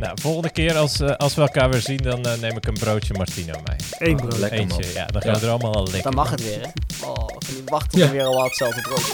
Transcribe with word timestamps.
Nou, 0.00 0.12
volgende 0.20 0.50
keer 0.50 0.76
als, 0.76 1.00
eh, 1.00 1.10
als 1.16 1.34
we 1.34 1.40
elkaar 1.40 1.70
weer 1.70 1.80
zien, 1.80 1.96
dan 1.96 2.24
eh, 2.26 2.38
neem 2.40 2.56
ik 2.56 2.66
een 2.66 2.74
broodje 2.74 3.14
Martino 3.14 3.52
mee. 3.64 4.08
Eén 4.10 4.16
brood. 4.16 4.38
Lekker, 4.38 4.58
Eentje, 4.58 4.80
man. 4.82 4.92
ja. 4.92 5.06
Dan 5.06 5.22
gaan 5.22 5.32
Ja. 5.32 5.38
we 5.38 5.44
er 5.46 5.50
allemaal 5.52 5.74
al 5.74 5.82
likken. 5.82 6.02
Dan 6.02 6.14
mag 6.14 6.30
het 6.30 6.42
weer, 6.42 6.60
hè? 6.60 7.06
Oh, 7.06 7.14
van 7.28 7.54
die 7.54 7.62
wachten 7.66 7.98
Ja. 7.98 8.06
we 8.06 8.12
weer 8.12 8.24
al 8.24 8.44
hetzelfde 8.44 8.80
brood. 8.80 9.04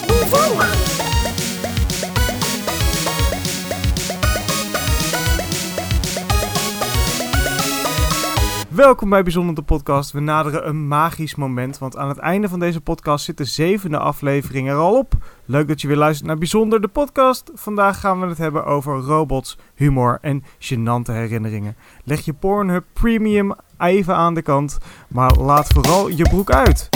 Welkom 8.77 9.11
bij 9.11 9.23
Bijzonder 9.23 9.55
de 9.55 9.63
Podcast. 9.63 10.11
We 10.11 10.21
naderen 10.21 10.69
een 10.69 10.89
magisch 10.89 11.35
moment, 11.35 11.79
want 11.79 11.97
aan 11.97 12.09
het 12.09 12.19
einde 12.19 12.49
van 12.49 12.59
deze 12.59 12.81
podcast 12.81 13.25
zit 13.25 13.37
de 13.37 13.45
zevende 13.45 13.99
aflevering 13.99 14.69
er 14.69 14.75
al 14.75 14.99
op. 14.99 15.13
Leuk 15.45 15.69
dat 15.69 15.81
je 15.81 15.89
weer 15.89 15.97
luistert 15.97 16.29
naar 16.29 16.39
Bijzonder 16.39 16.81
de 16.81 16.89
Podcast. 16.89 17.51
Vandaag 17.55 18.01
gaan 18.01 18.21
we 18.21 18.27
het 18.27 18.39
hebben 18.39 18.65
over 18.65 18.99
robots, 18.99 19.59
humor 19.75 20.19
en 20.21 20.45
gênante 20.59 21.13
herinneringen. 21.13 21.77
Leg 22.05 22.25
je 22.25 22.33
Pornhub 22.33 22.85
Premium 22.93 23.55
even 23.79 24.15
aan 24.17 24.35
de 24.35 24.43
kant, 24.43 24.79
maar 25.09 25.35
laat 25.35 25.67
vooral 25.67 26.09
je 26.09 26.29
broek 26.29 26.51
uit. 26.51 26.89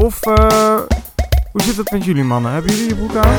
Of, 0.00 0.22
eh, 0.22 0.78
hoe 1.52 1.62
zit 1.62 1.76
het 1.76 1.90
met 1.90 2.04
jullie 2.04 2.24
mannen? 2.24 2.52
Hebben 2.52 2.74
jullie 2.74 2.88
je 2.88 2.94
broek 2.94 3.16
aan? 3.16 3.34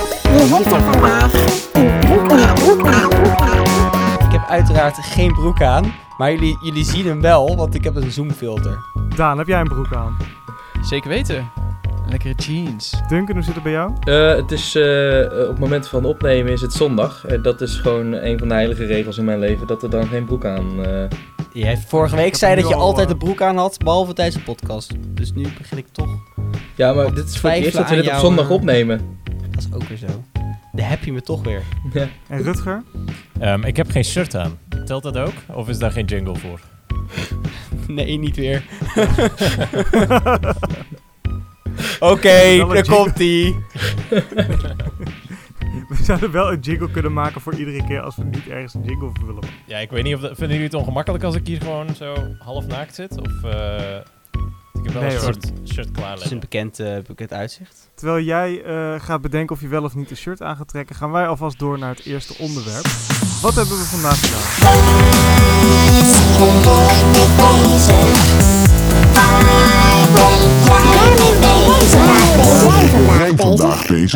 Ik 3.94 4.05
heb 4.46 4.58
uiteraard 4.58 4.98
geen 4.98 5.34
broek 5.34 5.62
aan, 5.62 5.94
maar 6.18 6.32
jullie, 6.32 6.58
jullie 6.62 6.84
zien 6.86 7.06
hem 7.06 7.22
wel, 7.22 7.56
want 7.56 7.76
ik 7.76 7.84
heb 7.84 7.96
een 7.96 8.12
zoomfilter. 8.12 8.78
Daan, 9.16 9.38
heb 9.38 9.48
jij 9.48 9.60
een 9.60 9.68
broek 9.68 9.94
aan? 9.94 10.18
Zeker 10.82 11.10
weten. 11.10 11.52
Lekkere 12.10 12.34
jeans. 12.34 12.94
Duncan, 13.08 13.36
hoe 13.36 13.44
zit 13.44 13.54
het 13.54 13.64
bij 13.64 13.72
jou? 13.72 13.92
Eh, 14.00 14.36
het 14.36 14.52
is, 14.52 14.76
eh, 14.76 14.84
op 15.42 15.48
het 15.48 15.60
moment 15.60 15.88
van 15.88 16.06
opnemen 16.06 16.52
is 16.52 16.62
het 16.62 16.74
zondag. 16.74 17.26
En 17.26 17.42
dat 17.42 17.62
is 17.62 17.76
gewoon 17.76 18.12
een 18.14 18.40
van 18.40 18.48
de 18.48 18.54
heilige 18.54 18.86
regels 18.86 19.18
in 19.18 19.26
mijn 19.26 19.40
leven, 19.40 19.68
dat 19.68 19.84
er 19.84 19.90
dan 19.90 20.08
geen 20.08 20.26
broek 20.26 20.46
aan... 20.46 20.86
eh, 20.86 21.04
Jij 21.54 21.78
vorige 21.88 22.16
week 22.16 22.36
zei 22.36 22.56
dat 22.56 22.68
je 22.68 22.76
al, 22.76 22.82
altijd 22.82 23.08
eh, 23.08 23.14
een 23.14 23.18
broek 23.20 23.42
aan 23.42 23.58
had, 23.58 23.78
behalve 23.78 24.14
tijdens 24.14 24.38
de 24.38 24.44
podcast. 24.44 24.94
Dus 25.08 25.34
nu 25.34 25.48
begin 25.58 25.78
ik 25.78 25.88
toch. 25.92 26.10
Ja, 26.76 26.94
maar 26.94 27.14
dit 27.14 27.30
is 27.30 27.38
voor 27.40 27.50
het 27.50 27.60
eerst 27.64 27.78
dat 27.78 27.90
we 27.90 27.96
dit 27.96 28.08
op 28.08 28.14
zondag 28.14 28.46
eh, 28.46 28.52
opnemen. 28.52 29.20
Dat 29.52 29.64
is 29.64 29.74
ook 29.74 29.84
weer 29.84 29.98
zo. 29.98 30.35
Daar 30.76 30.90
heb 30.90 31.04
je 31.04 31.14
me 31.14 31.22
toch 31.22 31.44
weer. 31.44 31.64
Ja. 31.94 32.08
En 32.28 32.42
Rutger? 32.44 32.84
Ehm, 33.40 33.64
ik 33.64 33.78
heb 33.78 33.90
geen 33.90 34.04
shirt 34.06 34.36
aan. 34.36 34.58
Telt 34.86 35.04
dat 35.04 35.18
ook? 35.18 35.34
Of 35.54 35.70
is 35.70 35.80
daar 35.80 35.92
geen 35.92 36.06
jingle 36.06 36.36
voor? 36.36 36.60
Nee, 37.88 38.18
niet 38.18 38.36
weer. 38.36 38.64
Oké, 42.00 42.30
daar 42.30 42.56
jingle. 42.56 42.84
komt 42.86 43.20
ie. 43.20 43.56
We 45.90 45.96
zouden 46.04 46.32
wel 46.32 46.52
een 46.52 46.60
jingle 46.60 46.92
kunnen 46.92 47.14
maken 47.14 47.42
voor 47.42 47.54
iedere 47.56 47.84
keer 47.88 48.02
als 48.02 48.16
we 48.16 48.24
niet 48.24 48.48
ergens 48.48 48.74
een 48.74 48.84
jingle 48.84 49.10
voor 49.14 49.26
willen. 49.26 49.44
Ja, 49.66 49.78
ik 49.78 49.90
weet 49.90 50.04
niet 50.04 50.16
of 50.16 50.22
dat, 50.22 50.30
vinden 50.30 50.50
jullie 50.58 50.64
het 50.64 50.74
ongemakkelijk 50.74 51.24
als 51.24 51.36
ik 51.36 51.48
hier 51.48 51.62
gewoon 51.62 51.96
zo 51.96 52.16
half 52.40 52.68
naakt 52.68 52.96
zit? 52.96 53.20
Of 53.22 53.44
eh, 53.44 53.96
ik 53.96 54.04
heb 54.86 54.94
wel 54.94 55.02
Nee, 55.04 55.16
een 55.16 55.22
soort 55.22 55.52
shirt 55.74 55.92
klaar 55.92 56.14
Het 56.14 56.26
is 56.26 56.32
een 56.32 56.40
bekend, 56.40 56.80
bekend 57.08 57.34
uitzicht. 57.34 57.90
Terwijl 57.94 58.24
jij 58.26 58.64
eh, 58.64 59.00
gaat 59.02 59.22
bedenken 59.22 59.56
of 59.56 59.62
je 59.62 59.68
wel 59.68 59.84
of 59.84 59.96
niet 59.96 60.10
een 60.10 60.18
shirt 60.18 60.42
aan 60.42 60.56
gaat 60.56 60.68
trekken, 60.68 60.96
gaan 60.96 61.12
wij 61.12 61.28
alvast 61.28 61.60
door 61.60 61.80
naar 61.80 61.96
het 61.96 62.06
eerste 62.06 62.34
onderwerp. 62.38 62.86
Wat 63.42 63.56
hebben 63.56 63.78
we 63.78 63.84
vandaag 63.84 64.20
gedaan? 64.20 65.64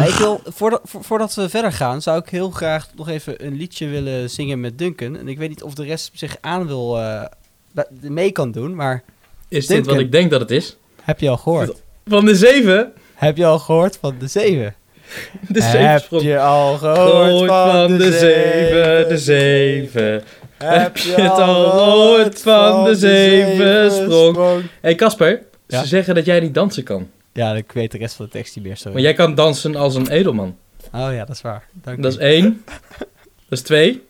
ik 0.07 0.13
wil, 0.17 0.41
voordat, 0.45 0.81
vo- 0.83 1.01
voordat 1.01 1.33
we 1.35 1.49
verder 1.49 1.71
gaan, 1.73 2.01
zou 2.01 2.19
ik 2.19 2.29
heel 2.29 2.49
graag 2.51 2.87
nog 2.95 3.09
even 3.09 3.45
een 3.45 3.55
liedje 3.55 3.87
willen 3.87 4.29
zingen 4.29 4.59
met 4.59 4.77
Duncan. 4.77 5.17
En 5.17 5.27
ik 5.27 5.37
weet 5.37 5.49
niet 5.49 5.63
of 5.63 5.73
de 5.73 5.83
rest 5.83 6.11
zich 6.13 6.37
aan 6.41 6.67
wil, 6.67 6.99
eh, 7.01 7.23
ba- 7.71 7.87
mee 8.01 8.31
kan 8.31 8.51
doen, 8.51 8.75
maar 8.75 9.03
Is 9.49 9.67
dit 9.67 9.85
wat 9.85 9.99
ik 9.99 10.11
denk 10.11 10.31
dat 10.31 10.39
het 10.39 10.51
is? 10.51 10.77
heb 11.01 11.19
je 11.19 11.29
al 11.29 11.37
gehoord? 11.37 11.81
Van 12.05 12.25
de 12.25 12.35
zeven? 12.35 12.93
Heb 13.13 13.37
je 13.37 13.45
al 13.45 13.59
gehoord 13.59 13.97
van 13.97 14.15
de 14.19 14.27
zeven? 14.27 14.75
De 15.47 15.63
heb 15.63 15.71
zevensprong. 15.71 16.23
je 16.23 16.39
al 16.39 16.77
gehoord 16.77 17.49
van 17.49 17.97
de 17.97 18.11
zeven, 18.17 19.09
de 19.09 19.17
zeven. 19.17 20.23
Heb 20.57 20.97
je 20.97 21.21
het 21.21 21.31
al 21.31 21.69
gehoord 21.69 22.41
van 22.41 22.83
de 22.83 22.95
zevensprong? 22.95 24.61
Hé 24.61 24.67
hey 24.81 24.95
Casper, 24.95 25.41
Ja? 25.67 25.81
ze 25.81 25.87
zeggen 25.87 26.15
dat 26.15 26.25
jij 26.25 26.39
niet 26.39 26.53
dansen 26.53 26.83
kan. 26.83 27.09
Ja, 27.33 27.53
ik 27.53 27.71
weet 27.71 27.91
de 27.91 27.97
rest 27.97 28.15
van 28.15 28.25
de 28.25 28.31
tekst 28.31 28.55
niet 28.55 28.65
meer, 28.65 28.77
sorry. 28.77 28.93
Maar 28.93 29.01
jij 29.01 29.13
kan 29.13 29.35
dansen 29.35 29.75
als 29.75 29.95
een 29.95 30.09
edelman. 30.09 30.57
Oh 30.93 31.09
ja, 31.11 31.25
dat 31.25 31.35
is 31.35 31.41
waar. 31.41 31.67
Dank 31.73 32.03
Dat 32.03 32.11
is 32.11 32.17
één. 32.17 32.63
Dat 33.49 33.59
is 33.59 33.61
twee. 33.61 34.03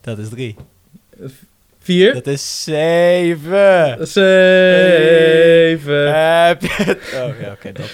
Dat 0.00 0.18
is 0.18 0.28
drie. 0.28 0.56
Vier. 1.86 2.14
Dat 2.14 2.26
is 2.26 2.64
zeven. 2.64 4.06
Zeven. 4.06 4.34
Heb 6.46 6.62
je 6.62 6.68
het? 6.82 6.98
Oh 7.14 7.40
ja, 7.40 7.52
oké. 7.52 7.72
dat. 7.72 7.90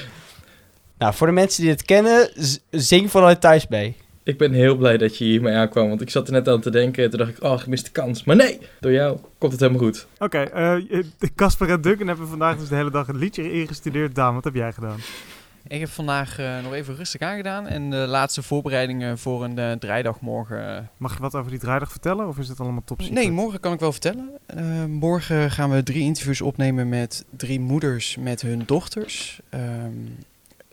Nou, 0.98 1.14
voor 1.14 1.26
de 1.26 1.32
mensen 1.32 1.62
die 1.62 1.70
het 1.70 1.82
kennen, 1.82 2.30
zing 2.70 3.10
vanuit 3.10 3.40
thuis 3.40 3.68
mee. 3.68 3.96
Ik 4.22 4.38
ben 4.38 4.52
heel 4.52 4.76
blij 4.76 4.96
dat 4.96 5.18
je 5.18 5.24
hiermee 5.24 5.54
aankwam, 5.54 5.88
want 5.88 6.00
ik 6.00 6.10
zat 6.10 6.26
er 6.26 6.32
net 6.32 6.48
aan 6.48 6.60
te 6.60 6.70
denken. 6.70 7.10
Toen 7.10 7.18
dacht 7.18 7.30
ik, 7.30 7.42
oh, 7.42 7.58
gemiste 7.58 7.90
kans. 7.90 8.24
Maar 8.24 8.36
nee, 8.36 8.58
door 8.80 8.92
jou 8.92 9.18
komt 9.38 9.52
het 9.52 9.60
helemaal 9.60 9.82
goed. 9.82 10.06
Oké, 10.18 10.38
eh, 10.38 11.02
Casper 11.34 11.70
en 11.70 11.80
Duncan 11.80 12.06
hebben 12.06 12.28
vandaag 12.28 12.58
dus 12.58 12.68
de 12.68 12.74
hele 12.74 12.90
dag 12.90 13.08
een 13.08 13.18
liedje 13.18 13.52
ingestudeerd. 13.52 14.14
Daan, 14.14 14.34
wat 14.34 14.44
heb 14.44 14.54
jij 14.54 14.72
gedaan? 14.72 14.98
Ik 15.68 15.80
heb 15.80 15.88
vandaag 15.88 16.38
eh, 16.38 16.62
nog 16.62 16.72
even 16.72 16.96
rustig 16.96 17.20
aangedaan. 17.20 17.66
En 17.66 17.90
de 17.90 17.96
laatste 17.96 18.42
voorbereidingen 18.42 19.18
voor 19.18 19.44
een 19.44 19.58
eh, 19.58 19.72
draaidag 19.72 20.20
morgen. 20.20 20.76
eh, 20.76 20.82
Mag 20.96 21.14
je 21.14 21.20
wat 21.20 21.34
over 21.34 21.50
die 21.50 21.60
draaidag 21.60 21.90
vertellen 21.90 22.28
of 22.28 22.38
is 22.38 22.48
het 22.48 22.60
allemaal 22.60 22.82
top 22.84 23.00
secret? 23.00 23.18
Nee, 23.18 23.30
morgen 23.30 23.60
kan 23.60 23.72
ik 23.72 23.80
wel 23.80 23.92
vertellen. 23.92 24.30
Eh, 24.46 24.84
morgen 24.84 25.50
gaan 25.50 25.70
we 25.70 25.82
drie 25.82 26.02
interviews 26.02 26.40
opnemen 26.40 26.88
met 26.88 27.24
drie 27.36 27.60
moeders 27.60 28.16
met 28.16 28.40
hun 28.42 28.62
dochters. 28.66 29.40
Ehm, 29.50 29.90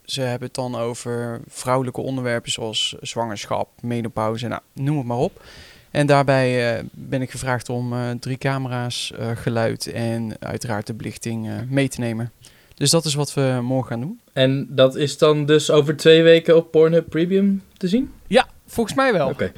ze 0.05 0.21
hebben 0.21 0.47
het 0.47 0.55
dan 0.55 0.75
over 0.75 1.39
vrouwelijke 1.47 2.01
onderwerpen 2.01 2.51
zoals 2.51 2.95
zwangerschap, 3.01 3.69
menopauze, 3.81 4.47
nou, 4.47 4.61
noem 4.73 4.97
het 4.97 5.05
maar 5.07 5.17
op. 5.17 5.43
En 5.91 6.07
daarbij 6.07 6.77
eh, 6.77 6.83
ben 6.91 7.21
ik 7.21 7.31
gevraagd 7.31 7.69
om 7.69 7.93
eh, 7.93 8.09
drie 8.19 8.37
camera's, 8.37 9.11
eh, 9.19 9.29
geluid 9.35 9.87
en 9.87 10.35
uiteraard 10.39 10.87
de 10.87 10.93
belichting 10.93 11.47
eh, 11.47 11.53
mee 11.67 11.87
te 11.87 11.99
nemen. 11.99 12.31
Dus 12.79 12.89
dat 12.89 13.05
is 13.05 13.13
wat 13.13 13.33
we 13.33 13.59
morgen 13.63 13.89
gaan 13.89 13.99
doen. 14.01 14.19
En 14.33 14.67
dat 14.69 14.95
is 14.95 15.17
dan 15.17 15.45
dus 15.45 15.71
over 15.71 15.95
twee 15.97 16.23
weken 16.23 16.55
op 16.55 16.71
Pornhub 16.71 17.09
Premium 17.09 17.63
te 17.77 17.87
zien? 17.87 18.11
Ja, 18.27 18.47
volgens 18.67 18.95
mij 18.95 19.13
wel. 19.13 19.29
Oké. 19.29 19.51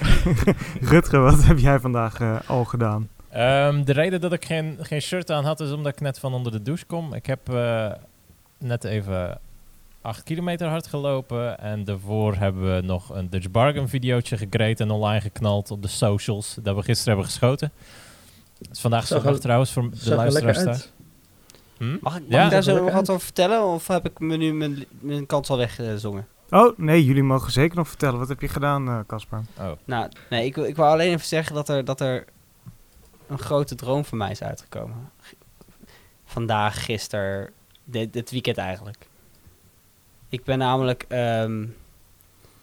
Rutger, 0.80 1.20
wat 1.20 1.44
heb 1.44 1.58
jij 1.58 1.78
vandaag 1.78 2.20
eh, 2.20 2.36
al 2.46 2.64
gedaan? 2.64 3.08
Ehm, 3.30 3.84
de 3.84 3.92
reden 3.92 4.20
dat 4.20 4.32
ik 4.32 4.44
geen, 4.44 4.76
geen 4.80 5.00
shirt 5.00 5.30
aan 5.30 5.44
had, 5.44 5.60
is 5.60 5.70
omdat 5.72 5.92
ik 5.92 6.00
net 6.00 6.18
van 6.18 6.34
onder 6.34 6.52
de 6.52 6.62
douche 6.62 6.84
kom. 6.86 7.14
Ik 7.14 7.26
heb 7.26 7.48
eh, 7.52 7.92
net 8.58 8.84
even 8.84 9.38
8 10.00 10.22
kilometer 10.22 10.68
hard 10.68 10.86
gelopen. 10.86 11.58
En 11.58 11.84
daarvoor 11.84 12.34
hebben 12.34 12.74
we 12.74 12.80
nog 12.82 13.10
een 13.14 13.30
Dutch 13.30 13.50
Bargain 13.50 13.88
videootje 13.88 14.36
gegrade 14.36 14.76
en 14.76 14.90
online 14.90 15.20
geknald 15.20 15.70
op 15.70 15.82
de 15.82 15.88
socials. 15.88 16.56
Dat 16.62 16.76
we 16.76 16.82
gisteren 16.82 17.12
hebben 17.12 17.30
geschoten. 17.30 17.72
Het 18.58 18.68
is 18.72 18.80
vandaag 18.80 19.06
Zag 19.06 19.16
zondag 19.18 19.34
er- 19.34 19.40
trouwens 19.42 19.72
voor 19.72 19.90
de 19.90 20.10
er 20.10 20.16
luisteraars. 20.16 20.90
Hm? 21.82 21.96
Mag 22.00 22.16
ik, 22.16 22.22
mag 22.22 22.30
Ja, 22.30 22.44
ik 22.44 22.50
daar 22.50 22.50
dat 22.50 22.64
zo 22.64 22.84
wat 22.84 23.10
over 23.10 23.20
vertellen? 23.24 23.62
Of 23.64 23.86
heb 23.86 24.04
ik 24.06 24.18
me 24.18 24.36
nu 24.36 24.52
mijn, 24.52 24.84
mijn 25.00 25.26
kans 25.26 25.48
al 25.50 25.56
weggezongen? 25.56 26.26
Oh, 26.50 26.78
nee, 26.78 27.04
jullie 27.04 27.22
mogen 27.22 27.52
zeker 27.52 27.76
nog 27.76 27.88
vertellen. 27.88 28.18
Wat 28.18 28.28
heb 28.28 28.40
je 28.40 28.48
gedaan, 28.48 28.88
eh, 28.88 28.98
Casper? 29.06 29.40
Oh. 29.58 29.70
Nou, 29.84 30.08
nee, 30.30 30.44
ik, 30.46 30.54
wil- 30.54 30.64
ik 30.64 30.76
wou 30.76 30.92
alleen 30.92 31.12
even 31.12 31.26
zeggen 31.26 31.54
dat 31.54 31.68
er, 31.68 31.84
dat 31.84 32.00
er 32.00 32.24
een 33.26 33.38
grote 33.38 33.74
droom 33.74 34.04
van 34.04 34.18
mij 34.18 34.30
is 34.30 34.42
uitgekomen. 34.42 35.10
G- 35.22 35.32
Vandaag, 36.24 36.84
gisteren, 36.84 37.50
dit, 37.84 38.12
dit 38.12 38.30
weekend 38.30 38.56
eigenlijk. 38.58 39.06
Ik 40.28 40.44
ben 40.44 40.58
namelijk 40.58 41.04
ehm, 41.08 41.66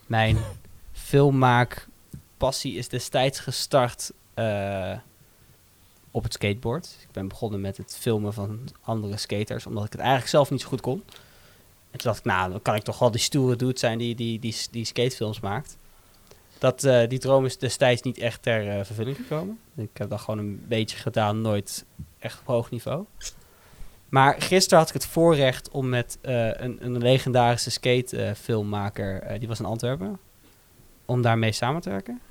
mijn 0.08 0.38
filmmaakpassie 0.92 2.74
is 2.78 2.90
destijds 2.90 3.40
gestart 3.40 4.12
eh, 4.34 4.92
op 6.12 6.24
het 6.24 6.34
skateboard. 6.34 6.98
Ik 7.02 7.12
ben 7.12 7.28
begonnen 7.28 7.62
met 7.62 7.78
het 7.78 7.98
filmen 8.00 8.34
van 8.34 8.60
andere 8.82 9.18
skaters, 9.18 9.66
omdat 9.66 9.86
ik 9.86 9.92
het 9.92 10.02
eigenlijk 10.02 10.30
zelf 10.30 10.52
niet 10.52 10.62
zo 10.62 10.68
goed 10.68 10.82
kon. 10.82 11.04
En 11.92 11.98
toen 11.98 12.12
dacht 12.12 12.20
ik, 12.20 12.26
nou, 12.26 12.52
dan 12.52 12.62
kan 12.62 12.76
ik 12.76 12.84
toch 12.84 13.00
wel 13.00 13.12
die 13.12 13.22
stoere 13.22 13.56
dude 13.56 13.80
zijn 13.80 13.98
die, 13.98 14.16
die, 14.16 14.40
die, 14.40 14.56
die 14.72 14.86
skatefilms 14.86 15.40
maakt. 15.40 15.78
Dat, 16.58 16.84
eh, 16.84 17.08
die 17.08 17.20
droom 17.20 17.46
is 17.46 17.58
destijds 17.58 18.02
niet 18.02 18.18
echt 18.18 18.42
ter 18.42 18.70
eh, 18.70 18.86
vervulling 18.86 19.16
gekomen. 19.16 19.60
Ik 19.76 19.90
heb 19.94 20.10
dat 20.10 20.20
gewoon 20.20 20.40
een 20.40 20.64
beetje 20.68 20.98
gedaan, 20.98 21.42
nooit 21.42 21.86
echt 22.20 22.40
op 22.40 22.46
hoog 22.46 22.70
niveau. 22.70 23.06
Maar 24.10 24.42
gisteren 24.42 24.80
had 24.80 24.88
ik 24.88 24.94
het 24.94 25.06
voorrecht 25.06 25.70
om 25.70 25.90
met 25.90 26.18
eh, 26.22 26.48
een, 26.48 26.78
een 26.86 26.98
legendarische 26.98 27.72
skatefilmmaker, 27.72 29.40
die 29.40 29.48
was 29.48 29.60
in 29.60 29.66
Antwerpen, 29.66 30.20
om 31.06 31.22
daarmee 31.22 31.52
samen 31.52 31.82
te 31.82 31.90
werken. 31.90 32.22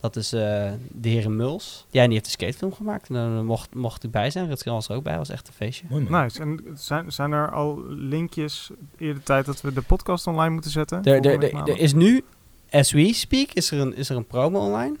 Dat 0.00 0.16
is 0.16 0.32
eh, 0.32 0.72
de 0.88 1.08
heer 1.08 1.30
Muls. 1.30 1.86
Ja, 1.90 2.00
en 2.00 2.06
die 2.06 2.14
heeft 2.14 2.26
een 2.26 2.32
skatefilm 2.32 2.74
gemaakt. 2.74 3.08
En 3.08 3.14
daar 3.14 3.44
mocht, 3.44 3.74
mocht 3.74 4.04
ik 4.04 4.10
bij 4.10 4.30
zijn. 4.30 4.48
Rutger 4.48 4.72
was 4.72 4.88
er 4.88 4.96
ook 4.96 5.02
bij. 5.02 5.16
was 5.16 5.28
echt 5.28 5.48
een 5.48 5.54
feestje. 5.54 5.86
Mooi 5.88 6.08
man. 6.08 6.22
Nice. 6.22 6.40
En 6.40 6.60
zijn, 6.74 7.12
zijn 7.12 7.32
er 7.32 7.50
al 7.50 7.84
linkjes 7.88 8.70
eerder 8.98 9.22
tijd 9.22 9.46
dat 9.46 9.60
we 9.60 9.72
de 9.72 9.82
podcast 9.82 10.26
online 10.26 10.50
moeten 10.50 10.70
zetten? 10.70 11.02
Er, 11.02 11.26
er, 11.26 11.42
er, 11.42 11.68
er 11.68 11.78
is 11.78 11.92
nu, 11.92 12.24
as 12.70 12.92
we 12.92 13.12
speak, 13.12 13.52
is 13.52 13.70
er 13.70 13.80
een, 13.80 13.96
is 13.96 14.08
er 14.08 14.16
een 14.16 14.26
promo 14.26 14.58
online. 14.58 14.96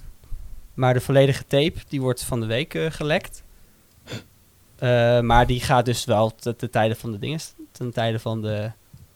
Maar 0.74 0.94
de 0.94 1.00
volledige 1.00 1.46
tape, 1.46 1.78
die 1.88 2.00
wordt 2.00 2.24
van 2.24 2.40
de 2.40 2.46
week 2.46 2.74
eh, 2.74 2.90
gelekt. 2.90 3.44
Eh, 4.76 5.20
maar 5.20 5.46
die 5.46 5.60
gaat 5.60 5.84
dus 5.84 6.04
wel 6.04 6.34
te, 6.34 6.56
te 6.56 6.70
tijde 6.70 6.94
van 6.94 7.12
de 7.12 7.18
dingen, 7.18 7.40
ten 7.72 7.92
tijde 7.92 8.18
van 8.18 8.42
de 8.42 8.70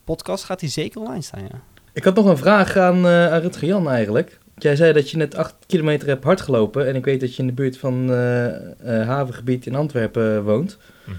podcast, 0.04 0.44
gaat 0.44 0.60
die 0.60 0.68
zeker 0.68 1.00
online 1.00 1.22
staan, 1.22 1.42
ja. 1.42 1.60
Ik 1.92 2.04
had 2.04 2.14
nog 2.14 2.26
een 2.26 2.36
vraag 2.36 2.76
aan, 2.76 3.06
eh 3.06 3.32
aan 3.32 3.40
Rutger 3.40 3.68
Jan 3.68 3.88
eigenlijk. 3.88 4.38
Jij 4.56 4.76
zei 4.76 4.92
dat 4.92 5.10
je 5.10 5.16
net 5.16 5.34
8 5.34 5.54
kilometer 5.66 6.08
hebt 6.08 6.24
hard 6.24 6.40
gelopen. 6.40 6.86
En 6.86 6.94
ik 6.96 7.04
weet 7.04 7.20
dat 7.20 7.34
je 7.36 7.42
in 7.42 7.48
de 7.48 7.54
buurt 7.54 7.78
van 7.78 8.10
eh, 8.12 9.00
eh, 9.00 9.06
havengebied 9.08 9.66
in 9.66 9.74
Antwerpen 9.74 10.42
woont. 10.44 10.78
Mhm. 11.04 11.16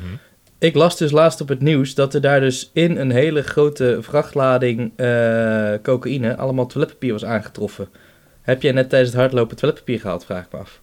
Ik 0.60 0.76
las 0.76 0.98
dus 0.98 1.12
laatst 1.12 1.42
op 1.42 1.48
het 1.48 1.62
nieuws 1.62 1.96
dat 1.96 2.14
er 2.14 2.22
daar 2.22 2.40
dus 2.40 2.70
in 2.74 2.98
een 2.98 3.12
hele 3.12 3.42
grote 3.44 3.98
vrachtlading 4.02 4.92
eh, 4.96 5.74
cocaïne 5.84 6.38
allemaal 6.38 6.66
toiletpapier 6.66 7.12
was 7.12 7.26
aangetroffen. 7.26 7.90
Heb 8.42 8.62
jij 8.62 8.72
net 8.72 8.90
tijdens 8.90 9.12
het 9.12 9.20
hardlopen 9.22 9.56
toiletpapier 9.58 10.00
gehaald, 10.00 10.26
vraag 10.26 10.46
ik 10.46 10.52
me 10.52 10.58
af. 10.60 10.82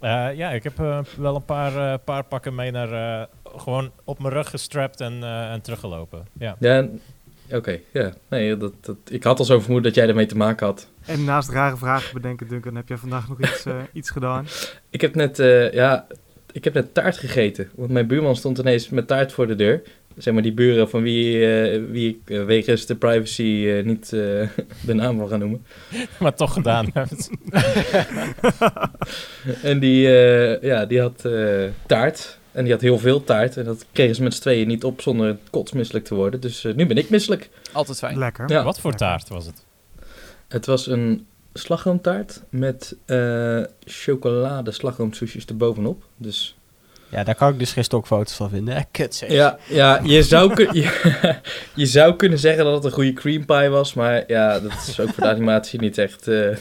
Eh, 0.00 0.28
ja, 0.36 0.50
ik 0.50 0.62
heb 0.62 0.78
eh, 0.80 0.98
wel 1.16 1.34
een 1.36 1.44
paar, 1.44 1.92
eh, 1.92 1.98
paar 2.04 2.24
pakken 2.24 2.54
mee 2.54 2.70
naar... 2.70 2.92
eh, 3.20 3.26
gewoon 3.56 3.90
op 4.04 4.18
mijn 4.18 4.34
rug 4.34 4.50
gestrapt 4.50 5.00
en, 5.00 5.22
eh, 5.22 5.52
en 5.52 5.60
teruggelopen. 5.60 6.26
Ja. 6.38 6.56
Ja, 6.58 6.86
oké, 7.56 7.80
ja. 7.92 8.12
Nee, 8.28 8.56
dat, 8.56 8.72
dat, 8.80 8.96
ik 9.08 9.22
had 9.22 9.38
al 9.38 9.44
zo 9.44 9.60
vermoed 9.60 9.84
dat 9.84 9.94
jij 9.94 10.08
ermee 10.08 10.26
te 10.26 10.36
maken 10.36 10.66
had. 10.66 10.88
En 11.06 11.24
naast 11.24 11.50
rare 11.50 11.76
vragen 11.76 12.14
bedenken, 12.14 12.48
Duncan, 12.48 12.74
heb 12.74 12.88
jij 12.88 12.96
vandaag 12.96 13.28
nog 13.28 13.40
iets, 13.40 13.66
eh, 13.66 13.76
iets 13.92 14.10
gedaan? 14.10 14.46
Ik 14.90 15.00
heb 15.00 15.14
net, 15.14 15.38
eh, 15.38 15.72
ja, 15.72 16.06
ik 16.52 16.64
heb 16.64 16.74
net 16.74 16.94
taart 16.94 17.18
gegeten. 17.18 17.70
Want 17.74 17.90
mijn 17.90 18.06
buurman 18.06 18.36
stond 18.36 18.58
ineens 18.58 18.88
met 18.88 19.06
taart 19.06 19.32
voor 19.32 19.46
de 19.46 19.54
deur. 19.54 19.82
Zeg 20.16 20.34
maar 20.34 20.42
die 20.42 20.52
buren 20.52 20.88
van 20.90 21.02
wie, 21.02 21.46
eh, 21.46 21.82
wie 21.90 22.08
ik 22.08 22.36
wegens 22.46 22.86
de 22.86 22.94
privacy 22.94 23.66
eh, 23.68 23.84
niet 23.84 24.12
eh, 24.12 24.48
de 24.86 24.94
naam 24.94 25.16
wil 25.18 25.26
gaan 25.26 25.38
noemen. 25.38 25.66
maar 26.20 26.34
toch 26.34 26.52
gedaan 26.52 26.90
hebt. 26.92 27.30
En 29.62 29.78
die, 29.78 30.06
eh, 30.06 30.62
ja, 30.62 30.86
die 30.86 31.00
had 31.00 31.24
eh, 31.24 31.64
taart. 31.86 32.38
En 32.52 32.62
die 32.64 32.72
had 32.72 32.80
heel 32.82 32.98
veel 32.98 33.24
taart. 33.24 33.56
En 33.56 33.64
dat 33.64 33.84
kregen 33.92 34.14
ze 34.14 34.22
met 34.22 34.34
z'n 34.34 34.40
tweeën 34.40 34.66
niet 34.68 34.84
op 34.84 35.00
zonder 35.00 35.36
kotsmisselijk 35.50 36.04
te 36.04 36.14
worden. 36.14 36.40
Dus 36.40 36.64
eh, 36.64 36.74
nu 36.74 36.86
ben 36.86 36.96
ik 36.96 37.10
misselijk. 37.10 37.50
Altijd 37.72 37.98
fijn. 37.98 38.18
Lekker. 38.18 38.50
Ja. 38.50 38.62
Wat 38.62 38.80
voor 38.80 38.94
taart 38.94 39.28
was 39.28 39.46
het? 39.46 39.64
Het 40.48 40.66
was 40.66 40.86
een 40.86 41.26
slagroomtaart 41.54 42.42
met 42.48 42.96
eh 43.06 43.60
chocolade 43.84 44.70
slagroomsoesjes 44.70 45.44
erbovenop. 45.44 46.02
Dus 46.16 46.56
Ja, 47.08 47.24
daar 47.24 47.34
kan 47.34 47.52
ik 47.52 47.58
dus 47.58 47.72
geen 47.72 47.84
stokfoto's 47.84 48.34
van 48.34 48.50
vinden. 48.50 48.74
Eh, 48.76 48.82
Kut 48.90 49.14
zeg. 49.14 49.30
ja, 49.30 49.58
ja 49.68 50.00
je, 50.04 50.22
zou 50.22 50.54
kun- 50.54 50.74
je, 50.82 51.34
je 51.74 51.86
zou 51.86 52.16
kunnen 52.16 52.38
zeggen 52.38 52.64
dat 52.64 52.74
het 52.74 52.84
een 52.84 52.90
goede 52.90 53.12
cream 53.12 53.44
pie 53.46 53.68
was. 53.68 53.94
Maar 53.94 54.24
ja, 54.26 54.60
dat 54.60 54.72
is 54.88 55.00
ook 55.00 55.08
voor 55.08 55.22
de 55.24 55.30
animatie 55.30 55.80
niet 55.80 55.98
echt... 55.98 56.28
eh, 56.28 56.56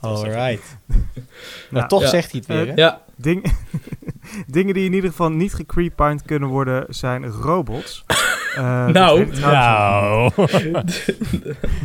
Alright. 0.00 0.76
maar 1.70 1.82
Ja. 1.82 1.86
toch 1.86 2.02
Ja. 2.02 2.08
zegt 2.08 2.30
hij 2.30 2.42
het 2.46 2.56
weer, 2.56 2.66
hè? 2.66 2.72
ja, 2.74 3.02
Ding, 3.16 3.52
dingen 4.46 4.74
die 4.74 4.84
in 4.84 4.92
ieder 4.92 5.10
geval 5.10 5.30
niet 5.30 5.54
gecreepined 5.54 6.22
kunnen 6.22 6.48
worden, 6.48 6.86
zijn 6.88 7.26
robots. 7.26 8.04
Eh, 8.54 8.86
Nou. 8.86 9.26
wel. 9.40 9.50
Nou. 9.50 10.30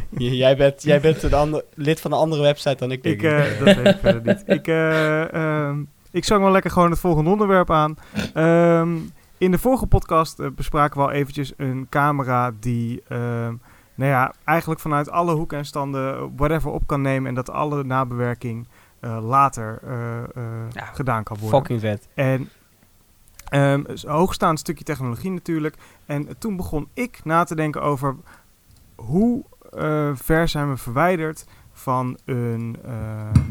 Jij 0.18 0.58
bent, 0.58 0.84
jij 0.84 1.00
bent 1.02 1.24
een 1.24 1.34
ander, 1.34 1.64
lid 1.74 2.02
van 2.02 2.12
een 2.12 2.18
andere 2.18 2.42
website 2.42 2.76
dan 2.76 2.92
ik. 2.92 3.04
Ik, 3.04 3.22
denk 3.22 3.42
ik. 3.42 3.60
eh, 3.60 3.66
dat 3.66 3.76
weet 3.76 3.94
ik 3.94 4.00
verder 4.02 4.22
niet. 4.26 4.44
Ik, 4.46 4.68
eh, 4.68 5.34
ehm, 5.34 5.78
ik 6.12 6.24
zang 6.26 6.42
wel 6.44 6.52
lekker 6.52 6.72
gewoon 6.72 6.90
het 6.90 7.00
volgende 7.00 7.30
onderwerp 7.30 7.72
aan. 7.72 7.96
Ehm, 8.34 8.90
in 9.38 9.52
de 9.52 9.58
vorige 9.58 9.88
podcast 9.88 10.56
bespraken 10.56 10.98
we 11.00 11.08
al 11.08 11.12
eventjes 11.12 11.54
een 11.58 11.88
camera 11.90 12.52
die... 12.60 13.02
ehm, 13.08 13.54
nou 13.96 14.12
ja, 14.12 14.34
eigenlijk 14.46 14.80
vanuit 14.80 15.10
alle 15.12 15.34
hoeken 15.34 15.58
en 15.58 15.66
standen 15.66 16.36
whatever 16.36 16.72
op 16.72 16.88
kan 16.88 17.02
nemen 17.02 17.30
en 17.30 17.36
dat 17.36 17.50
alle 17.50 17.84
nabewerking 17.84 18.68
later 19.00 19.80
eh, 19.84 20.24
eh, 20.24 20.72
Ja, 20.72 20.86
gedaan 20.86 21.24
kan 21.24 21.38
worden. 21.38 21.60
Fucking 21.60 21.80
vet. 21.80 22.08
En 22.14 22.50
ehm 23.50 23.84
een 23.86 24.00
hoogstaand 24.10 24.60
stukje 24.60 24.84
technologie 24.84 25.32
natuurlijk. 25.32 25.76
En 26.06 26.38
toen 26.38 26.56
begon 26.56 26.90
ik 26.94 27.20
na 27.24 27.44
te 27.44 27.56
denken 27.56 27.82
over 27.82 28.16
hoe 28.96 29.44
eh, 29.78 30.12
ver 30.16 30.48
zijn 30.48 30.70
we 30.70 30.78
verwijderd 30.78 31.46
van 31.72 32.18
een, 32.26 32.78
eh, 32.86 33.42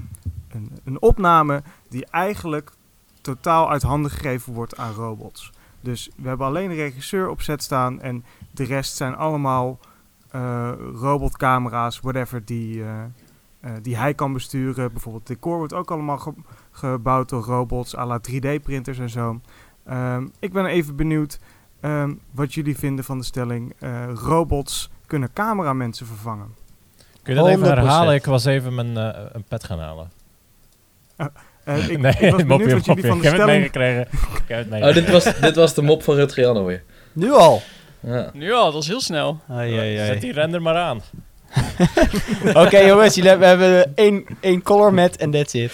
een, 0.49 0.79
een 0.85 1.03
opname 1.03 1.63
die 1.89 2.07
eigenlijk 2.11 2.73
totaal 3.21 3.71
uit 3.71 3.83
handen 3.83 4.11
gegeven 4.11 4.53
wordt 4.53 4.77
aan 4.77 4.93
robots. 4.93 5.53
Dus 5.81 6.11
we 6.17 6.29
hebben 6.29 6.47
alleen 6.47 6.69
de 6.69 6.75
regisseur 6.75 7.29
op 7.29 7.41
set 7.41 7.63
staan 7.63 8.01
en 8.01 8.25
de 8.51 8.65
rest 8.65 8.97
zijn 8.97 9.17
allemaal 9.17 9.79
eh, 10.31 10.71
robotcamera's, 10.95 12.01
whatever, 12.01 12.45
die, 12.45 12.85
eh, 12.85 13.03
eh, 13.61 13.71
die 13.83 13.97
hij 13.97 14.15
kan 14.15 14.33
besturen. 14.33 14.93
Bijvoorbeeld 14.93 15.29
het 15.29 15.37
decor 15.37 15.57
wordt 15.59 15.73
ook 15.73 15.91
allemaal 15.91 16.19
ge- 16.19 16.33
gebouwd 16.71 17.29
door 17.29 17.43
robots, 17.45 17.97
à 17.97 18.07
la 18.07 18.21
3D-printers 18.31 18.99
en 18.99 19.11
zo. 19.11 19.41
Ehm, 19.87 20.27
ik 20.39 20.53
ben 20.53 20.67
even 20.67 20.97
benieuwd 20.97 21.39
ehm, 21.81 22.15
wat 22.31 22.55
jullie 22.55 22.79
vinden 22.79 23.05
van 23.05 23.19
de 23.19 23.25
stelling: 23.25 23.75
eh, 23.79 24.05
robots 24.15 24.91
kunnen 25.07 25.33
cameramensen 25.33 26.07
vervangen. 26.07 26.55
Kun 27.23 27.35
je 27.35 27.41
dat 27.41 27.49
even 27.49 27.61
100%. 27.67 27.69
herhalen? 27.69 28.15
Ik 28.15 28.25
was 28.25 28.45
even 28.45 28.75
mijn 28.75 28.97
eh, 28.97 29.25
een 29.33 29.45
pet 29.45 29.65
gaan 29.65 29.79
halen. 29.79 30.11
Eh, 31.17 31.89
ik, 31.89 31.99
nee, 32.01 32.13
ik 32.19 32.31
was 32.31 32.43
mopje, 32.45 32.47
benieuwd 32.47 32.87
wat 32.87 32.97
jullie 32.97 33.07
mopje. 33.07 33.09
van 33.09 33.19
de 33.21 33.23
Ik 33.23 33.23
heb 33.23 33.33
het 33.33 33.33
stelling. 33.33 33.47
meegekregen. 33.47 34.03
Ik 34.43 34.49
heb 34.49 34.71
het 34.71 34.83
oh, 34.83 34.95
dit, 34.95 35.11
was, 35.11 35.41
dit 35.41 35.57
was 35.57 35.75
de 35.75 35.83
mop 35.83 36.03
van 36.03 36.15
Rutger 36.15 36.43
Jan 36.45 36.57
alweer. 36.57 36.83
Nu 37.13 37.33
al. 37.33 37.63
Ja. 38.01 38.31
Nu 38.33 38.53
al, 38.53 38.73
dat 38.73 38.83
is 38.83 38.89
heel 38.89 39.01
snel. 39.01 39.41
Ai, 39.49 39.79
ai, 39.79 39.97
ai. 39.99 40.07
Zet 40.07 40.21
die 40.21 40.33
render 40.33 40.63
maar 40.63 40.77
aan. 40.77 41.01
Oké 42.65 42.79
jongens, 42.79 43.17
we 43.17 43.29
hebben 43.29 43.97
één, 43.97 44.27
één 44.41 44.63
color 44.63 44.95
met 44.95 45.17
en 45.17 45.31
that's 45.31 45.55
it. 45.55 45.73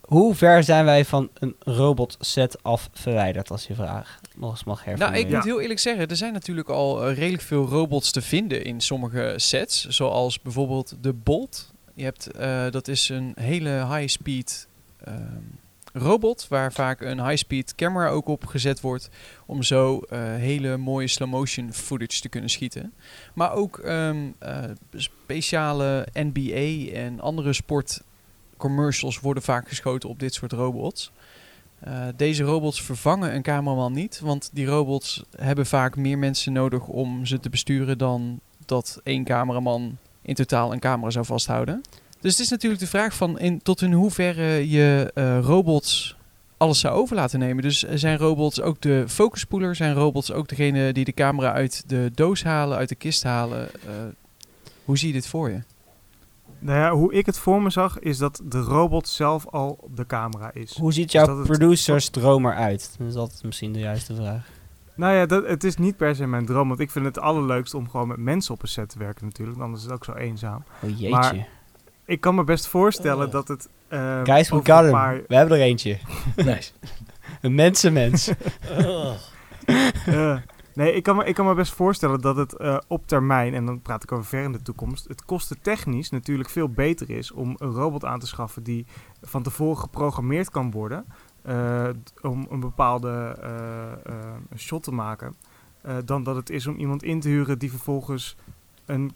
Hoe 0.00 0.34
ver 0.34 0.64
zijn 0.64 0.84
wij 0.84 1.04
van 1.04 1.30
een 1.34 1.56
robot 1.58 2.16
set 2.20 2.62
af 2.62 2.88
verwijderd, 2.92 3.50
als 3.50 3.66
je 3.66 3.74
vraagt? 3.74 4.28
Nog 4.36 4.50
eens 4.50 4.64
mag 4.64 4.86
Nou, 4.96 5.16
ik 5.16 5.28
moet 5.28 5.44
heel 5.44 5.60
eerlijk 5.60 5.80
zeggen, 5.80 6.08
er 6.08 6.16
zijn 6.16 6.32
natuurlijk 6.32 6.68
al 6.68 7.04
eh, 7.04 7.16
redelijk 7.16 7.42
veel 7.42 7.66
robots 7.66 8.10
te 8.10 8.22
vinden 8.22 8.64
in 8.64 8.80
sommige 8.80 9.34
sets. 9.36 9.86
Zoals 9.88 10.40
bijvoorbeeld 10.40 10.94
de 11.00 11.12
Bolt. 11.12 11.72
Je 11.94 12.04
hebt, 12.04 12.30
eh, 12.30 12.70
dat 12.70 12.88
is 12.88 13.08
een 13.08 13.32
hele 13.40 13.86
high-speed 13.94 14.68
ehm, 15.04 15.16
robot, 15.98 16.48
waar 16.48 16.72
vaak 16.72 17.00
een 17.00 17.26
high-speed 17.26 17.74
camera 17.74 18.08
ook 18.08 18.28
op 18.28 18.46
gezet 18.46 18.80
wordt. 18.80 19.10
Om 19.46 19.62
zo 19.62 19.98
eh, 19.98 20.20
hele 20.20 20.76
mooie 20.76 21.08
slow-motion 21.08 21.72
footage 21.72 22.20
te 22.20 22.28
kunnen 22.28 22.50
schieten. 22.50 22.92
Maar 23.34 23.52
ook 23.52 23.78
ehm, 23.78 24.30
eh, 24.38 24.64
speciale 24.94 26.06
NBA 26.12 26.92
en 26.92 27.20
andere 27.20 27.52
sportcommercials 27.52 29.20
worden 29.20 29.42
vaak 29.42 29.68
geschoten 29.68 30.08
op 30.08 30.18
dit 30.18 30.34
soort 30.34 30.52
robots. 30.52 31.12
Eh, 31.80 32.06
deze 32.16 32.42
robots 32.42 32.82
vervangen 32.82 33.34
een 33.34 33.42
cameraman 33.42 33.92
niet, 33.92 34.20
want 34.20 34.50
die 34.52 34.66
robots 34.66 35.24
hebben 35.36 35.66
vaak 35.66 35.96
meer 35.96 36.18
mensen 36.18 36.52
nodig 36.52 36.86
om 36.86 37.26
ze 37.26 37.40
te 37.40 37.50
besturen 37.50 37.98
dan 37.98 38.40
dat 38.66 39.00
één 39.02 39.24
cameraman 39.24 39.98
in 40.22 40.34
totaal 40.34 40.72
een 40.72 40.80
camera 40.80 41.10
zou 41.10 41.24
vasthouden. 41.24 41.82
Dus 42.20 42.32
het 42.32 42.40
is 42.40 42.48
natuurlijk 42.48 42.80
de 42.80 42.86
vraag 42.86 43.14
van 43.14 43.38
in, 43.38 43.62
tot 43.62 43.82
in 43.82 43.92
hoeverre 43.92 44.68
je 44.70 45.10
eh, 45.14 45.38
robots 45.40 46.16
alles 46.56 46.80
zou 46.80 46.94
over 46.94 47.16
laten 47.16 47.38
nemen. 47.38 47.62
Dus 47.62 47.84
eh, 47.84 47.96
zijn 47.96 48.18
robots 48.18 48.60
ook 48.60 48.80
de 48.80 49.04
focuspoeler? 49.08 49.74
Zijn 49.76 49.94
robots 49.94 50.32
ook 50.32 50.48
degene 50.48 50.92
die 50.92 51.04
de 51.04 51.12
camera 51.12 51.52
uit 51.52 51.82
de 51.86 52.10
doos 52.14 52.42
halen, 52.42 52.78
uit 52.78 52.88
de 52.88 52.94
kist 52.94 53.22
halen? 53.22 53.68
Eh, 53.72 53.90
hoe 54.84 54.98
zie 54.98 55.08
je 55.08 55.14
dit 55.14 55.26
voor 55.28 55.50
je? 55.50 55.60
Nou 56.58 56.78
ja, 56.78 56.90
hoe 56.92 57.12
ik 57.12 57.26
het 57.26 57.38
voor 57.38 57.62
me 57.62 57.70
zag, 57.70 57.98
is 57.98 58.18
dat 58.18 58.40
de 58.44 58.60
robot 58.60 59.08
zelf 59.08 59.46
al 59.46 59.88
de 59.94 60.06
camera 60.06 60.50
is. 60.54 60.76
Hoe 60.78 60.92
ziet 60.92 61.04
Dus 61.04 61.12
jouw 61.12 61.26
dat 61.26 61.36
het- 61.38 61.46
producers 61.46 62.08
droom 62.08 62.46
eruit? 62.46 62.94
Dat 62.98 63.08
is 63.08 63.14
altijd 63.14 63.42
misschien 63.44 63.72
de 63.72 63.78
juiste 63.78 64.14
vraag. 64.14 64.46
Nou 64.94 65.14
ja, 65.14 65.26
dat, 65.26 65.46
het 65.46 65.64
is 65.64 65.76
niet 65.76 65.96
per 65.96 66.14
se 66.16 66.26
mijn 66.26 66.46
droom, 66.46 66.68
want 66.68 66.80
ik 66.80 66.90
vind 66.90 67.04
het 67.04 67.18
allerleukst 67.18 67.74
om 67.74 67.88
gewoon 67.88 68.08
met 68.08 68.16
mensen 68.16 68.54
op 68.54 68.62
een 68.62 68.68
set 68.68 68.88
te 68.88 68.98
werken 68.98 69.24
natuurlijk. 69.24 69.60
Anders 69.60 69.78
is 69.80 69.84
het 69.86 69.94
ook 69.94 70.04
zo 70.04 70.12
eenzaam. 70.12 70.62
Oh 70.82 70.90
jeetje. 70.90 71.08
Maar- 71.08 71.48
Ik 72.08 72.20
kan 72.20 72.34
me 72.34 72.44
best 72.44 72.66
voorstellen 72.66 73.26
Oh. 73.26 73.32
dat 73.32 73.48
het... 73.48 73.68
ehm, 73.88 74.24
Guys, 74.24 74.48
we 74.50 74.56
got 74.56 74.90
paar- 74.90 75.22
We 75.28 75.34
hebben 75.34 75.56
er 75.58 75.62
eentje. 75.64 75.98
Nice. 76.36 76.72
Een 77.40 77.54
mensenmens. 77.54 78.30
Eh, 80.06 80.36
nee, 80.74 80.92
ik 80.92 81.02
kan, 81.02 81.16
me, 81.16 81.24
ik 81.24 81.34
kan 81.34 81.46
me 81.46 81.54
best 81.54 81.72
voorstellen 81.72 82.20
dat 82.20 82.36
het 82.36 82.56
eh, 82.56 82.76
op 82.86 83.06
termijn, 83.06 83.54
en 83.54 83.66
dan 83.66 83.82
praat 83.82 84.02
ik 84.02 84.12
over 84.12 84.24
ver 84.24 84.42
in 84.42 84.52
de 84.52 84.62
toekomst, 84.62 85.08
het 85.08 85.24
kostentechnisch 85.24 86.10
natuurlijk 86.10 86.48
veel 86.50 86.68
beter 86.68 87.10
is 87.10 87.32
om 87.32 87.54
een 87.58 87.70
robot 87.70 88.04
aan 88.04 88.18
te 88.18 88.26
schaffen 88.26 88.62
die 88.62 88.86
van 89.22 89.42
tevoren 89.42 89.78
geprogrammeerd 89.78 90.50
kan 90.50 90.70
worden 90.70 91.04
eh, 91.42 91.88
om 92.22 92.46
een 92.50 92.60
bepaalde 92.60 93.36
shot 94.56 94.82
te 94.82 94.92
maken, 94.92 95.34
eh, 95.82 95.96
dan 96.04 96.22
dat 96.22 96.36
het 96.36 96.50
is 96.50 96.66
om 96.66 96.76
iemand 96.76 97.02
in 97.02 97.20
te 97.20 97.28
huren 97.28 97.58
die 97.58 97.70
vervolgens 97.70 98.36
een 98.86 99.12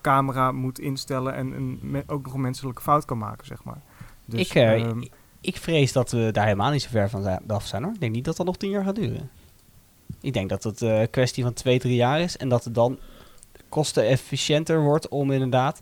camera 0.00 0.52
moet 0.52 0.78
instellen 0.78 1.34
en 1.34 1.52
een, 1.52 2.02
ook 2.06 2.24
nog 2.24 2.34
een 2.34 2.40
menselijke 2.40 2.82
fout 2.82 3.04
kan 3.04 3.18
maken, 3.18 3.46
zeg 3.46 3.64
maar. 3.64 3.80
Dus, 4.24 4.40
ik, 4.40 4.54
eh, 4.54 4.82
ehm, 4.82 5.00
ik- 5.40 5.56
vrees 5.56 5.92
dat 5.92 6.10
we 6.10 6.28
daar 6.32 6.44
helemaal 6.44 6.70
niet 6.70 6.82
zo 6.82 6.88
ver 6.90 7.10
van 7.10 7.22
zijn, 7.22 7.42
af 7.46 7.66
zijn 7.66 7.82
hoor. 7.82 7.92
Ik 7.94 8.00
denk 8.00 8.12
niet 8.14 8.24
dat 8.24 8.36
dat 8.36 8.46
nog 8.46 8.56
tien 8.56 8.70
jaar 8.70 8.84
gaat 8.84 8.94
duren. 8.94 9.30
Ik 10.20 10.32
denk 10.32 10.48
dat 10.48 10.62
het 10.64 10.82
eh, 10.82 11.00
een 11.00 11.10
kwestie 11.10 11.42
van 11.42 11.52
twee, 11.52 11.78
drie 11.78 11.94
jaar 11.94 12.20
is. 12.20 12.36
En 12.36 12.48
dat 12.48 12.64
het 12.64 12.74
dan 12.74 12.98
kostenefficiënter 13.68 14.80
wordt 14.82 15.08
om 15.08 15.30
inderdaad 15.32 15.80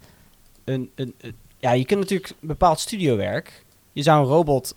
een, 0.64 0.90
een, 0.94 1.14
een- 1.20 1.36
ja, 1.58 1.72
je 1.72 1.84
kunt 1.84 2.00
natuurlijk 2.00 2.32
bepaald 2.40 2.80
studiowerk. 2.80 3.64
Je 3.92 4.02
zou 4.02 4.20
een 4.22 4.28
robot 4.30 4.76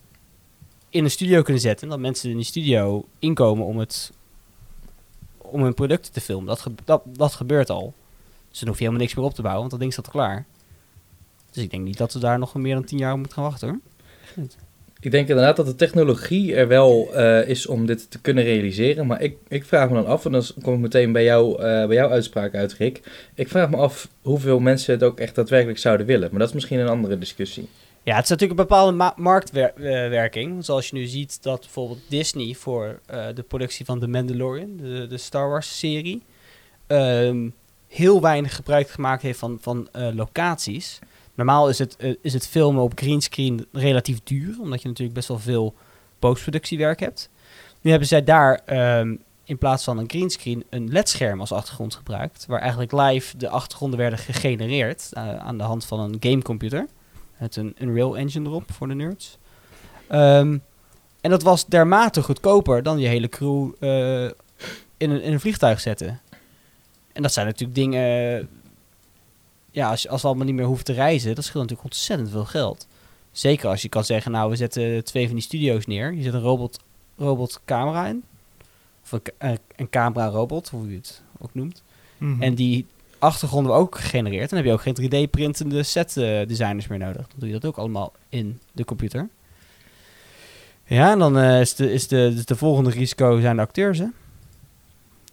in 0.90 1.04
een 1.04 1.12
studio 1.12 1.42
kunnen 1.42 1.62
zetten. 1.62 1.84
En 1.84 1.90
dat 1.90 2.00
mensen 2.00 2.30
in 2.30 2.36
die 2.36 2.46
studio 2.46 3.06
inkomen 3.20 3.66
om 3.66 3.78
het 3.78 4.12
om 5.38 5.62
hun 5.64 5.74
producten 5.74 6.14
te 6.14 6.22
filmen. 6.22 6.48
Dat, 6.48 6.60
ge- 6.60 6.74
dat, 6.84 7.02
dat 7.06 7.34
gebeurt 7.34 7.70
al. 7.70 7.94
Dus 8.50 8.60
dan 8.60 8.68
hoef 8.68 8.78
je 8.78 8.84
helemaal 8.84 9.06
niks 9.06 9.16
meer 9.16 9.26
op 9.26 9.34
te 9.34 9.42
bouwen, 9.42 9.60
want 9.60 9.72
dat 9.72 9.80
ding 9.80 9.94
staat 9.94 10.10
klaar. 10.10 10.46
Dus 11.52 11.64
ik 11.64 11.72
denk 11.72 11.84
niet 11.84 11.98
dat 11.98 12.14
we 12.14 12.20
daar 12.20 12.40
nog 12.40 12.56
meer 12.56 12.74
dan 12.74 12.84
tien 12.84 12.98
jaar 12.98 13.12
op 13.12 13.18
moeten 13.18 13.36
gaan 13.36 13.44
wachten 13.50 13.68
hoor. 13.68 13.80
Ik 15.00 15.12
denk 15.12 15.28
inderdaad 15.28 15.56
dat 15.56 15.66
de 15.66 15.76
technologie 15.76 16.56
er 16.56 16.68
wel 16.68 17.14
eh, 17.14 17.50
is 17.50 17.68
om 17.68 17.86
dit 17.86 18.12
te 18.12 18.22
kunnen 18.22 18.44
realiseren. 18.44 19.08
Maar 19.08 19.22
ik, 19.22 19.38
ik 19.48 19.66
vraag 19.66 19.90
me 19.90 19.96
dan 19.96 20.06
af, 20.06 20.26
en 20.26 20.32
dan 20.32 20.44
kom 20.62 20.74
ik 20.74 20.80
meteen 20.80 21.12
bij, 21.12 21.24
jou, 21.24 21.62
eh, 21.62 21.88
bij 21.88 21.96
jouw 21.96 22.10
uitspraak 22.10 22.56
uit, 22.56 22.74
Rick. 22.74 23.02
Ik 23.34 23.48
vraag 23.48 23.70
me 23.70 23.78
af 23.78 24.08
hoeveel 24.22 24.60
mensen 24.60 24.94
het 24.94 25.04
ook 25.04 25.20
echt 25.20 25.36
daadwerkelijk 25.36 25.80
zouden 25.80 26.06
willen. 26.06 26.30
Maar 26.30 26.40
dat 26.40 26.48
is 26.48 26.54
misschien 26.54 26.80
een 26.80 26.88
andere 26.88 27.18
discussie. 27.18 27.68
Ja, 28.04 28.16
het 28.16 28.24
is 28.24 28.30
natuurlijk 28.30 28.60
een 28.60 28.66
bepaalde 28.68 28.92
ma- 28.92 29.14
marktwerking. 29.16 30.66
Zoals 30.66 30.90
je 30.90 30.96
nu 30.96 31.06
ziet 31.06 31.44
dat 31.44 31.60
bijvoorbeeld 31.60 32.00
Disney 32.08 32.54
voor 32.54 33.00
eh, 33.06 33.26
de 33.34 33.44
productie 33.44 33.86
van 33.86 34.00
The 34.00 34.08
Mandalorian, 34.08 34.78
de, 34.78 35.08
de 35.10 35.18
Star 35.18 35.50
Wars 35.50 35.80
serie, 35.80 36.22
ehm, 36.88 37.50
heel 37.98 38.22
weinig 38.22 38.56
gebruik 38.56 38.90
gemaakt 38.90 39.22
heeft 39.22 39.40
van, 39.40 39.58
van 39.62 39.88
eh, 39.92 40.08
locaties. 40.14 41.00
Normaal 41.34 41.70
is 41.70 41.80
het, 41.80 41.96
eh, 41.96 42.16
is 42.22 42.34
het 42.34 42.48
filmen 42.48 42.84
op 42.84 43.00
greenscreen 43.00 43.66
relatief 43.72 44.20
duur, 44.24 44.56
omdat 44.60 44.82
je 44.82 44.88
natuurlijk 44.88 45.16
best 45.16 45.28
wel 45.28 45.40
veel 45.40 45.76
postproductiewerk 46.20 47.00
hebt. 47.00 47.30
Nu 47.82 47.90
hebben 47.90 48.08
zij 48.08 48.24
daar 48.24 48.62
ehm, 48.66 49.16
in 49.44 49.58
plaats 49.58 49.84
van 49.84 49.98
een 49.98 50.10
greenscreen 50.10 50.64
een 50.70 50.92
ledscherm 50.92 51.40
als 51.40 51.52
achtergrond 51.52 51.96
gebruikt, 51.96 52.46
waar 52.46 52.60
eigenlijk 52.60 52.92
live 52.92 53.38
de 53.38 53.50
achtergronden 53.50 54.00
werden 54.00 54.20
gegenereerd 54.20 55.10
eh, 55.12 55.36
aan 55.38 55.58
de 55.58 55.64
hand 55.64 55.86
van 55.86 56.00
een 56.00 56.18
gamecomputer. 56.20 56.88
Met 57.38 57.56
een 57.56 57.76
Unreal 57.80 58.18
Engine 58.18 58.50
erop 58.50 58.72
voor 58.72 58.88
de 58.88 58.96
nerds. 58.96 59.38
Ehm, 60.08 60.58
en 61.22 61.30
dat 61.30 61.44
was 61.44 61.66
dermate 61.66 62.24
goedkoper 62.24 62.84
dan 62.84 63.00
je 63.00 63.08
hele 63.08 63.30
crew 63.30 63.72
in, 64.98 65.10
een, 65.10 65.22
in 65.22 65.34
een 65.34 65.40
vliegtuig 65.40 65.80
zetten. 65.80 66.22
En 67.18 67.24
dat 67.24 67.34
zijn 67.34 67.46
natuurlijk 67.46 67.76
dingen. 67.80 68.48
Ja, 69.72 69.90
als, 69.90 70.02
je- 70.02 70.10
als 70.10 70.22
we 70.22 70.28
allemaal 70.28 70.46
niet 70.46 70.56
meer 70.56 70.66
hoeven 70.66 70.86
te 70.86 70.94
reizen, 70.94 71.36
dat 71.36 71.44
scheelt 71.44 71.64
natuurlijk 71.64 71.90
ontzettend 71.90 72.30
veel 72.30 72.46
geld. 72.46 72.88
Zeker 73.32 73.70
als 73.70 73.82
je 73.82 73.90
kan 73.90 74.04
zeggen, 74.04 74.32
nou, 74.32 74.50
we 74.50 74.56
zetten 74.56 75.04
twee 75.04 75.26
van 75.26 75.36
die 75.36 75.44
studio's 75.44 75.86
neer. 75.86 76.14
Je 76.14 76.22
zet 76.24 76.34
een 76.34 76.42
robot, 76.42 76.80
robot 77.18 77.62
camera 77.66 78.08
in. 78.08 78.24
Of 79.04 79.12
een, 79.38 79.58
een 79.76 79.90
camera 79.90 80.28
robot, 80.28 80.70
hoe 80.70 80.90
je 80.90 80.96
het 80.96 81.22
ook 81.40 81.54
noemt. 81.54 81.84
Mhm. 82.18 82.42
En 82.42 82.56
die 82.56 82.86
achtergronden 83.20 83.72
we 83.72 83.78
ook 83.78 83.98
gegenereerd. 84.00 84.50
Dan 84.50 84.58
heb 84.60 84.68
je 84.68 84.74
ook 84.74 84.82
geen 84.82 84.96
3D-printende 85.28 85.84
set 85.84 86.18
eh, 86.18 86.48
designers 86.48 86.88
meer 86.88 87.00
nodig. 87.00 87.28
Dan 87.28 87.36
doe 87.40 87.48
je 87.48 87.54
dat 87.54 87.66
ook 87.66 87.78
allemaal 87.78 88.12
in 88.30 88.60
de 88.72 88.86
computer. 88.86 89.30
Ja, 90.86 91.12
en 91.12 91.20
dan 91.20 91.38
eh, 91.38 91.60
is, 91.62 91.76
de, 91.76 91.94
is 91.94 92.08
de, 92.08 92.32
dus 92.36 92.46
de 92.46 92.56
volgende 92.56 92.90
risico 92.90 93.40
zijn 93.40 93.56
de 93.56 93.62
acteurs, 93.62 93.98
hè? 93.98 94.06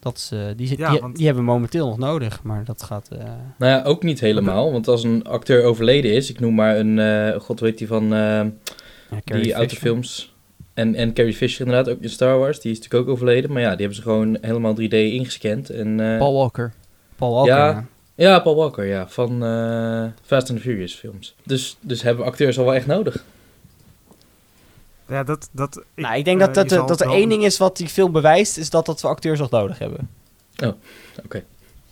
Dat 0.04 0.16
is, 0.16 0.30
eh, 0.32 0.40
die, 0.56 0.78
Ja, 0.78 0.90
die, 0.90 1.00
want- 1.00 1.16
die 1.16 1.26
hebben 1.26 1.44
we 1.44 1.50
momenteel 1.50 1.86
nog 1.88 1.98
nodig, 1.98 2.42
maar 2.42 2.64
dat 2.64 2.82
gaat... 2.82 3.08
eh, 3.08 3.18
Nou 3.58 3.72
ja, 3.72 3.82
ook 3.82 4.02
niet 4.02 4.20
helemaal. 4.20 4.72
Want 4.72 4.88
als 4.88 5.04
een 5.04 5.24
acteur 5.24 5.62
overleden 5.62 6.12
is, 6.12 6.30
ik 6.30 6.40
noem 6.40 6.54
maar 6.54 6.76
een, 6.78 6.98
eh, 6.98 7.40
god 7.40 7.60
weet 7.60 7.78
die 7.78 7.86
van 7.86 8.02
eh, 8.02 8.10
ja, 8.10 8.50
Carrie 9.24 9.44
die 9.44 9.52
autofilms. 9.54 10.32
En, 10.74 10.94
en 10.94 11.12
Carrie 11.14 11.34
Fisher 11.34 11.66
inderdaad, 11.66 11.94
ook 11.94 12.00
in 12.02 12.10
Star 12.10 12.38
Wars. 12.38 12.60
Die 12.60 12.72
is 12.72 12.78
natuurlijk 12.78 13.04
ook 13.08 13.14
overleden. 13.14 13.52
Maar 13.52 13.62
ja, 13.62 13.68
die 13.70 13.78
hebben 13.78 13.96
ze 13.96 14.02
gewoon 14.02 14.38
helemaal 14.40 14.74
3D 14.74 14.88
ingescand. 14.88 15.70
En, 15.70 16.00
eh, 16.00 16.18
Paul 16.18 16.34
Walker. 16.34 16.72
Paul 17.16 17.32
Walker, 17.34 17.54
Ja. 17.54 17.66
ja. 17.68 17.84
Ja, 18.16 18.38
Paul 18.38 18.56
Walker, 18.56 18.84
ja. 18.84 19.08
Van 19.08 19.44
eh, 19.44 20.04
Fast 20.22 20.50
and 20.50 20.58
the 20.58 20.64
Furious 20.64 20.94
films. 20.94 21.34
Dus, 21.44 21.76
dus 21.80 22.02
hebben 22.02 22.24
we 22.24 22.30
acteurs 22.30 22.58
al 22.58 22.64
wel 22.64 22.74
echt 22.74 22.86
nodig. 22.86 23.24
Ja, 25.14 25.22
dat... 25.24 25.48
dat 25.52 25.84
nou, 25.94 26.16
ik 26.16 26.24
denk 26.24 26.40
eh, 26.40 26.46
dat, 26.46 26.54
dat, 26.54 26.64
er- 26.64 26.76
zal 26.78 26.86
dat 26.86 27.00
er 27.00 27.10
één 27.10 27.28
ding 27.28 27.44
is 27.44 27.58
wat 27.58 27.76
die 27.76 27.88
film 27.88 28.12
bewijst, 28.12 28.56
is 28.58 28.70
dat, 28.70 28.86
dat 28.86 29.00
we 29.00 29.08
acteurs 29.08 29.38
nog 29.38 29.50
nodig 29.50 29.78
hebben. 29.78 30.08
Oh, 30.64 30.72
oké. 31.24 31.44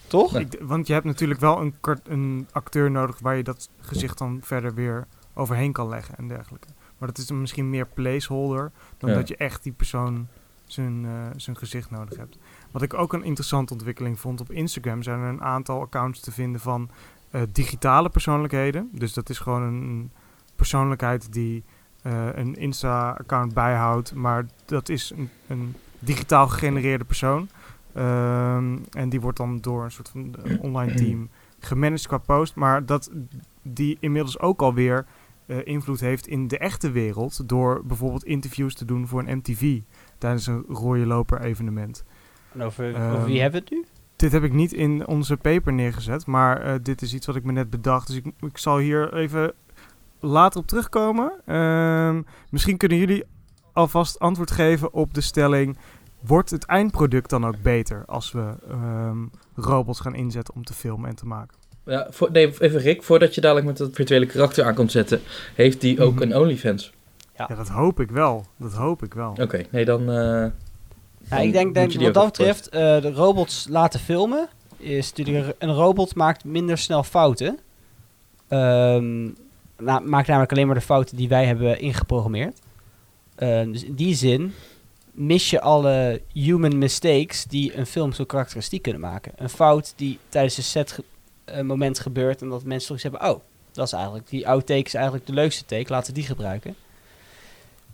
Toch? 0.07 0.37
Ik 0.39 0.57
want 0.61 0.87
je 0.87 0.93
hebt 0.93 1.05
natuurlijk 1.05 1.41
wel 1.41 1.61
een, 1.61 1.75
een 2.05 2.47
acteur 2.53 2.91
nodig 2.91 3.19
waar 3.19 3.37
je 3.37 3.43
dat 3.43 3.69
gezicht 3.81 4.19
dan 4.19 4.41
verder 4.43 4.75
weer 4.75 5.07
overheen 5.35 5.73
kan 5.73 5.89
leggen 5.89 6.15
en 6.17 6.29
dergelijke. 6.29 6.67
Maar 6.99 7.09
dat 7.09 7.19
is 7.19 7.27
dan 7.27 7.41
misschien 7.41 7.71
meer 7.71 7.87
placeholder 7.87 8.71
dan 8.99 9.11
Ja. 9.11 9.17
dat 9.17 9.29
je 9.29 9.37
echt 9.37 9.63
die 9.63 9.73
persoon 9.73 10.29
zijn, 10.67 11.05
eh, 11.05 11.11
zijn 11.37 11.57
gezicht 11.57 11.91
nodig 11.91 12.19
hebt. 12.19 12.37
Wat 12.71 12.83
ik 12.83 12.95
ook 12.95 13.13
een 13.13 13.25
interessante 13.25 13.73
ontwikkeling 13.73 14.21
vond 14.21 14.41
op 14.41 14.51
Instagram 14.51 15.03
zijn 15.03 15.21
er 15.21 15.29
een 15.29 15.43
aantal 15.43 15.81
accounts 15.81 16.21
te 16.21 16.33
vinden 16.33 16.61
van 16.61 16.91
eh, 17.31 17.43
digitale 17.53 18.09
persoonlijkheden. 18.09 18.89
Dus 18.93 19.13
dat 19.13 19.29
is 19.29 19.39
gewoon 19.39 19.63
een 19.63 20.11
persoonlijkheid 20.57 21.33
die 21.33 21.65
eh, 22.03 22.29
een 22.35 22.55
Insta-account 22.55 23.55
bijhoudt, 23.55 24.15
maar 24.15 24.47
dat 24.65 24.89
is 24.89 25.13
een, 25.17 25.29
een 25.47 25.75
digitaal 25.99 26.49
gegenereerde 26.49 27.05
persoon. 27.05 27.49
Ehm, 27.95 28.77
en 28.91 29.09
die 29.09 29.21
wordt 29.21 29.39
dan 29.39 29.61
door 29.61 29.85
een 29.85 29.91
soort 29.91 30.09
van 30.09 30.35
eh, 30.45 30.63
online 30.67 30.95
team 30.95 31.29
gemanaged 31.59 32.07
qua 32.07 32.19
post. 32.19 32.55
Maar 32.55 32.87
dat 32.87 33.11
die 33.63 33.97
inmiddels 34.01 34.39
ook 34.39 34.63
alweer 34.63 35.07
eh 35.47 35.57
invloed 35.65 36.01
heeft 36.01 36.27
in 36.27 36.49
de 36.49 36.59
echte 36.59 36.91
wereld. 36.91 37.49
Door 37.49 37.85
bijvoorbeeld 37.85 38.25
interviews 38.25 38.75
te 38.75 38.85
doen 38.85 39.09
voor 39.09 39.23
een 39.27 39.37
MTV 39.37 39.81
tijdens 40.19 40.47
een 40.47 40.65
rode 40.69 41.07
loper 41.07 41.41
evenement. 41.41 42.05
En 42.53 42.63
over, 42.63 42.95
Ehm, 42.95 43.13
over 43.13 43.25
wie 43.25 43.41
hebben 43.41 43.61
we 43.61 43.67
het 43.69 43.77
nu? 43.77 43.85
Dit 44.17 44.33
heb 44.33 44.43
ik 44.43 44.53
niet 44.53 44.73
in 44.73 45.07
onze 45.07 45.37
paper 45.37 45.73
neergezet, 45.73 46.27
maar 46.27 46.61
eh, 46.61 46.75
dit 46.83 47.03
is 47.03 47.15
iets 47.15 47.27
wat 47.27 47.37
ik 47.37 47.45
me 47.45 47.53
net 47.53 47.71
bedacht. 47.71 48.07
Dus 48.07 48.17
ik, 48.17 48.27
ik 48.41 48.59
zal 48.59 48.79
hier 48.79 49.15
even 49.15 49.53
later 50.23 50.61
op 50.61 50.67
terugkomen. 50.67 51.33
Ehm, 51.47 52.23
misschien 52.51 52.77
kunnen 52.77 52.99
jullie 52.99 53.25
alvast 53.73 54.19
antwoord 54.19 54.51
geven 54.51 54.93
op 54.93 55.15
de 55.15 55.21
stelling: 55.21 55.77
wordt 56.21 56.51
het 56.51 56.65
eindproduct 56.65 57.31
dan 57.31 57.47
ook 57.47 57.63
beter 57.63 58.03
als 58.07 58.33
we 58.33 58.53
ehm, 58.71 59.19
robots 59.55 60.01
gaan 60.01 60.15
inzetten 60.15 60.55
om 60.55 60.65
te 60.65 60.73
filmen 60.75 61.09
en 61.09 61.17
te 61.17 61.27
maken? 61.27 61.57
Ja, 61.85 62.07
voor, 62.11 62.31
nee, 62.33 62.61
even 62.61 62.81
Rick, 62.81 63.03
voordat 63.03 63.35
je 63.35 63.41
dadelijk 63.41 63.67
met 63.67 63.77
dat 63.77 63.91
virtuele 63.93 64.27
karakter 64.27 64.65
aan 64.65 64.75
komt 64.75 64.91
zetten, 64.93 65.21
heeft 65.55 65.81
die 65.81 66.03
ook 66.03 66.15
Mhm. 66.15 66.23
een 66.23 66.37
OnlyFans? 66.37 66.93
Ja. 67.37 67.47
Ja, 67.49 67.55
dat 67.55 67.69
hoop 67.69 68.01
ik 68.01 68.11
wel. 68.11 68.47
Dat 68.57 68.73
hoop 68.73 69.03
ik 69.03 69.15
wel. 69.15 69.35
Oké, 69.41 69.63
nee, 69.71 69.85
dan... 69.85 70.01
eh, 70.01 70.17
Ja, 70.17 70.51
dan 71.29 71.41
ik 71.41 71.53
denk, 71.53 71.75
denk 71.75 71.93
wat 71.93 72.15
dat 72.15 72.25
betreft, 72.25 72.69
eh, 72.69 72.81
de 73.01 73.13
robots 73.13 73.67
laten 73.71 74.01
filmen. 74.01 74.49
Is 74.77 75.13
natuurlijk 75.13 75.55
een 75.59 75.73
robot 75.73 76.15
maakt 76.15 76.45
minder 76.45 76.79
snel 76.79 77.03
fouten. 77.03 77.59
Ehm, 78.49 79.29
na- 79.83 80.01
maakt 80.01 80.27
namelijk 80.27 80.53
alleen 80.53 80.67
maar 80.67 80.75
de 80.75 80.81
fouten 80.81 81.17
die 81.17 81.29
wij 81.29 81.45
hebben 81.47 81.81
ingeprogrammeerd. 81.81 82.59
Ehm, 83.35 83.73
dus 83.73 83.85
in 83.85 83.95
die 83.95 84.15
zin 84.15 84.55
mis 85.11 85.51
je 85.51 85.61
alle 85.61 86.21
human 86.33 86.79
mistakes 86.79 87.45
die 87.45 87.77
een 87.77 87.87
film 87.87 88.13
zo 88.13 88.25
karakteristiek 88.25 88.83
kunnen 88.83 89.01
maken. 89.01 89.33
Een 89.37 89.49
fout 89.49 89.93
die 89.97 90.19
tijdens 90.29 90.57
een 90.57 90.63
set 90.63 90.93
ge- 90.93 91.05
eh, 91.45 91.61
moment 91.61 91.99
gebeurt 91.99 92.43
en 92.43 92.49
dat 92.49 92.65
mensen 92.65 92.87
toch 92.89 92.97
eens 93.05 93.13
hebben, 93.13 93.31
oh, 93.35 93.41
dat 93.73 93.87
is 93.87 93.93
eigenlijk, 93.93 94.29
die 94.29 94.49
outtake 94.49 94.83
is 94.85 94.95
eigenlijk 94.95 95.27
de 95.27 95.33
leukste 95.33 95.65
take, 95.65 95.93
laten 95.93 96.09
we 96.15 96.19
die 96.19 96.29
gebruiken. 96.29 96.75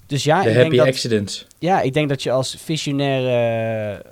Dus 0.06 0.24
ja, 0.24 0.42
de 0.42 0.48
ik 0.48 0.54
happy 0.54 0.68
denk 0.68 0.76
dat, 0.78 0.86
ja, 1.58 1.80
ik 1.80 1.92
denk 1.92 2.08
dat 2.08 2.22
je 2.22 2.30
als 2.30 2.56
visionaire... 2.58 4.02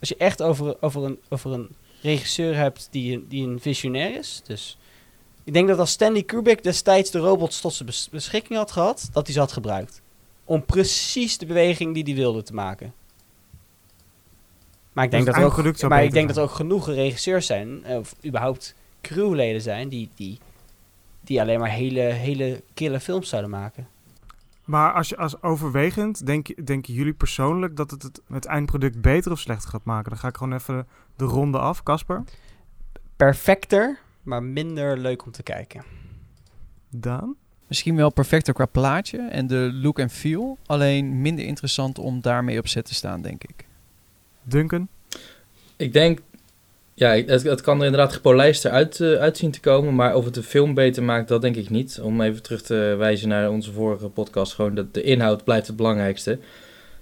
Als 0.00 0.08
je 0.08 0.16
echt 0.16 0.42
over, 0.42 0.76
over, 0.80 1.04
een, 1.04 1.18
over 1.28 1.52
een 1.52 1.68
regisseur 2.02 2.56
hebt 2.56 2.88
die, 2.90 3.14
een- 3.14 3.26
die 3.28 3.46
een 3.48 3.60
visionair 3.60 4.18
is. 4.18 4.42
Dus 4.46 4.76
ik 5.44 5.52
denk 5.52 5.68
dat 5.68 5.78
als 5.78 5.90
Stanley 5.90 6.22
Kubrick 6.22 6.62
destijds 6.62 7.10
de 7.10 7.18
robots 7.18 7.60
tot 7.60 7.72
zijn 7.72 7.86
bes- 7.88 8.08
beschikking 8.10 8.58
had 8.58 8.72
gehad, 8.72 9.08
dat 9.12 9.24
hij 9.24 9.34
ze 9.34 9.40
had 9.40 9.52
gebruikt. 9.52 10.00
Om 10.44 10.64
precies 10.64 11.38
de 11.38 11.46
beweging 11.46 11.94
die 11.94 12.04
hij 12.04 12.14
wilde 12.14 12.42
te 12.42 12.54
maken. 12.54 12.92
Maar 14.92 15.04
ik 15.04 15.10
denk, 15.10 15.24
Dus 15.24 15.34
dat, 15.34 15.42
er 15.42 15.48
ook, 15.48 15.52
eindproduct 15.52 15.78
zou 15.78 15.92
maar 15.92 16.02
ik 16.02 16.10
beter 16.10 16.26
denk 16.26 16.34
dat 16.34 16.50
zijn. 16.50 16.68
er 16.68 16.70
ook 16.72 16.84
genoeg 16.86 16.96
regisseurs 16.96 17.46
zijn, 17.46 17.84
eh, 17.84 17.96
of 17.98 18.14
überhaupt 18.24 18.74
crewleden 19.00 19.60
zijn, 19.60 19.88
die, 19.88 20.08
die, 20.14 20.38
die 21.20 21.40
alleen 21.40 21.58
maar 21.60 21.70
hele, 21.70 22.00
hele 22.00 22.62
kille 22.74 23.00
films 23.00 23.28
zouden 23.28 23.50
maken. 23.50 23.88
Maar 24.64 24.92
als 24.92 25.08
je 25.08 25.16
als 25.16 25.42
overwegend, 25.42 26.26
denk, 26.26 26.66
denken 26.66 26.94
jullie 26.94 27.12
persoonlijk 27.12 27.76
dat 27.76 27.90
het, 27.90 28.02
het 28.02 28.20
het 28.32 28.44
eindproduct 28.44 29.00
beter 29.00 29.32
of 29.32 29.38
slechter 29.38 29.70
gaat 29.70 29.84
maken? 29.84 30.10
Dan 30.10 30.18
ga 30.18 30.28
ik 30.28 30.36
gewoon 30.36 30.52
even 30.52 30.86
de 31.16 31.24
ronde 31.24 31.58
af, 31.58 31.82
Casper. 31.82 32.22
Perfecter, 33.16 33.98
maar 34.22 34.42
minder 34.42 34.98
leuk 34.98 35.24
om 35.24 35.32
te 35.32 35.42
kijken. 35.42 35.84
Daan? 36.90 37.36
Misschien 37.66 37.96
wel 37.96 38.10
perfecter 38.10 38.54
qua 38.54 38.66
plaatje 38.66 39.18
en 39.18 39.46
de 39.46 39.70
look 39.82 39.98
en 39.98 40.10
feel. 40.10 40.58
Alleen 40.66 41.20
minder 41.20 41.44
interessant 41.44 41.98
om 41.98 42.20
daarmee 42.20 42.58
op 42.58 42.68
set 42.68 42.84
te 42.84 42.94
staan, 42.94 43.22
denk 43.22 43.44
ik. 43.44 43.66
Duncan? 44.42 44.88
Ik 45.76 45.92
denk, 45.92 46.20
ja, 46.94 47.14
het, 47.14 47.42
het 47.42 47.60
kan 47.60 47.78
er 47.78 47.84
inderdaad 47.84 48.12
gepolijster 48.12 48.70
uit, 48.70 49.00
eh, 49.00 49.12
uitzien 49.12 49.50
te 49.50 49.60
komen, 49.60 49.94
maar 49.94 50.14
of 50.14 50.24
het 50.24 50.34
de 50.34 50.42
film 50.42 50.74
beter 50.74 51.02
maakt, 51.02 51.28
dat 51.28 51.42
denk 51.42 51.56
ik 51.56 51.70
niet. 51.70 52.00
Om 52.02 52.20
even 52.20 52.42
terug 52.42 52.62
te 52.62 52.74
wijzen 52.98 53.28
naar 53.28 53.50
onze 53.50 53.72
vorige 53.72 54.08
podcast, 54.08 54.54
gewoon 54.54 54.74
dat 54.74 54.94
de 54.94 55.02
inhoud 55.02 55.44
blijft 55.44 55.66
het 55.66 55.76
belangrijkste. 55.76 56.38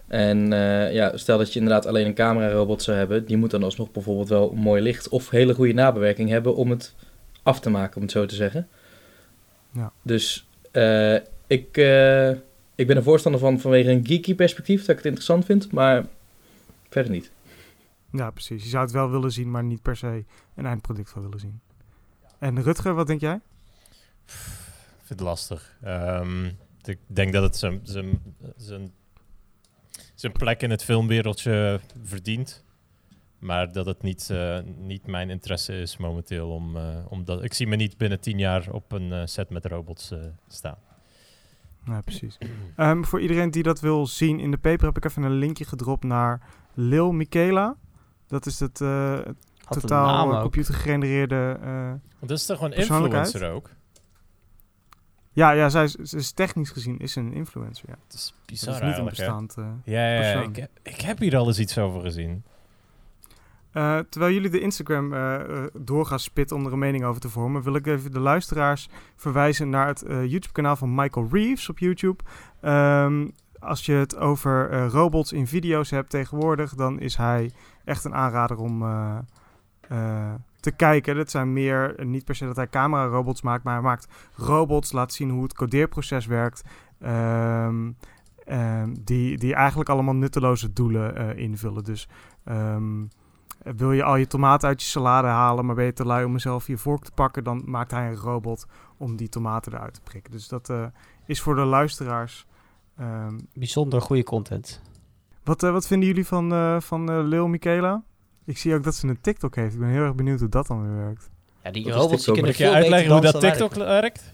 En 0.07 0.53
eh, 0.53 0.93
ja, 0.93 1.17
stel 1.17 1.39
dat 1.39 1.53
je 1.53 1.59
inderdaad 1.59 1.87
alleen 1.87 2.07
een 2.07 2.15
camerarobot 2.15 2.83
zou 2.83 2.97
hebben, 2.97 3.25
die 3.25 3.37
moet 3.37 3.51
dan 3.51 3.63
alsnog 3.63 3.93
bijvoorbeeld 3.93 4.29
wel 4.29 4.53
mooi 4.57 4.83
licht 4.83 5.09
of 5.09 5.31
hele 5.31 5.55
goede 5.55 5.73
nabewerking 5.73 6.29
hebben 6.29 6.57
om 6.57 6.71
het 6.71 6.95
af 7.43 7.61
te 7.61 7.71
maken, 7.71 7.97
om 7.97 8.03
het 8.03 8.11
zo 8.11 8.27
te 8.27 8.35
zeggen. 8.35 8.69
Ja. 9.73 9.93
Dus 10.03 10.47
eh, 10.71 11.15
ik, 11.47 11.77
eh, 11.77 12.31
ik 12.75 12.87
ben 12.87 12.97
er 12.97 13.03
voorstander 13.03 13.41
van 13.41 13.61
vanwege 13.61 13.91
een 13.91 14.07
geeky 14.07 14.35
perspectief, 14.35 14.81
dat 14.81 14.89
ik 14.89 14.97
het 14.97 15.05
interessant 15.05 15.45
vind, 15.45 15.73
maar 15.73 16.07
verder 16.89 17.13
niet. 17.13 17.31
Ja, 18.13 18.31
precies. 18.31 18.63
Je 18.63 18.69
zou 18.69 18.85
het 18.85 18.93
wel 18.93 19.11
willen 19.11 19.33
zien, 19.33 19.51
maar 19.51 19.65
niet 19.65 19.83
per 19.83 19.97
se 19.97 20.25
een 20.55 20.67
eindproduct 20.67 21.11
van 21.11 21.23
willen 21.23 21.41
zien. 21.41 21.61
En 22.39 22.63
Rutger, 22.63 22.95
wat 22.95 23.07
denk 23.07 23.21
jij? 23.21 23.41
Ik 24.27 25.07
vind 25.07 25.09
het 25.09 25.21
lastig. 25.21 25.77
Ehm, 25.83 26.47
ik 26.85 26.99
denk 27.07 27.33
dat 27.33 27.43
het 27.43 27.57
zijn, 27.57 27.81
zijn, 27.83 28.35
zijn, 28.57 28.93
zijn 30.15 30.33
plek 30.33 30.63
in 30.63 30.71
het 30.71 30.85
filmwereldje 30.85 31.81
verdient. 32.03 32.65
Maar 33.41 33.73
dat 33.73 33.87
het 33.87 34.03
niet, 34.03 34.31
eh, 34.31 34.59
niet 34.77 35.07
mijn 35.07 35.31
interesse 35.31 35.81
is 35.81 35.97
momenteel. 35.97 36.51
Om, 36.51 36.77
eh, 36.77 36.83
omdat, 37.09 37.45
ik 37.45 37.55
zie 37.55 37.67
me 37.67 37.77
niet 37.77 37.97
binnen 37.97 38.21
tien 38.21 38.39
jaar 38.39 38.71
op 38.71 38.93
een 38.93 39.13
eh, 39.13 39.23
set 39.25 39.51
met 39.51 39.67
robots 39.67 40.11
eh, 40.11 40.19
staan. 40.49 40.79
Ja, 41.87 42.01
precies. 42.01 42.39
Ehm, 42.77 43.03
voor 43.03 43.21
iedereen 43.21 43.51
die 43.51 43.63
dat 43.63 43.81
wil 43.81 44.07
zien 44.07 44.41
in 44.41 44.51
de 44.51 44.59
paper 44.59 44.87
heb 44.87 44.97
ik 44.97 45.05
even 45.05 45.23
een 45.23 45.39
linkje 45.39 45.65
gedropt 45.65 46.05
naar 46.05 46.41
Lil 46.75 47.13
Michaela. 47.13 47.77
Dat 48.27 48.47
is 48.47 48.61
het 48.61 48.81
eh, 48.81 49.19
totaal 49.69 50.29
Want 52.19 52.29
dat 52.29 52.39
is 52.39 52.47
toch 52.47 52.57
gewoon 52.57 52.73
influencer 52.73 53.51
ook? 53.51 53.71
ja, 55.33 55.51
ja 55.51 55.69
zij 55.69 55.85
is, 55.85 55.93
ze 55.93 56.17
is 56.17 56.33
technisch 56.33 56.71
gezien 56.71 56.99
is 56.99 57.13
ze 57.13 57.21
een 57.21 57.33
influencer, 57.33 57.89
ja. 57.89 57.97
Dat 58.07 58.15
is 58.15 58.35
Dat 58.37 58.47
bizar 58.47 58.75
is 58.75 58.81
niet 58.81 58.99
een 58.99 59.07
eigenlijk, 59.07 59.17
hè? 59.17 59.25
bestaand... 59.25 59.55
Ja, 59.85 60.15
ja. 60.15 60.43
Ik, 60.43 60.69
ik 60.83 61.01
heb 61.01 61.19
hier 61.19 61.37
al 61.37 61.47
eens 61.47 61.59
iets 61.59 61.79
over 61.79 62.01
gezien. 62.01 62.45
Eh, 63.73 63.99
terwijl 63.99 64.33
jullie 64.33 64.51
de 64.51 64.61
Instagram 64.61 65.13
eh, 65.13 65.35
eh, 65.35 65.65
door 65.79 66.07
gaan 66.07 66.19
spitten 66.19 66.57
om 66.57 66.67
er 66.67 66.73
een 66.73 66.79
mening 66.79 67.05
over 67.05 67.21
te 67.21 67.29
vormen, 67.29 67.63
wil 67.63 67.75
ik 67.75 67.87
even 67.87 68.13
de 68.13 68.21
luisteraars 68.21 68.89
verwijzen 69.17 69.71
naar 69.71 69.87
het 69.87 70.03
eh, 70.03 70.21
YouTube-kanaal 70.21 70.77
van 70.77 70.95
Michael 70.95 71.29
Reeves 71.31 71.69
op 71.69 71.79
YouTube. 71.79 72.23
Ehm, 72.61 73.29
als 73.59 73.87
je 73.87 73.93
het 73.93 74.17
over 74.17 74.71
eh, 74.71 74.87
robots 74.89 75.33
in 75.33 75.47
video's 75.47 75.91
hebt 75.91 76.11
tegenwoordig, 76.11 76.75
dan 76.75 77.01
is 77.01 77.17
hij 77.17 77.51
echt 77.85 78.05
een 78.05 78.15
aanrader 78.15 78.57
om 78.57 78.83
eh, 78.83 79.19
eh, 79.89 80.35
te 80.61 80.71
kijken. 80.71 81.17
Dat 81.17 81.31
zijn 81.31 81.53
meer, 81.53 81.97
eh, 81.97 82.07
niet 82.07 82.25
per 82.25 82.35
se 82.35 82.47
dat 82.47 82.57
hij 82.57 82.69
camera-robots 82.69 83.43
maakt, 83.43 83.65
maar 83.65 83.75
hij 83.75 83.83
maakt 83.83 84.09
robots, 84.35 84.93
laat 84.93 85.13
zien 85.13 85.31
hoe 85.31 85.43
het 85.43 85.55
codeerproces 85.55 86.27
werkt. 86.27 86.63
Ehm, 87.01 87.91
ehm, 88.45 88.95
die, 89.01 89.39
die 89.39 89.55
eigenlijk 89.55 89.89
allemaal 89.89 90.15
nutteloze 90.15 90.73
doelen 90.73 91.17
eh, 91.17 91.37
invullen. 91.37 91.85
Dus 91.85 92.09
eh, 92.45 92.77
wil 93.63 93.93
je 93.93 94.03
al 94.03 94.17
je 94.17 94.27
tomaten 94.27 94.69
uit 94.69 94.83
je 94.83 94.89
salade 94.89 95.29
halen, 95.29 95.67
maar 95.67 95.75
ben 95.75 95.85
je 95.85 95.93
te 95.93 96.05
lui 96.05 96.25
om 96.25 96.39
zelf 96.39 96.67
je 96.67 96.77
vork 96.77 97.05
te 97.05 97.13
pakken, 97.13 97.45
dan 97.45 97.63
maakt 97.65 97.91
hij 97.91 98.09
een 98.09 98.17
robot 98.17 98.67
om 98.97 99.17
die 99.17 99.29
tomaten 99.29 99.73
eruit 99.73 99.95
te 99.95 100.01
prikken. 100.01 100.33
Dus 100.33 100.49
dat 100.49 100.71
eh, 100.71 100.85
is 101.27 101.41
voor 101.41 101.55
de 101.55 101.65
luisteraars. 101.65 102.47
Ehm, 102.99 103.39
Bijzonder 103.55 104.01
goede 104.01 104.23
content. 104.23 104.81
wat, 105.45 105.63
eh, 105.63 105.71
wat 105.71 105.87
vinden 105.87 106.09
jullie 106.09 106.27
van, 106.27 106.53
eh 106.53 106.81
van 106.81 107.11
eh, 107.11 107.21
Lil 107.23 107.49
Michaela? 107.49 108.03
Ik 108.45 108.59
zie 108.59 108.75
ook 108.75 108.83
dat 108.83 108.95
ze 108.95 109.07
een 109.07 109.21
TikTok 109.21 109.55
heeft. 109.55 109.75
Ik 109.75 109.81
ben 109.81 109.89
heel 109.89 110.03
erg 110.03 110.15
benieuwd 110.15 110.41
hoe 110.41 110.49
dat 110.49 110.67
dan 110.67 110.83
weer 110.83 111.05
werkt. 111.05 111.31
Ja, 111.65 111.71
die 111.71 111.93
robots 111.93 112.25
die 112.25 112.35
kunnen 112.35 112.55
je 112.57 112.71
uitleggen 112.71 113.13
hoe 113.13 113.21
dat 113.21 113.41
TikTok 113.41 113.75
werkt? 113.75 114.33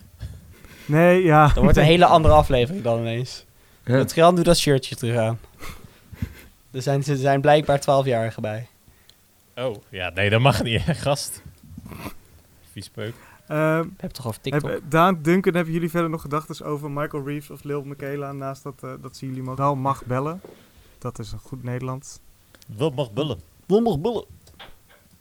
Nee, 0.86 1.22
ja. 1.22 1.46
Dat 1.46 1.62
wordt 1.62 1.76
een 1.76 1.84
hele 1.94 2.06
andere 2.06 2.34
aflevering 2.34 2.84
dan 2.84 2.98
ineens. 2.98 3.46
Ja. 3.84 3.94
Het 3.94 4.12
Gran 4.12 4.34
doet 4.34 4.44
dat 4.44 4.58
shirtje 4.58 4.96
terug 4.96 5.16
aan. 5.16 5.38
Er 6.70 6.82
zijn, 6.82 7.04
er 7.04 7.16
zijn 7.16 7.40
blijkbaar 7.40 7.80
12-jarigen 7.80 8.40
bij. 8.40 8.68
Oh, 9.56 9.74
ja, 9.90 10.10
nee, 10.14 10.30
dat 10.30 10.40
mag 10.40 10.62
niet, 10.62 10.84
hè, 10.84 10.94
gast. 10.94 11.42
Viespeuk. 12.72 13.14
Ehm, 13.48 13.80
Ik 13.80 13.86
heb 13.90 14.00
het 14.00 14.14
toch 14.14 14.26
over 14.26 14.40
TikTok? 14.40 14.70
heb, 14.70 14.80
Daan, 14.88 15.18
Duncan, 15.22 15.54
hebben 15.54 15.72
jullie 15.72 15.90
verder 15.90 16.10
nog 16.10 16.20
gedachten 16.20 16.66
over 16.66 16.90
Michael 16.90 17.24
Reeves 17.26 17.50
of 17.50 17.64
Lil 17.64 17.82
Michaela? 17.82 18.32
Naast 18.32 18.62
dat, 18.62 18.74
eh, 18.82 18.92
dat 19.02 19.16
ze 19.16 19.26
jullie 19.26 19.42
modaal 19.42 19.76
mag 19.76 20.04
bellen. 20.04 20.40
Dat 20.98 21.18
is 21.18 21.32
een 21.32 21.38
goed 21.38 21.62
Nederlands. 21.62 22.18
Wil 22.76 22.90
mag 22.90 23.12
bullen. 23.12 23.38
Wil 23.66 23.80
nog 23.80 24.00
bullen. 24.00 24.24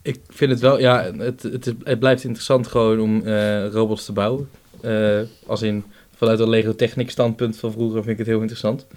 Ik 0.01 0.19
vind 0.27 0.51
het 0.51 0.59
wel, 0.59 0.79
ja, 0.79 1.03
het, 1.03 1.43
het, 1.43 1.67
is- 1.67 1.73
het 1.83 1.99
blijft 1.99 2.23
interessant 2.23 2.67
gewoon 2.67 2.99
om 2.99 3.21
eh, 3.25 3.67
robots 3.67 4.05
te 4.05 4.11
bouwen. 4.13 4.49
Eh, 4.81 5.21
als 5.47 5.61
in, 5.61 5.83
vanuit 6.15 6.39
een 6.39 6.49
Lego 6.49 6.75
Technic 6.75 7.09
standpunt 7.09 7.57
van 7.57 7.71
vroeger 7.71 7.97
vind 8.03 8.11
ik 8.11 8.17
het 8.17 8.27
heel 8.27 8.39
interessant. 8.39 8.87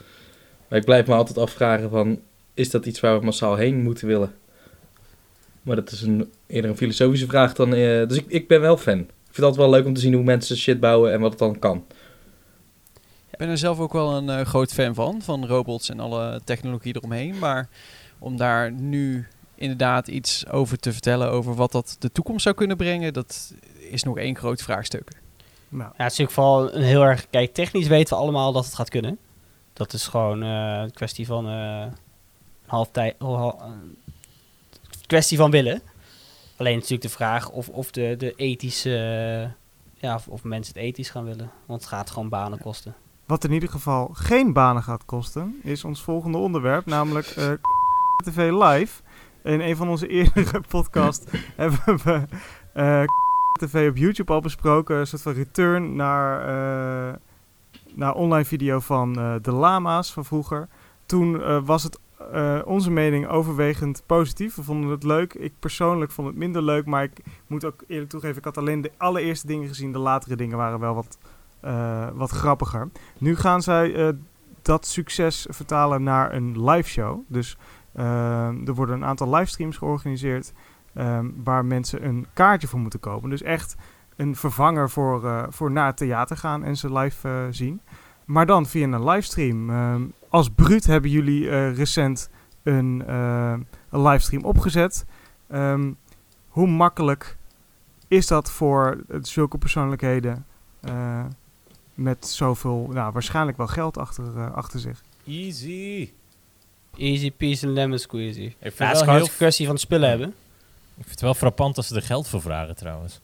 Maar 0.68 0.78
ik 0.78 0.84
blijf 0.84 1.06
me 1.06 1.14
altijd 1.14 1.38
afvragen 1.38 1.90
van, 1.90 2.20
is 2.54 2.70
dat 2.70 2.86
iets 2.86 3.00
waar 3.00 3.18
we 3.18 3.24
massaal 3.24 3.56
heen 3.56 3.82
moeten 3.82 4.06
willen? 4.06 4.34
Maar 5.68 5.76
dat 5.76 5.90
is 5.90 6.02
een, 6.02 6.32
eerder 6.46 6.70
een 6.70 6.76
filosofische 6.76 7.26
vraag 7.26 7.52
dan... 7.54 7.74
eh, 7.74 8.08
dus 8.08 8.16
ik, 8.16 8.24
ik 8.28 8.48
ben 8.48 8.60
wel 8.60 8.76
fan. 8.76 8.98
Ik 8.98 9.06
vind 9.24 9.36
het 9.36 9.44
altijd 9.44 9.62
wel 9.62 9.70
leuk 9.70 9.86
om 9.86 9.94
te 9.94 10.00
zien 10.00 10.14
hoe 10.14 10.22
mensen 10.22 10.56
shit 10.56 10.80
bouwen 10.80 11.12
en 11.12 11.20
wat 11.20 11.30
het 11.30 11.38
dan 11.38 11.58
kan. 11.58 11.84
Ik 13.30 13.38
ben 13.38 13.48
er 13.48 13.58
zelf 13.58 13.78
ook 13.78 13.92
wel 13.92 14.16
een 14.16 14.28
eh, 14.28 14.46
groot 14.46 14.72
fan 14.72 14.94
van, 14.94 15.22
van 15.22 15.46
robots 15.46 15.90
en 15.90 16.00
alle 16.00 16.40
technologie 16.44 16.96
eromheen. 16.96 17.38
Maar 17.38 17.68
om 18.18 18.36
daar 18.36 18.72
nu 18.72 19.26
inderdaad 19.54 20.08
iets 20.08 20.48
over 20.48 20.78
te 20.78 20.92
vertellen, 20.92 21.30
over 21.30 21.54
wat 21.54 21.72
dat 21.72 21.96
de 21.98 22.12
toekomst 22.12 22.42
zou 22.42 22.54
kunnen 22.54 22.76
brengen, 22.76 23.12
dat 23.12 23.54
is 23.90 24.02
nog 24.02 24.18
één 24.18 24.36
groot 24.36 24.62
vraagstuk. 24.62 25.10
Nou, 25.68 25.82
Ja, 25.82 26.04
het 26.04 26.12
is 26.12 26.18
natuurlijk 26.18 26.30
vooral 26.30 26.74
een 26.74 26.82
heel 26.82 27.02
erg... 27.02 27.26
Kijk, 27.30 27.54
technisch 27.54 27.86
weten 27.86 28.16
we 28.16 28.22
allemaal 28.22 28.52
dat 28.52 28.64
het 28.64 28.74
gaat 28.74 28.90
kunnen. 28.90 29.18
Dat 29.72 29.92
is 29.92 30.06
gewoon 30.06 30.42
eh, 30.42 30.80
een 30.82 30.92
kwestie 30.92 31.26
van 31.26 31.48
eh, 31.48 31.80
een 31.82 31.92
half 32.66 32.88
tijd... 32.90 33.14
oh, 33.18 33.52
kwestie 35.08 35.38
van 35.38 35.50
willen. 35.50 35.82
Alleen 36.56 36.74
natuurlijk 36.74 37.02
de 37.02 37.08
vraag 37.08 37.50
of, 37.50 37.68
of 37.68 37.90
de, 37.90 38.14
de 38.18 38.34
ethische... 38.34 39.50
ja, 39.94 40.14
of, 40.14 40.28
of 40.28 40.44
mensen 40.44 40.74
het 40.74 40.82
ethisch 40.82 41.10
gaan 41.10 41.24
willen. 41.24 41.50
Want 41.66 41.80
het 41.80 41.90
gaat 41.90 42.10
gewoon 42.10 42.28
banen 42.28 42.58
kosten. 42.58 42.94
Wat 43.26 43.44
in 43.44 43.52
ieder 43.52 43.68
geval 43.68 44.10
geen 44.12 44.52
banen 44.52 44.82
gaat 44.82 45.04
kosten, 45.04 45.60
is 45.62 45.84
ons 45.84 46.02
volgende 46.02 46.38
onderwerp, 46.38 46.86
namelijk 46.86 47.26
eh 47.26 47.50
TV 48.24 48.50
Live. 48.50 49.02
In 49.42 49.60
een 49.60 49.76
van 49.76 49.88
onze 49.88 50.08
eerdere 50.18 50.60
podcasts 50.60 51.26
hebben 51.56 51.98
we 52.04 52.22
eh 52.72 53.02
TV 53.52 53.88
op 53.88 53.96
YouTube 53.96 54.32
al 54.32 54.40
besproken. 54.40 54.96
Een 54.96 55.06
soort 55.06 55.22
van 55.22 55.32
return 55.32 55.96
naar, 55.96 56.40
eh, 56.40 57.14
naar 57.94 58.14
online 58.14 58.44
video 58.44 58.80
van 58.80 59.12
de 59.42 59.52
lama's 59.52 60.12
van 60.12 60.24
vroeger. 60.24 60.68
Toen 61.06 61.64
was 61.64 61.82
het 61.82 61.98
eh, 62.32 62.58
onze 62.64 62.90
mening 62.90 63.28
overwegend 63.28 64.02
positief. 64.06 64.54
We 64.54 64.62
vonden 64.62 64.90
het 64.90 65.02
leuk. 65.02 65.34
Ik 65.34 65.52
persoonlijk 65.58 66.10
vond 66.10 66.28
het 66.28 66.36
minder 66.36 66.62
leuk, 66.62 66.86
maar 66.86 67.02
ik 67.02 67.20
moet 67.46 67.64
ook 67.64 67.84
eerlijk 67.86 68.10
toegeven, 68.10 68.36
ik 68.36 68.44
had 68.44 68.58
alleen 68.58 68.80
de 68.80 68.92
allereerste 68.96 69.46
dingen 69.46 69.68
gezien. 69.68 69.92
De 69.92 69.98
latere 69.98 70.36
dingen 70.36 70.56
waren 70.56 70.80
wel 70.80 70.94
wat, 70.94 71.18
eh, 71.60 72.08
wat 72.14 72.30
grappiger. 72.30 72.88
Nu 73.18 73.36
gaan 73.36 73.62
zij 73.62 73.94
eh, 73.94 74.08
dat 74.62 74.86
succes 74.86 75.46
vertalen 75.50 76.02
naar 76.02 76.34
een 76.34 76.64
live 76.64 76.88
show. 76.88 77.20
Dus 77.28 77.56
er 78.64 78.74
worden 78.74 78.94
een 78.94 79.04
aantal 79.04 79.34
livestreams 79.34 79.76
georganiseerd 79.76 80.52
ehm, 80.94 81.26
waar 81.44 81.64
mensen 81.64 82.04
een 82.04 82.26
kaartje 82.32 82.68
voor 82.68 82.80
moeten 82.80 83.00
kopen. 83.00 83.30
Dus 83.30 83.42
echt 83.42 83.76
een 84.16 84.36
vervanger 84.36 84.90
voor, 84.90 85.46
voor 85.50 85.70
naar 85.70 85.86
het 85.86 85.96
theater 85.96 86.36
gaan 86.36 86.64
en 86.64 86.76
ze 86.76 86.92
live 86.92 87.48
zien. 87.50 87.80
Maar 88.24 88.46
dan 88.46 88.66
via 88.66 88.84
een 88.84 89.04
livestream. 89.04 89.70
Ehm, 89.70 90.02
als 90.28 90.48
bruut 90.54 90.86
hebben 90.86 91.10
jullie 91.10 91.50
eh, 91.50 91.76
recent 91.76 92.30
een, 92.62 93.04
eh, 93.06 93.54
een 93.90 94.02
livestream 94.02 94.44
opgezet. 94.44 95.04
Ehm, 95.48 95.92
hoe 96.48 96.66
makkelijk 96.66 97.36
is 98.08 98.26
dat 98.26 98.50
voor 98.50 99.04
eh, 99.08 99.18
zulke 99.22 99.58
persoonlijkheden 99.58 100.46
eh, 100.80 101.24
met 101.94 102.26
zoveel, 102.26 102.88
nou, 102.92 103.12
waarschijnlijk 103.12 103.56
wel 103.56 103.66
geld 103.66 103.98
achter, 103.98 104.50
achter 104.52 104.80
zich? 104.80 105.02
Easy. 105.26 106.12
Easy 106.96 107.30
peasy 107.30 107.66
lemon 107.66 107.98
squeezy. 107.98 108.40
Ik 108.40 108.54
vind, 108.58 108.78
Ja, 108.78 108.84
het 108.84 108.92
is 108.92 108.92
wel 108.92 108.94
gewoon 109.00 109.14
heel, 109.14 109.24
een 109.28 109.36
kwestie 109.36 109.66
van 109.66 109.78
spullen 109.78 110.08
hebben. 110.08 110.28
ik 110.28 110.34
vind 110.94 111.10
het 111.10 111.20
wel 111.20 111.34
frappant 111.34 111.76
als 111.76 111.86
ze 111.86 111.94
er 111.94 112.02
geld 112.02 112.28
voor 112.28 112.40
vragen 112.40 112.76
trouwens. 112.76 113.20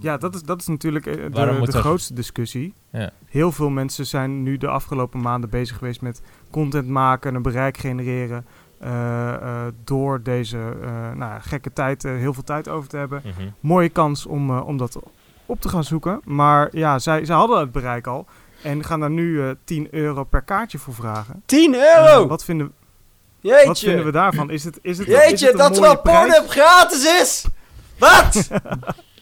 Ja, 0.00 0.16
dat 0.16 0.34
is, 0.34 0.42
dat 0.42 0.60
is 0.60 0.66
natuurlijk 0.66 1.06
eh, 1.06 1.14
de, 1.32 1.72
grootste 1.72 2.14
discussie. 2.14 2.74
Ja. 2.90 3.10
Heel 3.26 3.52
veel 3.52 3.70
mensen 3.70 4.06
zijn 4.06 4.42
nu 4.42 4.56
de 4.56 4.68
afgelopen 4.68 5.20
maanden 5.20 5.50
bezig 5.50 5.76
geweest 5.78 6.00
met 6.00 6.22
content 6.50 6.88
maken, 6.88 7.34
een 7.34 7.42
bereik 7.42 7.76
genereren. 7.78 8.46
eh, 8.78 9.34
eh, 9.34 9.72
door 9.84 10.22
deze 10.22 10.58
eh, 10.82 11.10
nou, 11.12 11.40
gekke 11.40 11.72
tijd 11.72 12.02
heel 12.02 12.34
veel 12.34 12.42
tijd 12.42 12.68
over 12.68 12.88
te 12.88 12.96
hebben. 12.96 13.22
Mhm. 13.24 13.48
Mooie 13.60 13.88
kans 13.88 14.26
om, 14.26 14.58
om 14.58 14.76
dat 14.76 14.98
op 15.46 15.60
te 15.60 15.68
gaan 15.68 15.84
zoeken. 15.84 16.20
Maar 16.24 16.68
ja, 16.76 16.98
zij, 16.98 17.24
zij 17.24 17.36
hadden 17.36 17.58
het 17.58 17.72
bereik 17.72 18.06
al. 18.06 18.26
En 18.62 18.84
gaan 18.84 19.00
daar 19.00 19.10
nu 19.10 19.42
eh 19.42 19.50
10 19.64 19.88
euro 19.90 20.24
per 20.24 20.42
kaartje 20.42 20.78
voor 20.78 20.94
vragen. 20.94 21.42
10 21.46 21.74
Eh, 21.74 21.80
euro! 21.80 22.26
wat, 22.26 22.44
vinden, 22.44 22.72
Jeetje! 23.40 23.66
wat 23.66 23.78
vinden 23.78 24.04
we 24.04 24.12
daarvan? 24.12 24.50
Is 24.50 24.64
het, 24.64 24.78
is 24.82 24.98
het, 24.98 25.06
is 25.08 25.14
Jeetje, 25.14 25.46
het 25.46 25.54
een 25.54 25.80
dat 25.80 26.02
prijs? 26.02 26.18
Pornhub 26.28 26.48
gratis 26.50 27.04
is! 27.20 27.44
Wat? 27.98 28.48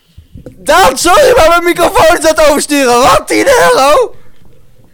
Daan, 0.58 0.96
sorry, 0.98 1.32
maar 1.36 1.48
mijn 1.48 1.64
microfoon 1.64 2.16
is 2.18 2.26
aan 2.26 2.34
het 2.36 2.48
oversturen. 2.50 2.92
Wat, 3.02 3.22
10 3.26 3.46
euro? 3.46 4.14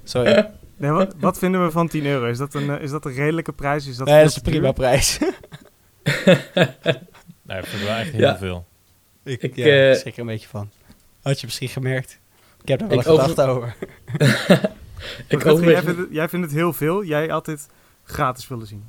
Sorry. 0.05 0.51
Nee, 0.77 0.91
wat, 0.91 1.15
wat 1.19 1.39
vinden 1.39 1.65
we 1.65 1.71
van 1.71 1.89
10 1.89 2.07
euro? 2.07 2.27
Is 2.27 2.39
dat 2.39 2.55
een, 2.55 2.71
eh, 2.71 2.83
is 2.83 2.91
dat 2.91 3.05
een 3.05 3.13
redelijke 3.15 3.53
prijs? 3.53 3.87
Is 3.87 3.97
dat 3.97 4.07
nee, 4.07 4.21
dat 4.23 4.31
is 4.31 4.37
een 4.37 4.43
duur? 4.43 4.53
prima 4.53 4.73
prijs. 4.73 5.19
Nee, 7.43 7.59
ik 7.59 7.67
vind 7.67 7.83
wel 7.83 7.95
echt 7.97 8.11
heel 8.11 8.21
Ja. 8.21 8.39
veel. 8.39 8.67
Ik, 9.25 9.57
ja, 9.57 9.91
eh, 9.91 9.95
schrik 9.97 10.15
er 10.15 10.21
een 10.21 10.27
beetje 10.27 10.49
van. 10.49 10.71
Had 11.23 11.41
je 11.41 11.47
misschien 11.47 11.69
gemerkt. 11.69 12.19
Ik 12.63 12.69
heb 12.69 12.81
er 12.81 12.89
wel 12.89 12.99
Ik 12.99 13.07
een 13.07 13.19
gedachte 13.19 13.43
over. 13.43 13.75
ik 15.29 15.43
Rutger, 15.43 15.71
jij, 15.71 15.83
vindt 15.83 15.99
het, 15.99 16.09
jij 16.11 16.29
vindt 16.29 16.47
het 16.47 16.55
heel 16.55 16.73
veel. 16.73 17.05
Jij 17.05 17.27
had 17.27 17.45
dit 17.45 17.67
gratis 18.05 18.49
willen 18.49 18.67
zien. 18.67 18.89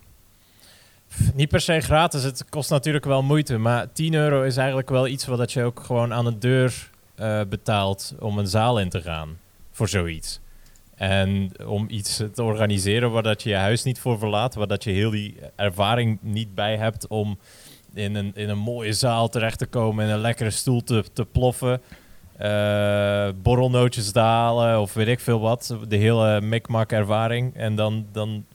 Niet 1.34 1.50
per 1.50 1.62
se 1.62 1.80
gratis, 1.80 2.24
het 2.24 2.46
kost 2.50 2.70
natuurlijk 2.70 3.06
wel 3.06 3.24
moeite. 3.24 3.58
Maar 3.58 3.92
10 3.92 4.14
euro 4.14 4.44
is 4.44 4.58
eigenlijk 4.58 4.90
wel 4.90 5.08
iets 5.08 5.26
wat 5.26 5.52
je 5.52 5.64
ook 5.64 5.80
gewoon 5.80 6.14
aan 6.14 6.26
de 6.26 6.38
deur 6.38 6.90
eh, 7.16 7.42
betaalt 7.50 8.14
om 8.20 8.38
een 8.38 8.48
zaal 8.48 8.80
in 8.80 8.90
te 8.90 9.02
gaan. 9.02 9.38
Voor 9.72 9.90
zoiets. 9.90 10.40
En 10.96 11.52
om 11.66 11.86
iets 11.90 12.24
te 12.34 12.44
organiseren 12.44 13.12
waar 13.12 13.24
dat 13.24 13.44
je 13.44 13.50
je 13.50 13.56
huis 13.56 13.84
niet 13.84 14.00
voor 14.00 14.20
verlaat. 14.20 14.56
Waar 14.56 14.68
dat 14.68 14.84
je 14.84 14.92
heel 14.92 15.10
die 15.10 15.36
ervaring 15.56 16.18
niet 16.22 16.56
bij 16.56 16.78
hebt 16.78 17.08
om 17.08 17.40
in 17.94 18.16
een, 18.16 18.32
in 18.36 18.50
een 18.50 18.58
mooie 18.58 18.94
zaal 18.94 19.30
terecht 19.30 19.58
te 19.58 19.66
komen. 19.66 20.06
En 20.06 20.12
een 20.12 20.20
lekkere 20.20 20.50
stoel 20.50 20.84
te, 20.84 21.04
te 21.14 21.26
ploffen. 21.26 21.82
eh, 22.38 23.30
borrelnootjes 23.42 24.12
te 24.12 24.20
halen 24.20 24.80
of 24.82 24.94
weet 24.94 25.08
ik 25.08 25.20
veel 25.20 25.40
wat. 25.40 25.76
De 25.88 25.96
hele 25.96 26.42
mikmak 26.42 26.92
ervaring. 26.92 27.56
En 27.56 27.76
dan, 27.76 28.06
dan 28.12 28.46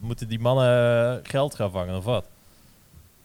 moeten 0.00 0.28
die 0.28 0.38
mannen 0.40 1.20
geld 1.22 1.54
gaan 1.54 1.70
vangen 1.70 1.96
of 1.96 2.04
wat? 2.04 2.28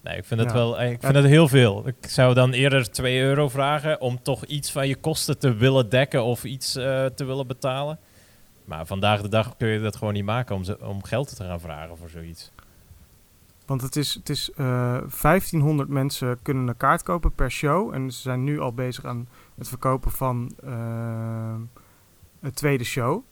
Nee, 0.02 0.18
ik 0.18 0.26
vind 0.26 0.40
het 0.40 0.50
Ja. 0.50 0.56
wel, 0.56 0.82
ik 0.82 0.92
Ja. 1.02 1.08
vind 1.08 1.16
het 1.16 1.26
heel 1.26 1.48
veel. 1.48 1.88
Ik 1.88 1.96
zou 2.08 2.34
dan 2.34 2.52
eerder 2.52 2.92
2 2.92 3.22
euro 3.22 3.50
vragen 3.50 4.02
om 4.02 4.22
toch 4.22 4.46
iets 4.46 4.72
van 4.72 4.88
je 4.88 4.96
kosten 4.96 5.40
te 5.40 5.54
willen 5.54 5.90
dekken 5.90 6.24
of 6.24 6.44
iets 6.44 6.76
eh, 6.76 7.06
te 7.06 7.26
willen 7.26 7.48
betalen. 7.48 8.00
Maar 8.66 8.86
vandaag 8.86 9.22
de 9.22 9.30
dag 9.30 9.58
kun 9.58 9.68
je 9.68 9.82
dat 9.82 9.96
gewoon 9.96 10.14
niet 10.14 10.26
maken 10.26 10.56
om, 10.56 10.64
ze, 10.64 10.86
om 10.88 11.04
geld 11.04 11.36
te 11.36 11.44
gaan 11.44 11.60
vragen 11.60 11.98
voor 11.98 12.10
zoiets. 12.10 12.52
Want 13.66 13.82
het 13.82 13.96
is, 13.96 14.14
het 14.14 14.30
is 14.30 14.52
eh 14.52 14.98
1500 15.22 15.90
mensen 15.90 16.40
kunnen 16.42 16.68
een 16.68 16.78
kaart 16.78 17.04
kopen 17.04 17.32
per 17.36 17.52
show. 17.52 17.94
En 17.94 18.12
ze 18.12 18.22
zijn 18.22 18.44
nu 18.44 18.60
al 18.60 18.74
bezig 18.74 19.06
aan 19.06 19.28
het 19.58 19.68
verkopen 19.68 20.12
van 20.12 20.52
eh, 20.64 21.56
een 22.42 22.54
tweede 22.54 22.84
show. 22.84 23.24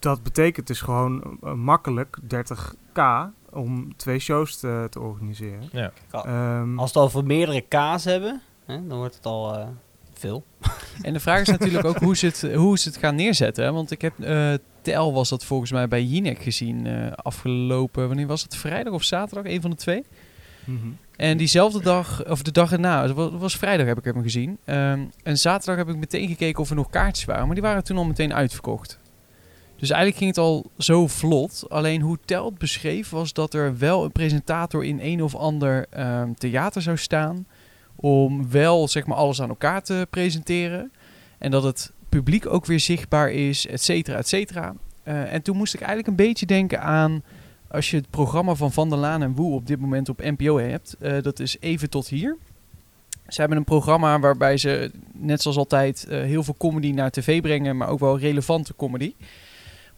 Dat 0.00 0.22
betekent 0.22 0.66
dus 0.66 0.80
gewoon 0.80 1.38
eh, 1.42 1.52
makkelijk 1.52 2.18
30k 2.34 3.02
om 3.50 3.96
twee 3.96 4.18
shows 4.18 4.56
te, 4.56 4.86
te 4.90 5.00
organiseren. 5.00 5.68
Ja. 5.72 5.92
Ehm, 6.10 6.78
Als 6.78 6.92
we 6.92 6.98
het 6.98 7.08
over 7.08 7.24
meerdere 7.24 7.60
K's 7.68 8.04
hebben, 8.04 8.40
hè, 8.66 8.86
dan 8.86 8.98
wordt 8.98 9.14
het 9.14 9.26
al 9.26 9.54
eh, 9.58 9.66
veel. 10.14 10.44
En 11.02 11.12
de 11.12 11.20
vraag 11.20 11.40
is 11.40 11.48
natuurlijk 11.48 11.84
ook 11.84 11.98
hoe 11.98 12.16
ze 12.16 12.26
het, 12.26 12.54
hoe 12.54 12.78
ze 12.78 12.88
het 12.88 12.98
gaan 12.98 13.14
neerzetten. 13.14 13.64
hè. 13.64 13.72
Want 13.72 13.90
ik 13.90 14.02
heb, 14.02 14.20
eh 14.20 14.52
Tel 14.82 15.12
was 15.12 15.28
dat 15.28 15.44
volgens 15.44 15.72
mij 15.72 15.88
bij 15.88 16.04
Jinek 16.04 16.42
gezien 16.42 16.86
eh, 16.86 17.12
afgelopen, 17.12 18.06
wanneer 18.06 18.26
was 18.26 18.42
het? 18.42 18.56
Vrijdag 18.56 18.92
of 18.92 19.02
zaterdag? 19.02 19.52
Een 19.52 19.60
van 19.60 19.70
de 19.70 19.76
twee. 19.76 20.04
mhm. 20.64 20.76
En 21.16 21.36
diezelfde 21.36 21.82
dag, 21.82 22.24
of 22.28 22.42
de 22.42 22.50
dag 22.52 22.72
erna, 22.72 23.02
het 23.02 23.12
wa- 23.12 23.30
het 23.30 23.40
was 23.40 23.56
vrijdag 23.56 23.86
heb 23.86 23.98
ik 23.98 24.04
hem 24.04 24.22
gezien. 24.22 24.58
Ehm, 24.64 25.00
en 25.22 25.38
zaterdag 25.38 25.76
heb 25.76 25.88
ik 25.94 26.00
meteen 26.00 26.28
gekeken 26.28 26.60
of 26.62 26.70
er 26.70 26.76
nog 26.76 26.90
kaartjes 26.90 27.24
waren. 27.24 27.44
Maar 27.46 27.54
die 27.54 27.64
waren 27.64 27.84
toen 27.84 27.96
al 27.96 28.04
meteen 28.04 28.34
uitverkocht. 28.34 28.98
Dus 29.80 29.90
eigenlijk 29.90 30.16
ging 30.16 30.30
het 30.30 30.44
al 30.44 30.70
zo 30.78 31.06
vlot. 31.06 31.64
Alleen 31.68 32.00
hoe 32.00 32.18
Tel 32.24 32.44
het 32.44 32.58
beschreef 32.58 33.10
was 33.10 33.32
dat 33.32 33.54
er 33.54 33.78
wel 33.78 34.04
een 34.04 34.12
presentator 34.12 34.84
in 34.84 34.98
een 35.02 35.22
of 35.22 35.34
ander 35.34 35.86
ehm, 35.90 36.32
theater 36.32 36.82
zou 36.82 36.96
staan. 36.96 37.46
Om 37.96 38.50
wel 38.50 38.88
zeg 38.88 39.06
maar 39.06 39.16
alles 39.16 39.42
aan 39.42 39.48
elkaar 39.48 39.82
te 39.82 40.06
presenteren. 40.10 40.92
En 41.38 41.50
dat 41.50 41.62
het 41.62 41.92
publiek 42.08 42.46
ook 42.46 42.66
weer 42.66 42.80
zichtbaar 42.80 43.30
is, 43.30 43.66
et 43.66 43.82
cetera, 43.82 44.16
et 44.16 44.28
cetera. 44.28 44.74
Eh, 45.02 45.32
en 45.32 45.42
toen 45.42 45.56
moest 45.56 45.74
ik 45.74 45.80
eigenlijk 45.80 46.08
een 46.08 46.26
beetje 46.26 46.46
denken 46.46 46.82
aan 46.82 47.22
als 47.68 47.90
je 47.90 47.96
het 47.96 48.10
programma 48.10 48.54
van 48.54 48.72
Van 48.72 48.88
der 48.88 48.98
Laan 48.98 49.22
en 49.22 49.34
Woe 49.34 49.54
op 49.54 49.66
dit 49.66 49.80
moment 49.80 50.08
op 50.08 50.22
NPO 50.22 50.58
hebt, 50.58 50.96
eh, 50.98 51.22
dat 51.22 51.40
is 51.40 51.56
even 51.60 51.90
tot 51.90 52.08
hier. 52.08 52.36
Ze 53.28 53.40
hebben 53.40 53.58
een 53.58 53.64
programma 53.64 54.18
waarbij 54.18 54.56
ze, 54.56 54.90
net 55.12 55.42
zoals 55.42 55.56
altijd, 55.56 56.06
eh, 56.08 56.20
heel 56.20 56.42
veel 56.42 56.54
comedy 56.58 56.90
naar 56.90 57.10
tv 57.10 57.40
brengen, 57.40 57.76
maar 57.76 57.88
ook 57.88 57.98
wel 57.98 58.18
relevante 58.18 58.76
comedy. 58.76 59.14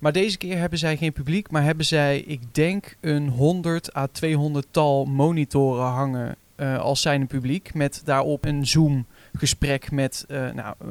Maar 0.03 0.13
deze 0.13 0.39
keer 0.39 0.59
hebben 0.59 0.79
zij 0.79 0.97
geen 0.97 1.13
publiek, 1.13 1.51
maar 1.51 1.63
hebben 1.63 1.87
zij, 1.87 2.19
ik 2.19 2.55
denk, 2.55 2.97
een 3.01 3.29
100 3.29 3.97
à 3.97 4.07
200 4.13 4.67
tal 4.71 5.05
monitoren 5.05 5.85
hangen 5.85 6.37
eh, 6.55 6.79
als 6.79 7.01
zijn 7.01 7.27
publiek. 7.27 7.75
Met 7.75 8.03
daarop 8.05 8.45
een 8.45 8.67
Zoom-gesprek 8.67 9.91
met 9.91 10.25
eh, 10.29 10.51
nou, 10.53 10.75
eh, 10.81 10.89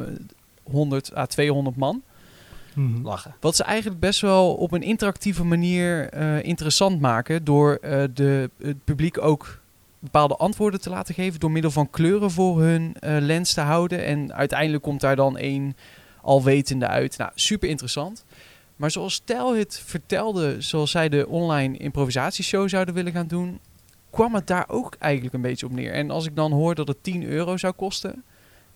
100 0.63 1.15
à 1.15 1.25
200 1.25 1.75
man. 1.75 2.01
Mhm. 2.73 3.05
Lachen. 3.05 3.35
Wat 3.39 3.55
ze 3.55 3.63
eigenlijk 3.63 3.99
best 3.99 4.21
wel 4.21 4.53
op 4.53 4.71
een 4.71 4.81
interactieve 4.81 5.43
manier 5.43 6.09
eh, 6.09 6.43
interessant 6.43 6.99
maken. 6.99 7.43
Door 7.43 7.75
eh, 7.75 8.03
de, 8.13 8.49
het 8.61 8.83
publiek 8.83 9.21
ook 9.21 9.59
bepaalde 9.99 10.35
antwoorden 10.35 10.81
te 10.81 10.89
laten 10.89 11.13
geven. 11.13 11.39
Door 11.39 11.51
middel 11.51 11.71
van 11.71 11.89
kleuren 11.89 12.31
voor 12.31 12.61
hun 12.61 12.95
eh, 12.99 13.17
lens 13.19 13.53
te 13.53 13.61
houden. 13.61 14.05
En 14.05 14.33
uiteindelijk 14.33 14.83
komt 14.83 15.01
daar 15.01 15.15
dan 15.15 15.37
één 15.37 15.75
alwetende 16.21 16.87
uit. 16.87 17.17
Nou, 17.17 17.31
super 17.35 17.69
interessant. 17.69 18.25
Maar 18.81 18.91
zoals 18.91 19.21
Tel 19.25 19.55
het 19.55 19.81
vertelde, 19.85 20.55
zoals 20.59 20.91
zij 20.91 21.09
de 21.09 21.27
online 21.27 21.77
improvisatieshow 21.77 22.69
zouden 22.69 22.93
willen 22.93 23.11
gaan 23.11 23.27
doen, 23.27 23.59
kwam 24.09 24.35
het 24.35 24.47
daar 24.47 24.65
ook 24.67 24.95
eigenlijk 24.99 25.33
een 25.33 25.41
beetje 25.41 25.65
op 25.65 25.71
neer. 25.71 25.91
En 25.93 26.09
als 26.11 26.25
ik 26.25 26.35
dan 26.35 26.51
hoor 26.51 26.75
dat 26.75 26.87
het 26.87 26.97
10 27.03 27.23
euro 27.23 27.57
zou 27.57 27.73
kosten, 27.73 28.23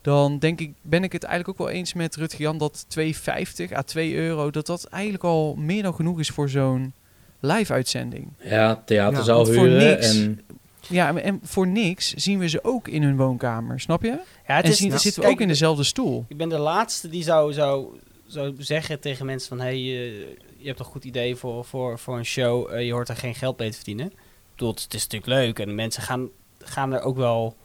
dan 0.01 0.39
denk 0.39 0.59
ik, 0.59 0.73
ben 0.81 1.03
ik 1.03 1.11
het 1.11 1.23
eigenlijk 1.23 1.59
ook 1.61 1.67
wel 1.67 1.75
eens 1.75 1.93
met 1.93 2.15
Rutger 2.15 2.41
Jan 2.41 2.57
dat 2.57 2.85
2,50 2.99 3.73
à 3.73 3.81
2 3.81 4.15
euro, 4.15 4.51
dat 4.51 4.65
dat 4.65 4.83
eigenlijk 4.85 5.23
al 5.23 5.55
meer 5.55 5.83
dan 5.83 5.93
genoeg 5.93 6.19
is 6.19 6.29
voor 6.29 6.49
zo'n 6.49 6.93
live-uitzending. 7.39 8.27
Ja, 8.43 8.81
theaterzaal 8.85 9.45
voor 9.45 9.53
huren 9.67 9.89
niks- 9.89 10.15
en... 10.15 10.41
Ja, 10.89 11.15
en- 11.17 11.39
voor 11.43 11.67
niks 11.67 12.13
zien 12.13 12.39
we 12.39 12.47
ze 12.49 12.63
ook 12.63 12.87
in 12.87 13.03
hun 13.03 13.17
woonkamer, 13.17 13.79
snap 13.79 14.01
je? 14.03 14.19
Ja, 14.47 14.55
het 14.55 14.65
en 14.65 14.71
is, 14.71 14.77
zien, 14.77 14.93
is- 14.93 15.01
zitten 15.01 15.21
we 15.21 15.27
kijk, 15.27 15.33
ook 15.39 15.41
in 15.41 15.47
dezelfde 15.47 15.83
stoel. 15.83 16.25
Ik 16.27 16.37
ben 16.37 16.49
de 16.49 16.57
laatste 16.57 17.09
die 17.09 17.23
zou, 17.23 17.53
zou, 17.53 17.87
zou 18.27 18.55
zeggen 18.57 18.99
tegen 18.99 19.25
mensen 19.25 19.49
van... 19.49 19.59
Hey, 19.59 19.73
eh, 19.73 20.19
je 20.57 20.67
hebt 20.67 20.79
een 20.79 20.85
goed 20.85 21.03
idee 21.05 21.35
voor, 21.35 21.65
voor, 21.65 21.99
voor 21.99 22.17
een 22.17 22.25
show. 22.25 22.71
eh, 22.73 22.85
je 22.85 22.91
hoort 22.93 23.09
er 23.09 23.15
geen 23.17 23.35
geld 23.35 23.57
mee 23.59 23.69
te 23.69 23.75
verdienen. 23.75 24.13
Bedoel, 24.51 24.69
het, 24.73 24.93
is 24.93 25.07
natuurlijk 25.07 25.25
leuk. 25.31 25.59
En 25.59 25.75
mensen 25.75 26.03
gaan, 26.03 26.29
gaan 26.59 26.93
er 26.93 27.01
ook 27.01 27.17
wel 27.17 27.55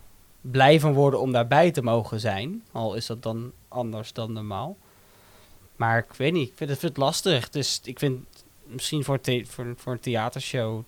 blij 0.40 0.80
van 0.80 0.92
worden 0.92 1.20
om 1.20 1.32
daarbij 1.32 1.70
te 1.70 1.82
mogen 1.82 2.20
zijn. 2.20 2.62
Al 2.72 2.94
is 2.94 3.06
dat 3.06 3.22
dan 3.22 3.52
anders 3.68 4.12
dan 4.12 4.32
normaal. 4.32 4.76
Maar 5.76 5.98
ik 5.98 6.12
weet 6.16 6.32
niet. 6.32 6.48
Ik 6.48 6.56
vind 6.56 6.80
het, 6.82 6.96
lastig. 6.96 7.50
Dus 7.50 7.80
ik 7.84 7.98
vind 7.98 8.24
misschien 8.62 9.04
voor, 9.04 9.18
voor, 9.46 9.74
voor 9.76 9.92
een 9.92 10.00
theatershow... 10.00 10.82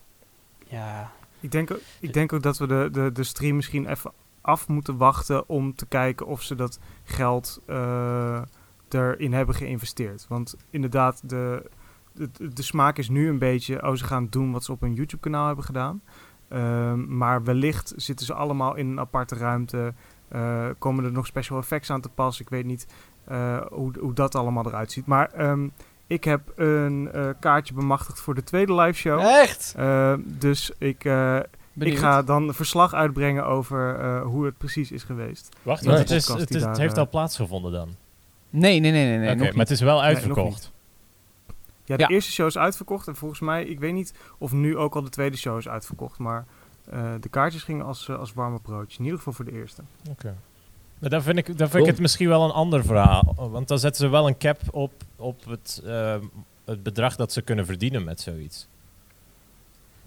Ja, 0.69 1.13
Ik, 1.41 1.51
denk, 1.53 1.71
ook- 1.71 1.81
ik 2.01 2.13
denk 2.13 2.33
ook 2.33 2.43
dat 2.43 2.59
we 2.59 2.67
de, 2.67 2.89
de, 2.93 3.11
de 3.13 3.25
stream 3.25 3.57
misschien 3.57 3.87
even 3.91 4.13
af 4.41 4.69
moeten 4.69 4.97
wachten 4.97 5.49
om 5.49 5.75
te 5.75 5.87
kijken 5.87 6.27
of 6.27 6.43
ze 6.43 6.55
dat 6.55 6.79
geld 7.05 7.61
eh, 7.67 8.43
erin 8.95 9.33
hebben 9.33 9.55
geïnvesteerd. 9.55 10.27
Want 10.29 10.57
inderdaad, 10.71 11.29
de, 11.29 11.71
de, 12.13 12.29
de 12.55 12.63
smaak 12.63 12.99
is 12.99 13.09
nu 13.09 13.29
een 13.29 13.39
beetje, 13.39 13.83
oh 13.87 13.95
ze 13.95 14.05
gaan 14.05 14.27
doen 14.31 14.53
wat 14.53 14.65
ze 14.65 14.73
op 14.73 14.81
hun 14.81 14.95
YouTube 14.95 15.23
kanaal 15.23 15.47
hebben 15.47 15.65
gedaan. 15.65 16.03
Ehm, 16.49 17.17
maar 17.17 17.45
wellicht 17.45 17.93
zitten 17.97 18.27
ze 18.27 18.35
allemaal 18.35 18.75
in 18.75 18.87
een 18.91 19.01
aparte 19.01 19.35
ruimte. 19.35 19.95
eh, 20.29 20.67
komen 20.79 21.05
er 21.05 21.13
nog 21.13 21.27
special 21.27 21.59
effects 21.59 21.91
aan 21.91 22.01
te 22.01 22.09
pas. 22.09 22.41
Ik 22.41 22.49
weet 22.49 22.65
niet 22.65 22.87
eh, 23.25 23.61
hoe, 23.71 23.93
hoe 24.01 24.13
dat 24.13 24.35
allemaal 24.35 24.67
eruit 24.67 24.93
ziet. 24.93 25.07
Maar 25.07 25.31
ehm, 25.33 25.69
ik 26.07 26.25
heb 26.25 26.53
een 26.57 27.11
eh, 27.13 27.29
kaartje 27.41 27.75
bemachtigd 27.75 28.21
voor 28.21 28.35
de 28.35 28.43
tweede 28.45 28.75
live 28.75 28.99
show. 28.99 29.21
echt? 29.21 29.75
Eh, 29.77 30.15
dus 30.25 30.71
ik, 30.79 31.05
eh, 31.05 31.37
ik 31.79 31.99
ga 31.99 32.23
dan 32.23 32.49
een 32.49 32.55
verslag 32.55 32.95
uitbrengen 32.95 33.47
over 33.47 33.99
eh, 34.01 34.23
hoe 34.23 34.45
het 34.45 34.59
precies 34.59 34.93
is 34.93 35.03
geweest. 35.03 35.57
Wacht, 35.63 35.85
want 35.85 35.99
het, 35.99 36.11
is, 36.11 36.29
het, 36.29 36.53
daar, 36.53 36.79
heeft 36.79 36.99
al 36.99 37.09
plaatsgevonden 37.09 37.73
dan. 37.73 37.89
Nee, 38.53 38.81
nee, 38.81 38.91
nee, 38.93 39.07
nee. 39.07 39.19
nee 39.19 39.31
Oké, 39.31 39.39
nog 39.45 39.51
maar 39.51 39.61
het 39.61 39.71
is 39.71 39.81
wel 39.81 40.03
uitverkocht. 40.03 40.73
Ja, 41.85 41.97
de 41.97 42.03
Ja. 42.03 42.09
eerste 42.09 42.33
show 42.33 42.47
is 42.47 42.59
uitverkocht. 42.59 43.09
En 43.09 43.17
volgens 43.17 43.41
mij, 43.41 43.65
ik 43.65 43.81
weet 43.81 43.93
niet 43.93 44.15
of 44.39 44.53
nu 44.53 44.77
ook 44.77 44.95
al 44.95 45.03
de 45.03 45.09
tweede 45.09 45.37
show 45.37 45.59
is 45.59 45.69
uitverkocht. 45.69 46.19
Maar 46.19 46.45
eh, 46.91 47.13
de 47.21 47.29
kaartjes 47.29 47.63
gingen 47.63 47.85
als, 47.87 48.09
eh, 48.09 48.19
als 48.19 48.33
warme 48.33 48.59
broodjes. 48.61 48.99
In 48.99 49.05
ieder 49.05 49.19
geval 49.19 49.33
voor 49.33 49.45
de 49.45 49.53
eerste. 49.53 49.83
Oké. 50.11 50.35
Maar 50.99 51.11
dan 51.11 51.23
vind, 51.23 51.39
ik, 51.39 51.47
dan 51.47 51.57
vind 51.57 51.71
Cool. 51.71 51.83
ik 51.85 51.91
het 51.91 52.01
misschien 52.01 52.29
wel 52.29 52.45
een 52.45 52.51
ander 52.51 52.85
verhaal. 52.85 53.35
Want 53.51 53.69
dan 53.69 53.79
zetten 53.79 54.05
ze 54.05 54.09
wel 54.11 54.27
een 54.29 54.39
cap 54.39 54.61
op, 54.71 54.93
op 55.17 55.45
het, 55.45 55.83
eh, 55.85 56.17
het 56.65 56.83
bedrag 56.83 57.17
dat 57.17 57.33
ze 57.33 57.43
kunnen 57.43 57.67
verdienen 57.67 58.05
met 58.05 58.21
zoiets. 58.21 58.69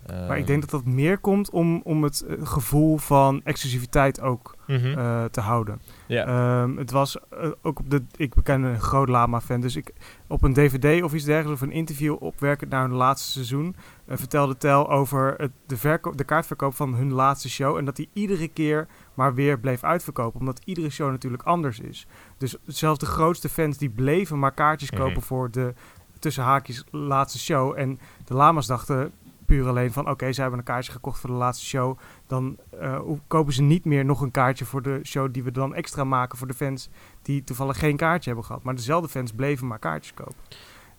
Maar 0.08 0.38
ik 0.38 0.48
denk 0.48 0.62
dat 0.62 0.70
dat 0.70 0.86
meer 0.86 1.18
komt 1.18 1.50
om, 1.50 1.82
om 1.84 2.04
het 2.04 2.22
eh, 2.22 2.36
gevoel 2.48 2.98
van 2.98 3.41
exclusiviteit 3.44 4.22
ook 4.22 4.54
Mhm. 4.68 4.98
eh, 4.98 5.24
te 5.24 5.41
houden. 5.41 5.82
ja. 6.08 6.26
Ehm, 6.26 6.78
het 6.78 6.91
was 6.91 7.18
eh, 7.30 7.50
ook 7.62 7.80
op 7.80 7.89
de. 7.89 8.04
Ik 8.15 8.34
ben 8.44 8.63
een 8.63 8.80
groot 8.82 9.10
Lama-fan. 9.10 9.62
Dus 9.62 9.76
ik 9.76 9.94
op 10.28 10.44
een 10.44 10.54
DVD 10.54 11.04
of 11.04 11.13
iets 11.13 11.24
dergelijks. 11.24 11.62
Of 11.62 11.68
een 11.68 11.74
interview 11.74 12.15
opwerkend 12.20 12.72
naar 12.72 12.82
hun 12.82 12.94
laatste 12.98 13.32
seizoen. 13.32 13.76
vertelde 14.08 14.58
Tel 14.58 14.89
over 14.91 15.34
het, 15.38 15.52
de, 15.65 15.78
verkoop, 15.78 16.18
de 16.18 16.24
kaartverkoop 16.24 16.76
van 16.76 16.96
hun 16.96 17.12
laatste 17.13 17.50
show. 17.50 17.78
En 17.78 17.86
dat 17.86 17.96
die 17.96 18.10
iedere 18.13 18.48
keer 18.48 18.88
maar 19.13 19.34
weer 19.34 19.60
bleef 19.60 19.84
uitverkopen. 19.84 20.39
Omdat 20.39 20.62
iedere 20.63 20.89
show 20.89 21.12
natuurlijk 21.12 21.44
anders 21.44 21.80
is. 21.80 22.08
Dus 22.38 22.56
zelfs 22.65 23.00
de 23.00 23.06
grootste 23.06 23.50
fans 23.50 23.78
die 23.78 23.89
bleven 23.89 24.39
maar 24.39 24.54
kaartjes 24.54 24.91
Mhm. 24.91 25.02
kopen 25.02 25.22
voor 25.22 25.52
de 25.52 25.74
tussen 26.20 26.44
haakjes 26.44 26.84
laatste 26.91 27.39
show. 27.39 27.74
En 27.78 28.00
de 28.26 28.34
Lama's 28.34 28.68
dachten. 28.68 29.12
Puur 29.46 29.68
alleen 29.68 29.92
van, 29.92 30.10
oké, 30.10 30.32
ze 30.32 30.42
hebben 30.42 30.60
een 30.60 30.66
kaartje 30.66 30.92
gekocht 30.92 31.20
voor 31.20 31.30
de 31.30 31.36
laatste 31.36 31.66
show. 31.66 31.98
Dan 32.28 32.58
eh, 32.80 33.00
kopen 33.28 33.54
ze 33.54 33.62
niet 33.62 33.86
meer 33.86 34.06
nog 34.06 34.22
een 34.22 34.32
kaartje 34.32 34.66
voor 34.66 34.82
de 34.82 35.00
show 35.04 35.34
die 35.34 35.44
we 35.44 35.52
dan 35.52 35.76
extra 35.76 36.04
maken 36.04 36.38
voor 36.38 36.48
de 36.48 36.54
fans 36.54 36.90
die 37.22 37.44
toevallig 37.44 37.80
geen 37.80 37.98
kaartje 37.98 38.30
hebben 38.30 38.46
gehad. 38.48 38.64
Maar 38.64 38.76
dezelfde 38.76 39.10
fans 39.10 39.32
bleven 39.32 39.68
maar 39.68 39.80
kaartjes 39.80 40.14
kopen. 40.14 40.36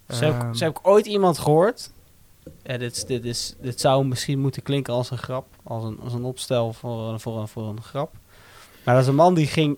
Zo 0.09 0.25
heb, 0.25 0.55
zo 0.55 0.65
heb 0.65 0.79
ik 0.79 0.87
ooit 0.89 1.07
iemand 1.07 1.39
gehoord. 1.39 1.91
Ja, 2.63 2.77
dit, 2.79 2.97
is- 2.97 3.05
dit, 3.05 3.25
is, 3.25 3.57
dit 3.61 3.81
zou 3.81 4.05
misschien 4.07 4.39
moeten 4.41 4.63
klinken 4.63 4.95
als 4.95 5.11
een 5.11 5.19
grap. 5.19 5.47
Als 5.63 5.85
een, 5.85 5.99
als 6.01 6.13
een 6.15 6.25
opstel 6.25 6.73
voor, 6.73 7.09
een- 7.13 7.21
voor, 7.21 7.39
een, 7.41 7.49
voor 7.49 7.69
een 7.69 7.83
grap. 7.83 8.13
Maar 8.85 8.95
dat 8.95 9.03
is 9.03 9.09
een 9.09 9.15
man 9.15 9.35
die 9.35 9.47
ging 9.47 9.77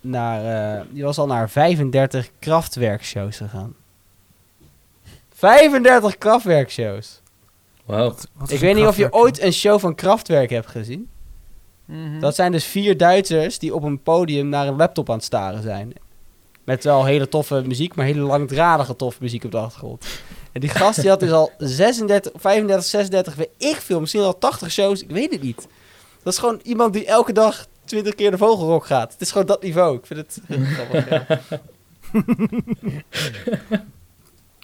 naar... 0.00 0.76
eh, 0.78 0.84
die 0.90 1.04
was 1.04 1.18
al 1.18 1.26
naar 1.26 1.50
35 1.50 2.30
krachtwerkshows 2.38 3.36
gegaan. 3.36 3.74
35 5.34 6.18
krachtwerkshows. 6.18 7.20
Ik 8.46 8.58
weet 8.58 8.74
niet 8.74 8.86
of 8.86 8.96
je 8.96 9.12
ooit 9.12 9.40
een 9.40 9.52
show 9.52 9.80
van 9.80 9.94
Kraftwerk 9.94 10.50
hebt 10.50 10.66
gezien. 10.66 11.08
Mhm. 11.84 12.20
Dat 12.20 12.34
zijn 12.34 12.52
dus 12.52 12.64
vier 12.64 12.96
Duitsers 12.96 13.58
die 13.58 13.74
op 13.74 13.82
een 13.82 14.02
podium 14.02 14.48
naar 14.48 14.66
een 14.66 14.76
laptop 14.76 15.08
aan 15.08 15.16
het 15.16 15.24
staren 15.24 15.62
zijn. 15.62 15.92
Met 16.64 16.84
wel 16.84 17.04
hele 17.04 17.28
toffe 17.28 17.62
muziek, 17.66 17.94
maar 17.94 18.06
hele 18.06 18.20
langdradige 18.20 18.96
toffe 18.96 19.22
muziek 19.22 19.44
op 19.44 19.50
de 19.50 19.58
achtergrond. 19.58 20.06
En 20.52 20.60
die 20.60 20.70
gast 20.70 21.00
die 21.00 21.10
had 21.10 21.20
dus 21.20 21.30
al 21.30 21.50
36, 21.58 22.32
35, 22.34 22.84
36, 22.84 23.34
weet 23.34 23.50
ik 23.56 23.76
veel, 23.76 24.00
misschien 24.00 24.22
al 24.22 24.38
80 24.38 24.70
shows, 24.70 25.02
ik 25.02 25.10
weet 25.10 25.32
het 25.32 25.42
niet. 25.42 25.66
Dat 26.22 26.32
is 26.32 26.38
gewoon 26.38 26.60
iemand 26.62 26.92
die 26.92 27.06
elke 27.06 27.32
dag 27.32 27.66
20 27.84 28.14
keer 28.14 28.30
de 28.30 28.38
vogelrok 28.38 28.86
gaat. 28.86 29.12
Het 29.12 29.20
is 29.20 29.30
gewoon 29.30 29.46
dat 29.46 29.62
niveau. 29.62 29.96
Ik 29.96 30.06
vind 30.06 30.20
het 30.20 30.40
grappig. 30.48 31.40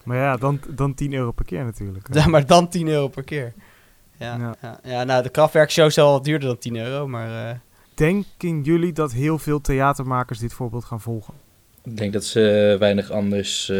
ja. 0.04 0.10
Maar 0.12 0.16
ja, 0.16 0.36
dan, 0.36 0.60
dan 0.68 0.94
10 0.94 1.12
euro 1.12 1.30
per 1.32 1.44
keer 1.44 1.64
natuurlijk. 1.64 2.06
Ja, 2.14 2.26
maar 2.26 2.46
dan 2.46 2.68
10 2.68 2.88
euro 2.88 3.08
per 3.08 3.22
keer. 3.24 3.52
Ja, 4.16 4.36
Ja. 4.36 4.54
ja. 4.62 4.80
ja, 4.84 5.04
nou, 5.04 5.22
de 5.22 5.28
Kraftwerkshow 5.28 5.86
is 5.86 5.96
wel 5.96 6.10
wat 6.12 6.24
duurder 6.24 6.48
dan 6.48 6.58
10 6.58 6.76
euro, 6.76 7.08
maar... 7.08 7.48
eh, 7.50 7.56
Denken 7.94 8.62
jullie 8.62 8.92
dat 8.92 9.12
heel 9.12 9.38
veel 9.38 9.60
theatermakers 9.60 10.38
dit 10.38 10.52
voorbeeld 10.52 10.84
gaan 10.84 11.00
volgen? 11.00 11.34
Ik 11.84 11.96
denk 11.96 12.12
dat 12.12 12.24
ze 12.24 12.76
weinig, 12.78 13.10
anders, 13.10 13.68
eh, 13.68 13.76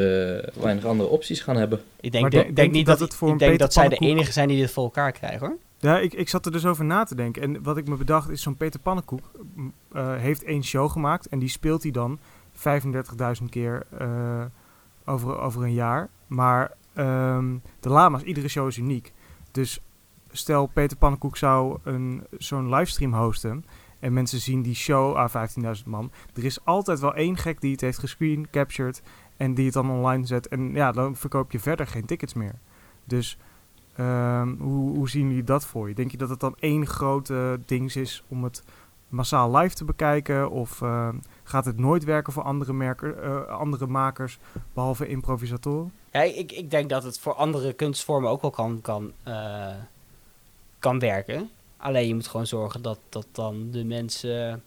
weinig 0.62 0.84
andere 0.84 1.08
opties 1.08 1.40
gaan 1.40 1.56
hebben. 1.56 1.80
Ik 2.00 2.12
denk, 2.12 2.22
Maar 2.22 2.30
denk, 2.30 2.32
denk- 2.44 2.44
denk 2.44 2.56
denk 2.56 2.72
niet 2.72 2.86
dat, 2.86 2.98
dat 2.98 3.04
het 3.04 3.12
ik 3.12 3.18
voor 3.18 3.30
een 3.30 3.36
denk 3.38 3.58
dat 3.58 3.72
zij 3.72 3.88
de 3.88 3.96
enige 3.96 4.32
zijn 4.32 4.48
die 4.48 4.60
dit 4.60 4.70
voor 4.70 4.84
elkaar 4.84 5.12
krijgen 5.12 5.46
hoor. 5.46 5.56
Ja, 5.78 5.98
ik, 5.98 6.12
ik 6.12 6.28
zat 6.28 6.46
er 6.46 6.52
dus 6.52 6.66
over 6.66 6.84
na 6.84 7.04
te 7.04 7.14
denken. 7.14 7.42
En 7.42 7.62
wat 7.62 7.76
ik 7.76 7.88
me 7.88 7.96
bedacht 7.96 8.28
is, 8.30 8.42
zo'n 8.42 8.56
Peter 8.56 8.80
Pannenkoek 8.80 9.20
m, 9.54 9.66
eh, 9.92 10.14
heeft 10.16 10.44
één 10.44 10.64
show 10.64 10.90
gemaakt. 10.90 11.26
En 11.28 11.38
die 11.38 11.48
speelt 11.48 11.82
hij 11.82 11.92
dan 11.92 12.18
35.000 12.52 13.48
keer 13.50 13.82
eh, 13.98 14.42
over, 15.04 15.38
over 15.38 15.62
een 15.62 15.72
jaar. 15.74 16.08
Maar 16.34 16.72
ehm, 16.94 17.56
de 17.80 17.88
lama's, 17.88 18.22
iedere 18.22 18.48
show 18.48 18.66
is 18.66 18.76
uniek. 18.76 19.12
Dus 19.50 19.80
stel 20.30 20.66
Peter 20.66 20.96
Pannenkoek 20.96 21.36
zou 21.36 21.78
een, 21.82 22.26
zo'n 22.38 22.74
livestream 22.74 23.14
hosten. 23.14 23.64
En 23.98 24.12
mensen 24.12 24.40
zien 24.40 24.62
die 24.62 24.74
show 24.74 25.16
aan 25.16 25.48
15.000 25.78 25.84
man. 25.84 26.10
Er 26.34 26.44
is 26.44 26.64
altijd 26.64 27.00
wel 27.00 27.14
één 27.14 27.36
gek 27.36 27.60
die 27.60 27.72
het 27.72 27.80
heeft 27.80 27.98
gescreen 27.98 28.50
captured. 28.50 29.02
En 29.36 29.54
die 29.54 29.64
het 29.64 29.74
dan 29.74 29.90
online 29.90 30.26
zet. 30.26 30.48
En 30.48 30.72
ja, 30.72 30.92
dan 30.92 31.16
verkoop 31.16 31.52
je 31.52 31.58
verder 31.58 31.86
geen 31.86 32.04
tickets 32.04 32.34
meer. 32.34 32.54
Dus 33.04 33.38
Ehm, 33.94 34.54
hoe, 34.58 34.96
hoe 34.96 35.08
zien 35.08 35.28
jullie 35.28 35.44
dat 35.44 35.66
voor 35.66 35.88
je? 35.88 35.94
Denk 35.94 36.10
je 36.10 36.16
dat 36.16 36.28
het 36.28 36.40
dan 36.40 36.54
één 36.58 36.86
grote 36.86 37.60
ding 37.66 37.94
is 37.94 38.24
om 38.28 38.44
het 38.44 38.62
massaal 39.14 39.56
live 39.56 39.74
te 39.74 39.84
bekijken? 39.84 40.50
Of 40.50 40.82
ehm, 40.82 41.16
gaat 41.42 41.64
het 41.64 41.78
nooit 41.78 42.04
werken 42.04 42.32
voor 42.32 42.42
andere, 42.42 42.72
merker, 42.72 43.18
eh, 43.18 43.46
andere 43.46 43.86
makers, 43.86 44.38
behalve 44.72 45.06
improvisatoren? 45.06 45.92
Ja, 46.10 46.22
ik, 46.22 46.52
ik 46.52 46.70
denk 46.70 46.88
dat 46.88 47.02
het 47.02 47.18
voor 47.18 47.34
andere 47.34 47.72
kunstvormen 47.72 48.30
ook 48.30 48.42
wel 48.42 48.50
kan, 48.50 48.80
kan, 48.80 49.12
eh, 49.22 49.74
kan 50.78 50.98
werken. 50.98 51.50
Alleen 51.76 52.08
je 52.08 52.14
moet 52.14 52.28
gewoon 52.28 52.46
zorgen 52.46 52.82
dat, 52.82 52.98
dat 53.08 53.26
dan 53.32 53.70
de 53.70 53.84
mensen 53.84 54.62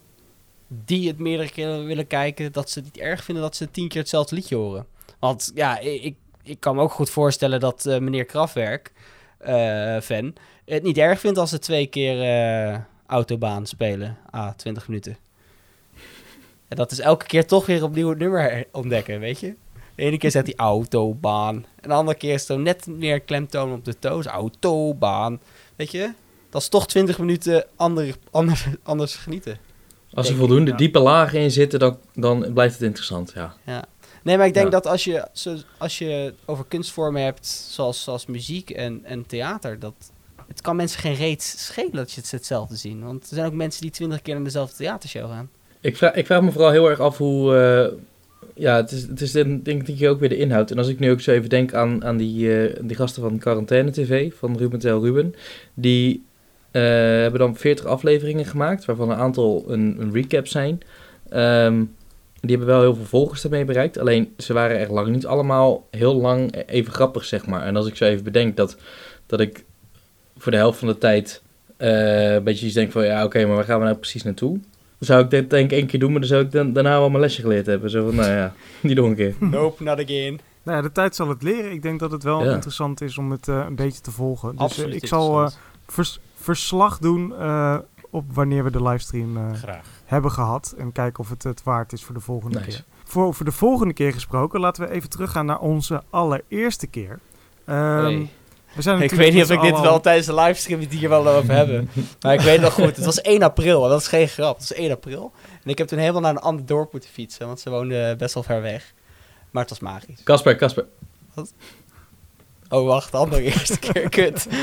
die 0.67 1.07
het 1.07 1.19
meerdere 1.19 1.49
keren 1.49 1.85
willen 1.85 2.07
kijken, 2.07 2.51
dat 2.51 2.69
ze 2.69 2.79
het 2.79 2.93
niet 2.93 3.03
erg 3.03 3.23
vinden 3.23 3.43
dat 3.43 3.55
ze 3.55 3.71
tien 3.71 3.87
keer 3.87 4.01
hetzelfde 4.01 4.35
liedje 4.35 4.55
horen. 4.55 4.85
Want 5.19 5.51
ja, 5.55 5.79
ik, 5.79 6.15
ik, 6.43 6.59
kan 6.59 6.75
me 6.75 6.81
ook 6.81 6.91
goed 6.91 7.09
voorstellen 7.09 7.59
dat 7.59 7.85
eh, 7.85 7.99
meneer 7.99 8.25
Kraftwerk, 8.25 8.91
eh, 9.37 9.99
fan, 9.99 10.33
het 10.65 10.83
niet 10.83 10.97
erg 10.97 11.19
vindt 11.19 11.37
als 11.37 11.49
ze 11.49 11.59
twee 11.59 11.87
keer 11.87 12.15
autobaan 13.07 13.65
spelen. 13.65 14.17
Ah, 14.29 14.49
20 14.55 14.87
minuten. 14.87 15.17
En 16.67 16.75
dat 16.77 16.91
is 16.91 16.99
elke 16.99 17.25
keer 17.25 17.45
toch 17.45 17.65
weer 17.65 17.83
opnieuw 17.83 18.09
het 18.09 18.17
nummer 18.17 18.65
ontdekken, 18.71 19.19
weet 19.19 19.39
je? 19.39 19.53
De 19.95 20.03
ene 20.03 20.17
keer 20.17 20.31
zet 20.31 20.45
hij 20.45 20.55
autobaan. 20.55 21.65
En 21.81 21.89
de 21.89 21.95
andere 21.95 22.17
keer 22.17 22.33
is 22.33 22.47
het 22.47 22.57
net 22.59 22.87
meer 22.87 23.19
klemtoon 23.19 23.73
op 23.73 23.85
de 23.85 23.99
toos. 23.99 24.25
Autobaan. 24.25 25.39
Weet 25.75 25.91
je? 25.91 26.11
Dat 26.49 26.61
is 26.61 26.67
toch 26.69 26.87
20 26.87 27.19
minuten 27.19 27.65
ander, 27.75 28.15
ander, 28.31 28.65
anders 28.83 29.15
genieten. 29.15 29.57
Als 30.13 30.29
er 30.29 30.35
voldoende 30.35 30.71
ja. 30.71 30.77
diepe 30.77 30.99
lagen 30.99 31.39
in 31.39 31.51
zitten, 31.51 31.79
dan, 31.79 31.97
dan 32.13 32.53
blijft 32.53 32.73
het 32.73 32.83
interessant, 32.83 33.33
ja. 33.35 33.55
Nee, 34.23 34.37
maar 34.37 34.45
ik 34.47 34.53
denk 34.53 34.65
Ja. 34.65 34.71
dat 34.71 34.85
als 34.87 35.03
je, 35.03 35.27
als 35.77 35.97
je 35.97 36.33
over 36.45 36.65
kunstvormen 36.67 37.21
hebt, 37.21 37.47
zoals, 37.47 38.03
zoals 38.03 38.25
muziek 38.25 38.69
en, 38.69 39.05
en 39.05 39.25
theater, 39.25 39.79
dat 39.79 40.11
het 40.47 40.61
kan 40.61 40.75
mensen 40.75 40.99
geen 40.99 41.15
reet 41.15 41.43
schelen 41.43 41.91
dat 41.91 42.11
je 42.11 42.21
het 42.21 42.31
hetzelfde 42.31 42.75
zien. 42.75 43.03
Want 43.03 43.29
er 43.29 43.35
zijn 43.35 43.47
ook 43.47 43.53
mensen 43.53 43.81
die 43.81 43.91
20 43.91 44.21
keer 44.21 44.35
naar 44.35 44.43
dezelfde 44.43 44.75
theatershow 44.75 45.31
gaan. 45.31 45.49
Ik 45.81 45.97
vraag, 45.97 46.13
ik 46.13 46.25
vraag 46.25 46.41
me 46.41 46.51
vooral 46.51 46.71
heel 46.71 46.89
erg 46.89 46.99
af 46.99 47.17
hoe... 47.17 47.55
eh, 47.55 47.97
ja, 48.53 48.75
het 48.75 48.91
is, 48.91 49.01
het 49.01 49.21
is 49.21 49.31
denk, 49.31 49.87
ik 49.87 50.09
ook 50.09 50.19
weer 50.19 50.29
de 50.29 50.37
inhoud. 50.37 50.71
En 50.71 50.77
als 50.77 50.87
ik 50.87 50.99
nu 50.99 51.11
ook 51.11 51.21
zo 51.21 51.31
even 51.31 51.49
denk 51.49 51.73
aan, 51.73 52.05
aan 52.05 52.17
die, 52.17 52.61
eh, 52.61 52.79
die 52.81 52.95
gasten 52.95 53.21
van 53.21 53.37
Quarantaine 53.37 53.91
TV, 53.91 54.33
van 54.33 54.57
Ruben 54.57 54.79
Tel 54.79 55.03
Ruben. 55.03 55.35
Die 55.73 56.23
eh, 56.71 56.81
hebben 56.81 57.39
dan 57.39 57.55
40 57.55 57.85
afleveringen 57.85 58.45
gemaakt, 58.45 58.85
waarvan 58.85 59.09
een 59.09 59.17
aantal 59.17 59.63
een, 59.67 59.95
een 59.99 60.13
recap 60.13 60.47
zijn. 60.47 60.79
Ehm, 61.29 61.83
die 62.39 62.49
hebben 62.49 62.67
wel 62.67 62.81
heel 62.81 62.95
veel 62.95 63.05
volgers 63.05 63.43
ermee 63.43 63.65
bereikt. 63.65 63.97
Alleen 63.97 64.33
ze 64.37 64.53
waren 64.53 64.77
echt 64.77 64.91
lang 64.91 65.07
niet 65.07 65.25
allemaal 65.25 65.87
heel 65.91 66.15
lang 66.15 66.63
even 66.65 66.93
grappig, 66.93 67.25
zeg 67.25 67.45
maar. 67.45 67.61
En 67.61 67.75
als 67.75 67.87
ik 67.87 67.95
zo 67.95 68.05
even 68.05 68.23
bedenk 68.23 68.55
dat, 68.55 68.77
dat 69.25 69.39
ik 69.39 69.65
voor 70.47 70.55
de 70.55 70.61
helft 70.61 70.79
van 70.79 70.87
de 70.87 70.97
tijd 70.97 71.41
eh, 71.77 72.33
een 72.33 72.43
beetje 72.43 72.65
iets 72.65 72.75
denk 72.75 72.91
van... 72.91 73.03
Ja, 73.05 73.23
oké, 73.23 73.45
maar 73.45 73.55
waar 73.55 73.63
gaan 73.63 73.79
we 73.79 73.85
nou 73.85 73.97
precies 73.97 74.23
naartoe? 74.23 74.59
Zou 74.99 75.23
ik 75.23 75.29
dit 75.29 75.49
denk 75.49 75.71
ik 75.71 75.77
één 75.77 75.87
keer 75.87 75.99
doen, 75.99 76.11
maar 76.11 76.19
dan 76.19 76.29
zou 76.29 76.43
ik 76.43 76.51
dan, 76.51 76.73
daarna 76.73 76.89
wel 76.99 77.09
mijn 77.09 77.21
lesje 77.21 77.41
geleerd 77.41 77.65
hebben. 77.65 77.89
Zo 77.89 78.05
van, 78.05 78.15
nou 78.15 78.29
ja, 78.31 78.53
niet 78.81 78.95
nog 78.95 79.05
een 79.05 79.15
keer. 79.15 79.35
Nope, 79.39 79.83
not 79.83 79.99
again. 80.03 80.39
Nou 80.63 80.77
ja, 80.77 80.81
de 80.81 80.91
tijd 80.91 81.15
zal 81.15 81.29
het 81.29 81.43
leren. 81.43 81.71
Ik 81.71 81.81
denk 81.81 81.99
dat 81.99 82.11
het 82.11 82.23
wel 82.23 82.43
Ja. 82.43 82.53
interessant 82.53 83.01
is 83.01 83.17
om 83.17 83.31
het 83.31 83.47
eh, 83.47 83.63
een 83.67 83.75
beetje 83.75 84.01
te 84.01 84.11
volgen. 84.11 84.49
Dus 84.49 84.57
eh, 84.57 84.63
Absoluut 84.63 84.95
ik 84.95 85.07
zal 85.07 85.43
eh, 85.43 85.49
vers- 85.87 86.19
verslag 86.35 86.97
doen 86.99 87.33
eh, 87.39 87.77
op 88.09 88.25
wanneer 88.33 88.63
we 88.63 88.71
de 88.71 88.83
livestream 88.83 89.37
eh, 89.37 89.53
Graag. 89.53 89.85
hebben 90.05 90.31
gehad. 90.31 90.75
En 90.77 90.91
kijken 90.91 91.19
of 91.23 91.29
het 91.29 91.43
het 91.43 91.63
waard 91.63 91.93
is 91.93 92.03
voor 92.03 92.15
de 92.15 92.21
volgende 92.21 92.57
Nice. 92.59 92.69
keer. 92.69 92.83
Voor, 93.03 93.33
voor 93.33 93.45
de 93.45 93.51
volgende 93.51 93.93
keer 93.93 94.13
gesproken, 94.13 94.59
laten 94.59 94.83
we 94.87 94.91
even 94.93 95.09
teruggaan 95.09 95.45
naar 95.45 95.59
onze 95.59 96.01
allereerste 96.09 96.87
keer. 96.87 97.19
Ehm, 97.65 98.03
Hey. 98.03 98.29
We 98.77 98.83
zijn 98.83 99.01
Ik 99.01 99.11
weet 99.11 99.33
niet 99.33 99.43
of 99.43 99.49
ik 99.49 99.61
dit 99.61 99.71
allen 99.71 99.83
wel 99.83 99.99
tijdens 99.99 100.25
de 100.25 100.33
livestream 100.33 100.79
het 100.79 100.91
hier 100.91 101.09
wel 101.09 101.27
over 101.27 101.53
hebben. 101.53 101.89
Maar 102.21 102.33
ik 102.33 102.39
weet 102.39 102.61
nog 102.61 102.73
goed, 102.73 102.95
het 102.95 103.05
was 103.05 103.21
1 103.21 103.43
april. 103.43 103.83
En 103.83 103.89
dat 103.89 104.01
is 104.01 104.07
geen 104.07 104.27
grap, 104.27 104.57
het 104.57 104.69
was 104.69 104.77
1 104.77 104.91
april. 104.91 105.31
En 105.63 105.69
ik 105.69 105.77
heb 105.77 105.87
toen 105.87 105.99
helemaal 105.99 106.21
naar 106.21 106.31
een 106.31 106.37
ander 106.37 106.65
dorp 106.65 106.91
moeten 106.91 107.09
fietsen, 107.09 107.47
want 107.47 107.59
ze 107.59 107.69
woonden 107.69 108.17
best 108.17 108.33
wel 108.33 108.43
ver 108.43 108.61
weg. 108.61 108.93
Maar 109.51 109.61
het 109.61 109.71
was 109.71 109.79
magisch. 109.79 110.23
Kasper, 110.23 110.55
Kasper. 110.55 110.85
Oh, 112.69 112.85
wacht, 112.85 113.11
de 113.11 113.17
andere 113.17 113.41
eerste 113.51 113.79
keer, 113.79 114.09
kut. 114.09 114.47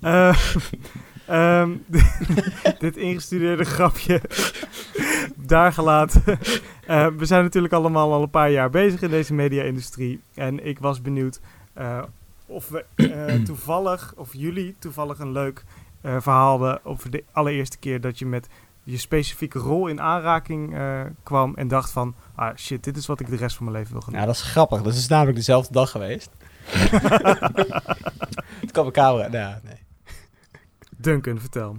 Eh, 0.00 0.36
ehm, 1.26 1.70
dit 2.78 2.96
ingestudeerde 2.96 3.64
grapje 3.64 4.20
daar 5.36 5.72
gelaten. 5.72 6.22
Eh, 6.86 7.06
we 7.16 7.24
zijn 7.24 7.42
natuurlijk 7.42 7.74
allemaal 7.74 8.12
al 8.12 8.22
een 8.22 8.30
paar 8.30 8.50
jaar 8.50 8.70
bezig 8.70 9.02
in 9.02 9.10
deze 9.10 9.34
media-industrie. 9.34 10.20
En 10.34 10.66
ik 10.66 10.78
was 10.78 11.02
benieuwd 11.02 11.40
eh, 11.72 12.02
of 12.46 12.68
we 12.68 12.84
eh, 12.94 13.34
toevallig, 13.50 14.14
of 14.16 14.28
jullie 14.32 14.76
toevallig 14.78 15.18
een 15.18 15.32
leuk 15.32 15.64
verhaal 16.18 16.50
hadden 16.50 16.84
over 16.84 17.10
de 17.10 17.24
allereerste 17.32 17.78
keer 17.78 18.00
dat 18.00 18.18
je 18.18 18.26
met 18.26 18.48
je 18.82 18.98
specifieke 18.98 19.58
rol 19.58 19.86
in 19.86 20.00
aanraking 20.00 20.76
kwam 21.22 21.54
en 21.54 21.68
dacht 21.68 21.90
van, 21.90 22.14
ah 22.34 22.56
shit, 22.56 22.84
dit 22.84 22.96
is 22.96 23.06
wat 23.06 23.20
ik 23.20 23.28
de 23.28 23.36
rest 23.36 23.56
van 23.56 23.64
mijn 23.64 23.76
leven 23.76 23.92
wil 23.92 24.00
gaan 24.00 24.12
doen. 24.12 24.20
Nou, 24.20 24.32
dat 24.32 24.42
is 24.42 24.50
grappig. 24.50 24.82
Dat 24.82 24.94
is 24.94 25.06
namelijk 25.06 25.36
dezelfde 25.36 25.72
dag 25.72 25.90
geweest. 25.90 26.30
Het 28.60 28.72
kwam 28.72 28.86
een 28.86 28.92
camera. 28.92 29.28
Nou, 29.28 29.54
nee. 29.64 29.85
Duncan, 30.96 31.40
vertel. 31.40 31.76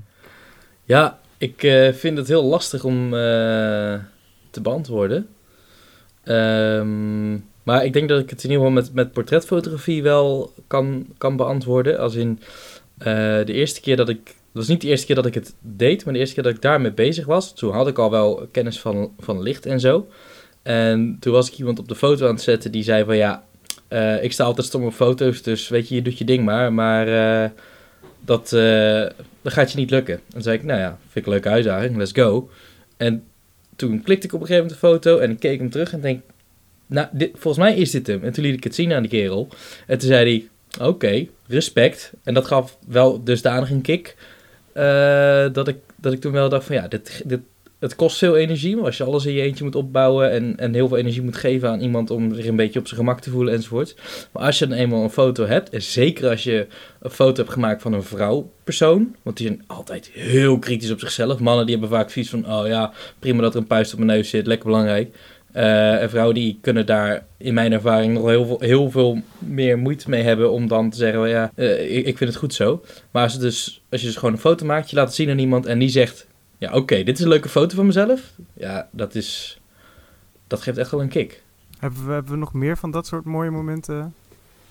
Ja, 0.83 1.19
ik 1.37 1.63
eh, 1.63 1.93
vind 1.93 2.17
het 2.17 2.27
heel 2.27 2.43
lastig 2.43 2.83
om 2.83 3.13
eh, 3.13 3.99
te 4.49 4.61
beantwoorden. 4.61 5.27
Ehm, 6.23 7.33
maar 7.63 7.85
ik 7.85 7.93
denk 7.93 8.09
dat 8.09 8.19
ik 8.19 8.29
het 8.29 8.43
in 8.43 8.49
ieder 8.49 8.65
geval 8.65 8.81
met, 8.81 8.93
met 8.93 9.11
portretfotografie 9.11 10.03
wel 10.03 10.53
kan, 10.67 11.07
kan 11.17 11.35
beantwoorden. 11.35 11.99
Als 11.99 12.15
in 12.15 12.39
eh, 12.97 13.05
de 13.45 13.53
eerste 13.53 13.81
keer 13.81 13.95
dat 13.95 14.09
ik... 14.09 14.25
Dat 14.25 14.65
was 14.65 14.75
niet 14.75 14.81
de 14.81 14.87
eerste 14.87 15.05
keer 15.05 15.15
dat 15.15 15.25
ik 15.25 15.33
het 15.33 15.55
deed, 15.61 16.05
maar 16.05 16.13
de 16.13 16.19
eerste 16.19 16.35
keer 16.35 16.43
dat 16.43 16.53
ik 16.53 16.61
daarmee 16.61 16.91
bezig 16.91 17.25
was. 17.25 17.53
Toen 17.53 17.73
had 17.73 17.87
ik 17.87 17.97
al 17.97 18.11
wel 18.11 18.47
kennis 18.51 18.79
van, 18.79 19.11
van 19.19 19.41
licht 19.41 19.65
en 19.65 19.79
zo. 19.79 20.07
En 20.61 21.17
toen 21.19 21.33
was 21.33 21.51
ik 21.51 21.57
iemand 21.57 21.79
op 21.79 21.87
de 21.87 21.95
foto 21.95 22.27
aan 22.27 22.33
het 22.33 22.43
zetten 22.43 22.71
die 22.71 22.83
zei 22.83 23.05
van 23.05 23.17
ja, 23.17 23.43
ik 24.21 24.31
sta 24.31 24.43
altijd 24.43 24.67
stom 24.67 24.85
op 24.85 24.93
foto's, 24.93 25.41
dus 25.41 25.67
weet 25.67 25.89
je, 25.89 25.95
je 25.95 26.01
doet 26.01 26.17
je 26.17 26.25
ding 26.25 26.45
maar. 26.45 26.73
Maar 26.73 27.07
dat, 28.27 28.53
eh, 28.53 29.05
dat 29.41 29.53
gaat 29.53 29.71
je 29.71 29.77
niet 29.77 29.89
lukken. 29.89 30.15
En 30.15 30.21
toen 30.27 30.41
zei 30.41 30.57
ik, 30.57 30.63
nou 30.63 30.79
ja, 30.79 30.97
vind 31.01 31.15
ik 31.15 31.25
een 31.25 31.31
leuke 31.31 31.49
uitdaging, 31.49 31.97
let's 31.97 32.11
go. 32.11 32.49
En 32.97 33.23
toen 33.75 34.01
klikte 34.01 34.27
ik 34.27 34.33
op 34.33 34.41
een 34.41 34.47
gegeven 34.47 34.67
moment 34.67 34.81
de 34.81 34.87
foto 34.87 35.17
en 35.19 35.31
ik 35.31 35.39
keek 35.39 35.59
hem 35.59 35.69
terug 35.69 35.93
en 35.93 36.01
denk, 36.01 36.21
nou, 36.87 37.07
dit, 37.11 37.31
volgens 37.33 37.63
mij 37.63 37.75
is 37.75 37.91
dit 37.91 38.07
hem. 38.07 38.23
En 38.23 38.33
toen 38.33 38.43
liet 38.43 38.55
ik 38.55 38.63
het 38.63 38.75
zien 38.75 38.93
aan 38.93 39.01
die 39.01 39.11
kerel. 39.11 39.47
En 39.87 39.97
toen 39.97 40.07
zei 40.07 40.47
hij, 40.77 40.87
oké, 40.87 41.27
respect. 41.47 42.11
En 42.23 42.33
dat 42.33 42.45
gaf 42.45 42.77
wel 42.87 43.23
dusdanig 43.23 43.69
een 43.69 43.81
kick, 43.81 44.15
eh, 44.73 45.45
dat, 45.53 45.67
ik, 45.67 45.77
dat 45.95 46.13
ik 46.13 46.21
toen 46.21 46.31
wel 46.31 46.49
dacht 46.49 46.65
van, 46.65 46.75
ja, 46.75 46.87
dit, 46.87 47.21
dit, 47.25 47.39
het 47.79 47.95
kost 47.95 48.17
veel 48.17 48.35
energie. 48.35 48.75
Maar 48.75 48.85
als 48.85 48.97
je 48.97 49.03
alles 49.03 49.25
in 49.25 49.33
je 49.33 49.41
eentje 49.41 49.63
moet 49.63 49.75
opbouwen 49.75 50.31
en, 50.31 50.57
en 50.57 50.73
heel 50.73 50.87
veel 50.87 50.97
energie 50.97 51.21
moet 51.21 51.35
geven 51.35 51.69
aan 51.69 51.79
iemand 51.79 52.11
om 52.11 52.33
zich 52.33 52.45
een 52.45 52.55
beetje 52.55 52.79
op 52.79 52.87
zijn 52.87 52.99
gemak 52.99 53.19
te 53.19 53.29
voelen 53.29 53.53
enzovoort. 53.53 53.95
Maar 54.31 54.43
als 54.43 54.59
je 54.59 54.67
dan 54.67 54.77
eenmaal 54.77 55.03
een 55.03 55.09
foto 55.09 55.45
hebt, 55.45 55.69
en 55.69 55.81
zeker 55.81 56.29
als 56.29 56.43
je 56.43 56.67
een 56.99 57.09
foto 57.09 57.35
hebt 57.35 57.53
gemaakt 57.53 57.81
van 57.81 57.93
een 57.93 58.03
vrouwpersoon, 58.03 59.15
want 59.21 59.37
die 59.37 59.47
zijn 59.47 59.63
altijd 59.67 60.09
heel 60.13 60.59
kritisch 60.59 60.91
op 60.91 60.99
zichzelf. 60.99 61.39
Mannen 61.39 61.65
die 61.65 61.77
hebben 61.77 61.97
vaak 61.97 62.09
zoiets 62.09 62.31
van, 62.31 62.51
oh 62.51 62.67
ja, 62.67 62.93
prima 63.19 63.41
dat 63.41 63.53
er 63.53 63.59
een 63.59 63.67
puist 63.67 63.93
op 63.93 63.99
mijn 63.99 64.11
neus 64.11 64.29
zit, 64.29 64.47
lekker 64.47 64.67
belangrijk. 64.67 65.15
Eh, 65.51 66.01
en 66.01 66.09
vrouwen 66.09 66.35
die 66.35 66.57
kunnen 66.61 66.85
daar 66.85 67.25
in 67.37 67.53
mijn 67.53 67.71
ervaring 67.71 68.13
nog 68.13 68.27
heel 68.27 68.45
veel, 68.45 68.59
heel 68.59 68.91
veel 68.91 69.21
meer 69.39 69.77
moeite 69.77 70.09
mee 70.09 70.23
hebben 70.23 70.51
om 70.51 70.67
dan 70.67 70.89
te 70.89 70.97
zeggen, 70.97 71.21
well, 71.21 71.29
ja, 71.29 71.51
eh, 71.55 71.97
ik, 71.97 72.05
ik 72.05 72.17
vind 72.17 72.29
het 72.29 72.39
goed 72.39 72.53
zo. 72.53 72.83
Maar 73.11 73.23
als, 73.23 73.39
dus, 73.39 73.81
als 73.89 74.01
je 74.01 74.07
dus 74.07 74.15
gewoon 74.15 74.33
een 74.33 74.39
foto 74.39 74.65
maakt, 74.65 74.89
je 74.89 74.95
laat 74.95 75.05
het 75.05 75.15
zien 75.15 75.29
aan 75.29 75.39
iemand 75.39 75.65
en 75.65 75.79
die 75.79 75.89
zegt, 75.89 76.27
ja 76.57 76.73
oké, 76.73 77.03
dit 77.03 77.17
is 77.17 77.23
een 77.23 77.29
leuke 77.29 77.49
foto 77.49 77.75
van 77.75 77.85
mezelf. 77.85 78.31
Ja, 78.53 78.89
dat 78.91 79.15
is, 79.15 79.59
dat 80.47 80.61
geeft 80.61 80.77
echt 80.77 80.91
wel 80.91 81.01
een 81.01 81.09
kick. 81.09 81.43
Hebben 81.79 82.05
we, 82.05 82.11
hebben 82.11 82.31
we 82.31 82.37
nog 82.37 82.53
meer 82.53 82.77
van 82.77 82.91
dat 82.91 83.07
soort 83.07 83.25
mooie 83.25 83.49
momenten 83.49 84.15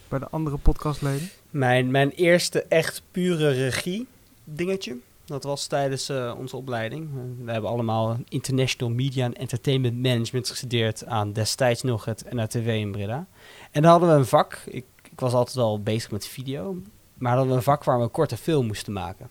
bij 0.09 0.19
de 0.19 0.29
andere 0.29 0.57
podcastleden? 0.57 1.29
Mijn, 1.51 1.91
mijn 1.91 2.11
eerste 2.11 2.63
echt 2.63 3.03
pure 3.11 3.51
regie 3.51 4.07
dingetje. 4.45 4.97
Dat 5.25 5.45
was 5.45 5.67
tijdens 5.67 6.09
eh, 6.09 6.35
onze 6.39 6.57
opleiding. 6.57 7.09
We 7.45 7.53
hebben 7.53 7.71
allemaal 7.71 8.19
International 8.29 8.95
Media 8.95 9.25
and 9.27 9.37
Entertainment 9.37 10.03
Management 10.03 10.49
gestudeerd 10.49 11.07
aan 11.07 11.33
destijds 11.33 11.83
nog 11.83 12.05
het 12.05 12.25
NRTW 12.31 12.69
in 12.69 12.93
Breda. 12.93 13.27
En 13.71 13.83
dan 13.83 13.91
hadden 13.91 14.09
we 14.09 14.15
een 14.15 14.27
vak. 14.27 14.63
Ik, 14.67 14.85
ik 15.11 15.21
was 15.21 15.33
altijd 15.33 15.57
al 15.57 15.83
bezig 15.83 16.11
met 16.11 16.27
video. 16.27 16.73
Maar 16.73 17.31
dan 17.31 17.31
hadden 17.31 17.49
we 17.49 17.55
een 17.55 17.63
vak 17.63 17.85
waar 17.85 17.99
we 17.99 18.03
een 18.03 18.11
korte 18.11 18.37
film 18.37 18.67
moesten 18.67 18.93
maken. 18.93 19.29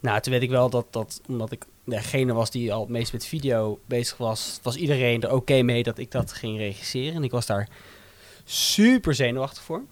Nou, 0.00 0.20
toen 0.20 0.32
weet 0.32 0.42
ik 0.42 0.50
wel 0.50 0.70
dat, 0.70 0.86
dat 0.90 1.20
omdat 1.28 1.52
ik 1.52 1.64
degene 1.84 2.32
was 2.32 2.50
die 2.50 2.72
al 2.72 2.80
het 2.80 2.88
meest 2.88 3.12
met 3.12 3.26
video 3.26 3.78
bezig 3.86 4.16
was, 4.16 4.60
was 4.62 4.76
iedereen 4.76 5.22
er 5.22 5.32
oké 5.32 5.62
mee 5.62 5.82
dat 5.82 5.98
ik 5.98 6.10
dat 6.10 6.32
ging 6.32 6.58
regisseren. 6.58 7.14
En 7.14 7.24
ik 7.24 7.30
was 7.30 7.46
daar 7.46 7.68
super 8.44 9.14
zenuwachtig 9.14 9.62
voor. 9.62 9.82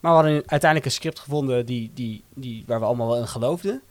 Maar 0.00 0.10
we 0.12 0.18
hadden 0.22 0.32
uiteindelijk 0.46 0.84
een 0.84 0.90
script 0.96 1.18
gevonden 1.18 1.66
die, 1.66 1.90
die, 1.94 2.22
die, 2.34 2.64
waar 2.66 2.78
we 2.80 2.86
allemaal 2.86 3.06
wel 3.08 3.18
in 3.18 3.28
geloofden. 3.28 3.82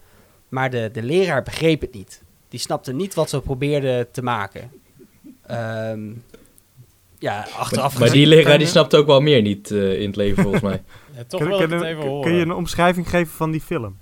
Maar 0.50 0.70
de, 0.70 0.90
de 0.94 1.04
leraar 1.04 1.44
begreep 1.44 1.82
het 1.82 1.94
niet. 1.94 2.22
Die 2.50 2.60
snapte 2.60 2.94
niet 2.94 3.14
wat 3.14 3.30
ze 3.30 3.42
probeerden 3.42 4.12
te 4.12 4.22
maken. 4.24 4.72
Ehm, 5.46 6.10
ja, 7.20 7.48
achteraf 7.58 7.92
Maar, 7.94 8.02
maar 8.02 8.12
die 8.12 8.28
leraar 8.28 8.58
die 8.58 8.68
snapt 8.68 8.96
ook 8.96 9.06
wel 9.06 9.22
meer 9.22 9.42
niet 9.42 9.70
uh, 9.70 10.00
in 10.02 10.08
het 10.08 10.16
leven 10.16 10.44
volgens 10.44 10.64
mij. 10.64 10.84
Ja, 11.16 11.24
toch 11.24 11.40
kun, 11.40 11.50
wil 11.50 11.60
ik 11.62 11.68
kun- 11.68 11.78
het 11.78 11.88
even 11.88 12.00
kun- 12.02 12.10
horen. 12.10 12.24
kun 12.30 12.34
je 12.40 12.42
een 12.46 12.52
omschrijving 12.52 13.10
geven 13.10 13.34
van 13.34 13.52
die 13.52 13.62
film? 13.62 13.98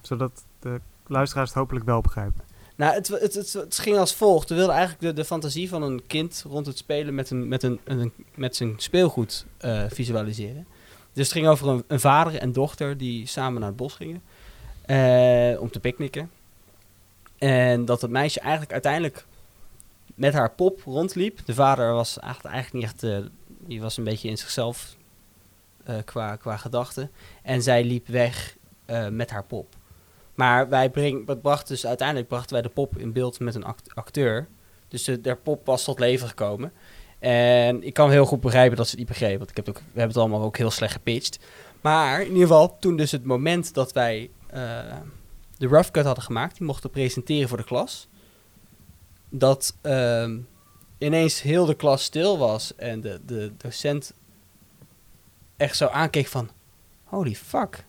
Zodat 0.00 0.44
de 0.64 0.80
luisteraars 1.06 1.48
het 1.48 1.58
hopelijk 1.58 1.84
wel 1.84 2.00
begrijpen. 2.00 2.44
Nou, 2.76 2.94
het, 2.94 3.08
het, 3.08 3.52
het, 3.52 3.78
ging 3.78 3.96
als 3.96 4.14
volgt. 4.14 4.48
We 4.48 4.54
wilden 4.54 4.74
eigenlijk 4.74 5.16
de, 5.16 5.24
fantasie 5.24 5.68
van 5.68 5.82
een 5.82 6.06
kind 6.06 6.44
rond 6.48 6.66
het 6.66 6.78
spelen 6.78 7.14
met, 7.14 7.30
een, 7.30 7.48
met, 7.48 7.62
een, 7.62 8.12
met 8.34 8.56
zijn 8.56 8.74
speelgoed 8.76 9.46
eh, 9.58 9.84
visualiseren. 9.88 10.66
Dus 11.12 11.24
het 11.24 11.36
ging 11.36 11.46
over 11.46 11.84
een, 11.86 12.00
vader 12.00 12.38
en 12.38 12.52
dochter 12.52 12.96
die 12.96 13.26
samen 13.26 13.60
naar 13.60 13.68
het 13.68 13.78
bos 13.78 13.94
gingen 13.94 14.22
eh, 14.86 15.60
om 15.60 15.70
te 15.70 15.80
picknicken. 15.80 16.30
En 17.38 17.84
dat 17.84 18.00
het 18.00 18.10
meisje 18.10 18.40
eigenlijk 18.40 18.72
uiteindelijk 18.72 19.26
met 20.14 20.32
haar 20.32 20.50
pop 20.50 20.80
rondliep. 20.84 21.40
De 21.44 21.54
vader 21.54 21.92
was 21.92 22.18
eigenlijk, 22.18 22.72
niet 22.72 22.82
echt, 22.82 23.02
eh, 23.02 23.18
die 23.46 23.80
was 23.80 23.96
een 23.96 24.04
beetje 24.04 24.28
in 24.28 24.38
zichzelf 24.38 24.96
qua, 26.04 26.36
qua 26.36 26.56
gedachten. 26.56 27.10
En 27.42 27.62
zij 27.62 27.84
liep 27.84 28.06
weg 28.06 28.56
met 29.10 29.30
haar 29.30 29.44
pop. 29.44 29.76
Maar 30.34 30.68
wij 30.68 30.90
bracht 31.42 31.68
dus 31.68 31.86
uiteindelijk 31.86 32.28
brachten 32.28 32.52
wij 32.52 32.62
de 32.62 32.68
pop 32.68 32.98
in 32.98 33.12
beeld 33.12 33.40
met 33.40 33.54
een 33.54 33.64
act- 33.64 33.94
acteur. 33.94 34.48
Dus 34.88 35.04
de, 35.04 35.38
pop 35.42 35.66
was 35.66 35.84
tot 35.84 35.98
leven 35.98 36.28
gekomen. 36.28 36.72
En 37.18 37.82
ik 37.82 37.94
kan 37.94 38.10
heel 38.10 38.24
goed 38.24 38.40
begrijpen 38.40 38.76
dat 38.76 38.84
ze 38.84 38.90
het 38.90 39.00
niet 39.00 39.08
begrepen. 39.08 39.38
Want 39.38 39.50
ik 39.50 39.56
heb 39.56 39.68
ook, 39.68 39.76
we 39.76 39.82
hebben 39.84 40.08
het 40.08 40.16
allemaal 40.16 40.42
ook 40.42 40.56
heel 40.56 40.70
slecht 40.70 40.92
gepitcht. 40.92 41.38
Maar 41.80 42.20
in 42.20 42.26
ieder 42.26 42.42
geval, 42.42 42.78
toen 42.78 42.96
dus 42.96 43.10
het 43.10 43.24
moment 43.24 43.74
dat 43.74 43.92
wij 43.92 44.30
eh, 44.46 44.60
de 45.56 45.66
rough 45.66 45.90
cut 45.90 46.04
hadden 46.04 46.24
gemaakt, 46.24 46.58
die 46.58 46.66
mochten 46.66 46.90
presenteren 46.90 47.48
voor 47.48 47.58
de 47.58 47.64
klas. 47.64 48.08
Dat 49.28 49.76
ehm, 49.80 50.38
ineens 50.98 51.42
heel 51.42 51.66
de 51.66 51.74
klas 51.74 52.02
stil 52.02 52.38
was 52.38 52.74
en 52.76 53.00
de, 53.00 53.20
de 53.26 53.52
docent 53.56 54.12
echt 55.56 55.76
zo 55.76 55.86
aankeek 55.86 56.26
van, 56.26 56.50
holy 57.04 57.34
fuck. 57.34 57.84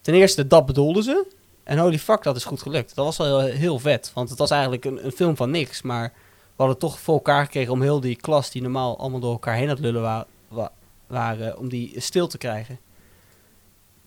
Ten 0.00 0.14
eerste, 0.14 0.46
dat 0.46 0.66
bedoelden 0.66 1.02
ze. 1.02 1.26
En 1.66 1.78
holy 1.78 1.98
fuck, 1.98 2.22
dat 2.22 2.36
is 2.36 2.44
goed 2.44 2.62
gelukt. 2.62 2.94
Dat 2.94 3.04
was 3.04 3.16
wel 3.16 3.40
heel, 3.40 3.56
heel 3.56 3.78
vet. 3.78 4.10
Want 4.14 4.28
het 4.30 4.38
was 4.38 4.50
eigenlijk 4.50 4.84
een, 4.84 5.04
een 5.04 5.12
film 5.12 5.36
van 5.36 5.50
niks. 5.50 5.82
Maar 5.82 6.12
we 6.46 6.62
hadden 6.62 6.78
toch 6.78 7.00
voor 7.00 7.14
elkaar 7.14 7.44
gekregen 7.44 7.72
om 7.72 7.82
heel 7.82 8.00
die 8.00 8.16
klas... 8.16 8.50
die 8.50 8.62
normaal 8.62 8.98
allemaal 8.98 9.20
door 9.20 9.32
elkaar 9.32 9.54
heen 9.54 9.62
aan 9.64 9.68
het 9.74 9.78
lullen 9.78 10.02
wa- 10.02 10.26
wa- 10.48 10.72
waren... 11.06 11.58
om 11.58 11.68
die 11.68 12.00
stil 12.00 12.26
te 12.26 12.38
krijgen. 12.38 12.78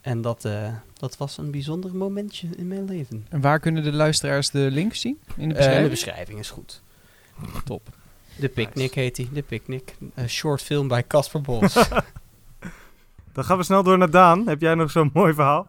En 0.02 0.22
dat, 0.22 0.46
eh, 0.46 0.74
dat 0.94 1.18
was 1.18 1.38
een 1.38 1.52
bijzonder 1.52 1.96
momentje 1.96 2.48
in 2.58 2.68
mijn 2.68 2.86
leven. 2.86 3.26
En 3.30 3.42
waar 3.42 3.60
kunnen 3.60 3.84
de 3.84 3.92
luisteraars 3.94 4.50
de 4.50 4.68
link 4.72 4.94
zien? 4.96 5.20
In 5.38 5.50
de 5.50 5.56
Eh, 5.56 5.58
beschrijving? 5.58 5.84
de 5.84 5.90
beschrijving 5.90 6.40
is 6.40 6.50
goed. 6.50 6.82
Top. 7.66 7.88
De 8.36 8.50
Picnic 8.50 8.94
heet 8.94 9.18
hij. 9.18 9.30
De 9.34 9.42
Picnic. 9.42 9.96
Een 10.14 10.30
short 10.30 10.62
film 10.62 10.88
bij 10.88 11.04
Casper 11.08 11.42
Bos. 11.42 11.74
Dan 13.34 13.44
gaan 13.44 13.58
we 13.58 13.64
snel 13.64 13.84
door 13.84 13.98
naar 13.98 14.10
Daan. 14.12 14.48
Heb 14.48 14.62
jij 14.62 14.76
nog 14.76 14.92
zo'n 14.92 15.10
mooi 15.14 15.34
verhaal? 15.34 15.66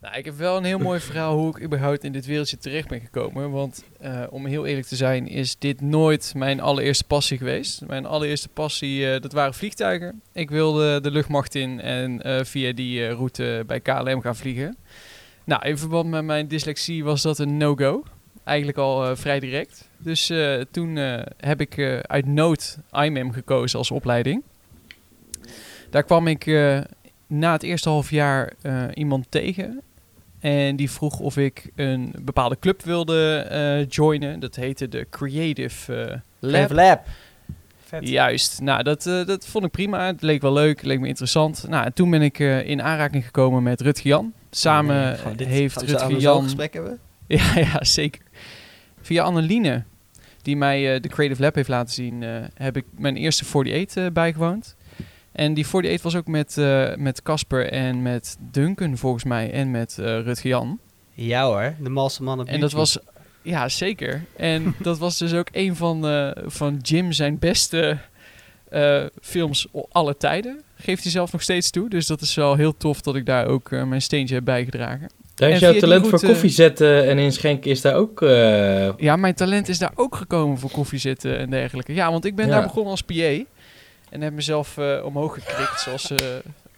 Nou, 0.00 0.16
ik 0.16 0.24
heb 0.24 0.36
wel 0.36 0.56
een 0.56 0.64
heel 0.64 0.78
mooi 0.78 1.00
verhaal 1.00 1.36
hoe 1.36 1.56
ik 1.56 1.62
überhaupt 1.62 2.04
in 2.04 2.12
dit 2.12 2.26
wereldje 2.26 2.58
terecht 2.58 2.88
ben 2.88 3.00
gekomen. 3.00 3.50
Want 3.50 3.84
eh, 4.00 4.22
om 4.30 4.46
heel 4.46 4.66
eerlijk 4.66 4.86
te 4.86 4.96
zijn, 4.96 5.28
is 5.28 5.58
dit 5.58 5.80
nooit 5.80 6.32
mijn 6.36 6.60
allereerste 6.60 7.04
passie 7.04 7.38
geweest. 7.38 7.86
Mijn 7.86 8.06
allereerste 8.06 8.48
passie, 8.48 9.10
eh, 9.10 9.20
dat 9.20 9.32
waren 9.32 9.54
vliegtuigen. 9.54 10.22
Ik 10.32 10.50
wilde 10.50 11.00
de 11.00 11.10
luchtmacht 11.10 11.54
in 11.54 11.80
en 11.80 12.22
eh, 12.22 12.44
via 12.44 12.72
die 12.72 13.08
route 13.08 13.64
bij 13.66 13.80
KLM 13.80 14.20
gaan 14.20 14.36
vliegen. 14.36 14.76
Nou, 15.44 15.66
in 15.66 15.78
verband 15.78 16.10
met 16.10 16.24
mijn 16.24 16.48
dyslexie 16.48 17.04
was 17.04 17.22
dat 17.22 17.38
een 17.38 17.56
no-go. 17.56 18.04
Eigenlijk 18.44 18.78
al 18.78 19.16
vrij 19.16 19.40
direct. 19.40 19.88
Dus 19.96 20.32
toen 20.70 20.96
heb 21.36 21.60
ik 21.60 22.02
uit 22.02 22.26
nood 22.26 22.78
IMEM 22.92 23.32
gekozen 23.32 23.78
als 23.78 23.90
opleiding. 23.90 24.42
Daar 25.90 26.02
kwam 26.02 26.26
ik 26.26 26.46
na 27.26 27.52
het 27.52 27.62
eerste 27.62 27.88
half 27.88 28.10
jaar 28.10 28.52
iemand 28.94 29.26
tegen. 29.28 29.82
En 30.40 30.76
die 30.76 30.90
vroeg 30.90 31.18
of 31.20 31.36
ik 31.36 31.70
een 31.74 32.14
bepaalde 32.22 32.58
club 32.58 32.82
wilde 32.82 33.36
eh, 33.38 33.86
joinen. 33.88 34.40
Dat 34.40 34.54
heette 34.56 34.88
de 34.88 35.06
Creative 35.10 35.94
eh, 35.94 36.16
Lab. 36.38 36.70
Lab. 36.70 36.70
Lab. 36.70 37.00
Vet. 37.84 38.08
Juist. 38.08 38.60
Nou, 38.60 38.82
dat, 38.82 39.06
eh, 39.06 39.26
dat 39.26 39.46
vond 39.46 39.64
ik 39.64 39.70
prima. 39.70 40.06
Het 40.06 40.22
leek 40.22 40.42
wel 40.42 40.52
leuk, 40.52 40.76
het 40.76 40.86
leek 40.86 41.00
me 41.00 41.06
interessant. 41.08 41.64
Nou, 41.68 41.84
en 41.84 41.92
toen 41.92 42.10
ben 42.10 42.22
ik 42.22 42.38
eh, 42.38 42.68
in 42.68 42.82
aanraking 42.82 43.24
gekomen 43.24 43.62
met 43.62 43.80
Rutger 43.80 44.06
Jan. 44.06 44.32
Samen 44.50 44.96
Nee, 45.04 45.14
gewoon 45.16 45.36
dit- 45.36 45.46
heeft 45.46 45.82
Rutger 45.82 46.16
Jan... 46.18 46.42
gesprek 46.42 46.72
hebben? 46.72 46.98
Ja, 47.26 47.52
ja, 47.54 47.84
zeker. 47.84 48.22
Via 49.00 49.22
Anneline, 49.22 49.84
die 50.42 50.56
mij 50.56 50.94
eh, 50.94 51.00
de 51.00 51.08
Creative 51.08 51.42
Lab 51.42 51.54
heeft 51.54 51.68
laten 51.68 51.94
zien, 51.94 52.22
eh, 52.22 52.30
heb 52.54 52.76
ik 52.76 52.84
mijn 52.96 53.16
eerste 53.16 53.44
48 53.44 54.04
eh, 54.04 54.10
bijgewoond. 54.12 54.76
En 55.38 55.54
die 55.54 55.64
48 55.64 56.02
was 56.02 56.16
ook 56.16 56.26
met 56.26 56.58
eh, 56.58 56.94
met 56.96 57.22
Casper 57.22 57.70
en 57.72 58.02
met 58.02 58.36
Duncan 58.50 58.96
volgens 58.96 59.24
mij 59.24 59.50
en 59.52 59.70
met 59.70 59.96
eh 59.98 60.04
Rutger 60.04 60.48
Jan. 60.50 60.78
Ja 61.14 61.44
hoor, 61.46 61.74
de 61.80 61.88
malse 61.88 62.22
mannen 62.22 62.46
En 62.46 62.60
dat 62.60 62.72
was, 62.72 62.98
ja 63.42 63.68
zeker. 63.68 64.22
En 64.36 64.74
dat 64.82 64.98
was 64.98 65.18
dus 65.18 65.34
ook 65.34 65.48
een 65.52 65.76
van, 65.76 66.06
eh, 66.08 66.30
van 66.46 66.78
Jim 66.82 67.12
zijn 67.12 67.38
beste 67.38 67.98
eh, 68.68 69.04
films 69.20 69.66
aller 69.90 70.16
tijden. 70.16 70.62
Geeft 70.76 71.02
hij 71.02 71.12
zelf 71.12 71.32
nog 71.32 71.42
steeds 71.42 71.70
toe. 71.70 71.88
Dus 71.88 72.06
dat 72.06 72.20
is 72.20 72.34
wel 72.34 72.54
heel 72.54 72.76
tof 72.76 73.00
dat 73.00 73.16
ik 73.16 73.26
daar 73.26 73.46
ook 73.46 73.70
mijn 73.70 74.02
steentje 74.02 74.34
heb 74.34 74.44
bijgedragen. 74.44 75.10
Daar 75.34 75.50
is 75.50 75.62
En 75.62 75.70
jouw 75.70 75.80
talent 75.80 76.08
voor 76.08 76.20
koffie 76.20 76.50
zetten 76.50 77.06
en 77.08 77.18
inschenken 77.18 77.70
is 77.70 77.80
daar 77.80 77.94
ook... 77.94 78.22
eh, 78.22 78.88
Ja, 78.96 79.16
mijn 79.16 79.34
talent 79.34 79.68
is 79.68 79.78
daar 79.78 79.92
ook 79.94 80.16
gekomen 80.16 80.58
voor 80.58 80.70
koffie 80.70 80.98
zitten 80.98 81.38
en 81.38 81.50
dergelijke. 81.50 81.94
Ja, 81.94 82.10
want 82.10 82.24
ik 82.24 82.34
ben 82.36 82.46
Ja. 82.46 82.52
daar 82.52 82.62
begonnen 82.62 82.90
als 82.90 83.02
PA. 83.02 83.44
En 84.10 84.20
heb 84.20 84.32
mezelf 84.32 84.76
eh, 84.78 85.04
omhoog 85.04 85.34
gekrikt, 85.34 85.80
zoals, 85.80 86.10
eh, 86.10 86.26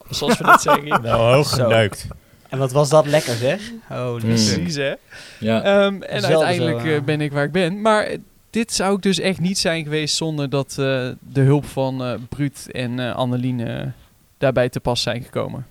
zoals 0.09 0.37
we 0.37 0.43
dat 0.43 0.61
zeggen. 0.61 0.87
Nou, 1.01 1.35
hoog 1.35 1.49
Zo. 1.49 1.63
geneukt. 1.63 2.07
En 2.49 2.57
wat 2.57 2.71
was 2.71 2.89
dat 2.89 3.05
lekker 3.05 3.35
zeg? 3.35 3.71
Holy 3.87 4.13
Mm. 4.13 4.19
Precies, 4.19 4.75
hè? 4.75 4.93
ja. 5.39 5.61
Ehm, 5.63 6.01
en 6.01 6.25
uiteindelijk 6.25 6.81
zo, 6.81 6.87
eh, 6.87 7.01
ben 7.01 7.21
ik 7.21 7.31
waar 7.31 7.43
ik 7.43 7.51
ben. 7.51 7.81
Maar 7.81 8.15
dit 8.49 8.73
zou 8.73 8.95
ik 8.95 9.01
dus 9.01 9.19
echt 9.19 9.39
niet 9.39 9.57
zijn 9.57 9.83
geweest 9.83 10.15
zonder 10.15 10.49
dat 10.49 10.69
eh, 10.69 10.75
de 11.19 11.41
hulp 11.41 11.65
van 11.65 12.03
eh 12.03 12.13
Bruut 12.29 12.71
en 12.71 12.99
eh 12.99 13.15
Anneline 13.15 13.91
daarbij 14.37 14.69
te 14.69 14.79
pas 14.79 15.01
zijn 15.01 15.23
gekomen. 15.23 15.65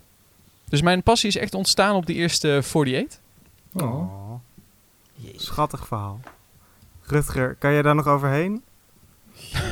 Dus 0.68 0.82
mijn 0.82 1.02
passie 1.02 1.28
is 1.28 1.36
echt 1.36 1.54
ontstaan 1.54 1.94
op 1.94 2.06
die 2.06 2.16
eerste 2.16 2.48
48. 2.62 3.18
Oh, 3.72 4.34
Jezus. 5.14 5.44
schattig 5.44 5.86
verhaal. 5.86 6.20
Rutger, 7.06 7.56
kan 7.58 7.72
jij 7.72 7.82
daar 7.82 7.94
nog 7.94 8.06
overheen? 8.06 8.62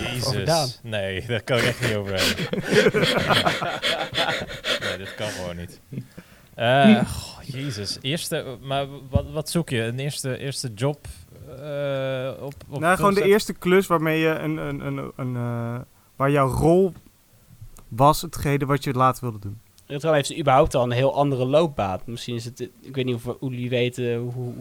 Jezus. 0.02 0.80
Nee, 0.82 1.26
daar 1.26 1.42
kan 1.42 1.58
ik 1.58 1.64
echt 1.64 1.80
niet 1.80 1.94
overheen. 1.94 2.36
nee, 4.80 4.96
dit 4.98 5.14
kan 5.14 5.28
gewoon 5.28 5.56
niet. 5.56 5.80
Eh, 6.54 7.12
goh, 7.12 7.42
jezus. 7.42 7.98
Eerste, 8.00 8.56
maar 8.62 8.86
wat, 9.10 9.30
wat 9.30 9.50
zoek 9.50 9.68
je? 9.68 9.82
Een 9.82 9.98
eerste, 9.98 10.38
eerste 10.38 10.72
job 10.74 11.06
eh, 11.48 12.32
op, 12.40 12.54
op 12.68 12.80
nou, 12.80 12.96
gewoon 12.96 13.14
de 13.14 13.24
eerste 13.24 13.52
klus 13.52 13.86
waarmee 13.86 14.20
je 14.20 14.28
een, 14.28 14.56
een, 14.56 14.86
een, 14.86 15.12
een 15.16 15.36
eh, 15.36 15.80
waar 16.16 16.30
jouw 16.30 16.48
rol 16.48 16.92
was 17.88 18.22
hetgene 18.22 18.66
wat 18.66 18.84
je 18.84 18.92
later 18.92 19.22
wilde 19.22 19.38
doen. 19.38 19.60
Retro 19.86 20.12
heeft 20.12 20.26
ze 20.26 20.38
überhaupt 20.38 20.74
al 20.74 20.82
een 20.82 20.90
heel 20.90 21.14
andere 21.14 21.44
loopbaan. 21.44 22.00
Misschien 22.04 22.34
is 22.34 22.44
het, 22.44 22.60
ik 22.80 22.94
weet 22.94 23.04
niet 23.04 23.14
of 23.14 23.36
jullie 23.40 23.68
weten 23.68 24.16
hoe, 24.16 24.32
hoe... 24.32 24.54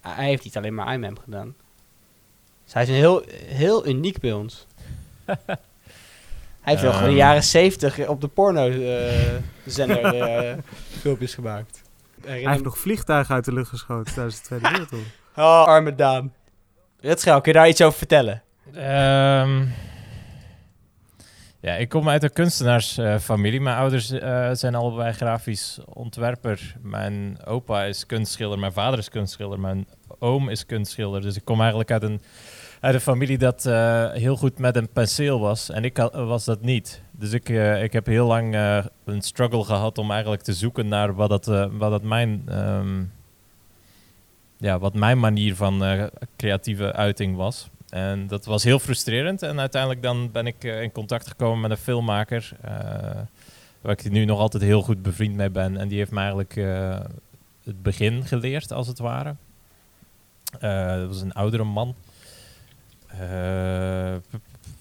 Hij 0.00 0.26
heeft 0.26 0.44
niet 0.44 0.56
alleen 0.56 0.74
maar 0.74 0.94
IMAM 0.94 1.18
gedaan. 1.18 1.54
Dus 2.64 2.72
hij 2.72 2.82
is 2.82 2.88
een 2.88 2.94
heel, 2.94 3.22
heel 3.46 3.86
uniek 3.86 4.18
bij 4.20 4.32
ons. 4.32 4.66
hij 5.24 5.36
heeft 6.62 6.82
wel 6.82 6.92
gewoon 6.92 7.08
in 7.08 7.14
de 7.14 7.20
Ehm. 7.20 7.26
jaren 7.28 7.42
70 7.44 8.06
op 8.08 8.20
de 8.20 8.28
porno-zender 8.28 10.04
eh, 10.04 10.56
filmpjes 11.00 11.34
gemaakt. 11.34 11.82
Hij 12.24 12.38
heeft 12.38 12.64
nog 12.64 12.78
vliegtuigen 12.78 13.34
uit 13.34 13.44
de 13.44 13.52
lucht 13.52 13.68
geschoten 13.68 14.14
tijdens 14.14 14.36
de 14.36 14.42
Tweede 14.42 14.68
Wereldoorlog. 14.68 15.06
Oh, 15.36 15.64
arme 15.64 15.94
Daan. 15.94 16.32
Rutschel, 17.00 17.40
kun 17.40 17.52
je 17.52 17.58
daar 17.58 17.68
iets 17.68 17.82
over 17.82 17.98
vertellen? 17.98 18.42
Ehm, 18.74 19.64
ja, 21.60 21.74
ik 21.74 21.88
kom 21.88 22.08
uit 22.08 22.22
een 22.22 22.32
kunstenaarsfamilie. 22.32 23.60
mijn 23.60 23.76
ouders 23.76 24.10
eh, 24.10 24.50
zijn 24.52 24.74
allebei 24.74 25.12
grafisch 25.12 25.78
ontwerper. 25.84 26.74
Mijn 26.82 27.38
opa 27.44 27.84
is 27.84 28.06
kunstschilder, 28.06 28.58
mijn 28.58 28.72
vader 28.72 28.98
is 28.98 29.08
kunstschilder, 29.08 29.60
mijn 29.60 29.88
oom 30.18 30.48
is 30.48 30.66
kunstschilder. 30.66 31.20
Dus 31.20 31.36
ik 31.36 31.44
kom 31.44 31.60
eigenlijk 31.60 31.90
uit 31.90 32.02
een, 32.02 32.22
uit 32.84 32.94
een 32.94 33.00
familie 33.00 33.38
dat 33.38 33.66
eh, 33.66 34.12
heel 34.12 34.36
goed 34.36 34.58
met 34.58 34.76
een 34.76 34.88
penseel 34.88 35.40
was. 35.40 35.70
En 35.70 35.84
ik 35.84 35.96
was 36.12 36.44
dat 36.44 36.60
niet. 36.60 37.02
Dus 37.10 37.32
ik, 37.32 37.48
eh, 37.48 37.82
ik 37.82 37.92
heb 37.92 38.06
heel 38.06 38.26
lang 38.26 38.54
eh, 38.54 38.84
een 39.04 39.22
struggle 39.22 39.64
gehad 39.64 39.98
om 39.98 40.10
eigenlijk 40.10 40.42
te 40.42 40.52
zoeken 40.52 40.88
naar 40.88 41.14
wat 41.14 41.28
dat, 41.28 41.46
wat 41.72 41.90
dat 41.90 42.02
mijn... 42.02 42.42
ehm, 42.46 43.02
ja, 44.56 44.78
wat 44.78 44.94
mijn 44.94 45.18
manier 45.18 45.56
van 45.56 45.82
creatieve 46.36 46.92
uiting 46.92 47.36
was. 47.36 47.68
En 47.88 48.26
dat 48.26 48.44
was 48.44 48.64
heel 48.64 48.78
frustrerend. 48.78 49.42
En 49.42 49.60
uiteindelijk 49.60 50.02
dan 50.02 50.30
ben 50.32 50.46
ik 50.46 50.64
in 50.64 50.92
contact 50.92 51.28
gekomen 51.28 51.60
met 51.60 51.70
een 51.70 51.76
filmmaker. 51.76 52.56
waar 53.80 53.92
ik 53.92 54.10
nu 54.10 54.24
nog 54.24 54.38
altijd 54.38 54.62
heel 54.62 54.82
goed 54.82 55.02
bevriend 55.02 55.34
mee 55.34 55.50
ben. 55.50 55.76
En 55.76 55.88
die 55.88 55.98
heeft 55.98 56.10
me 56.10 56.18
eigenlijk 56.18 56.54
het 57.64 57.82
begin 57.82 58.24
geleerd, 58.24 58.72
als 58.72 58.86
het 58.86 58.98
ware. 58.98 59.34
Dat 60.60 61.06
was 61.06 61.20
een 61.20 61.32
oudere 61.32 61.64
man. 61.64 61.94
Eh, 63.20 64.14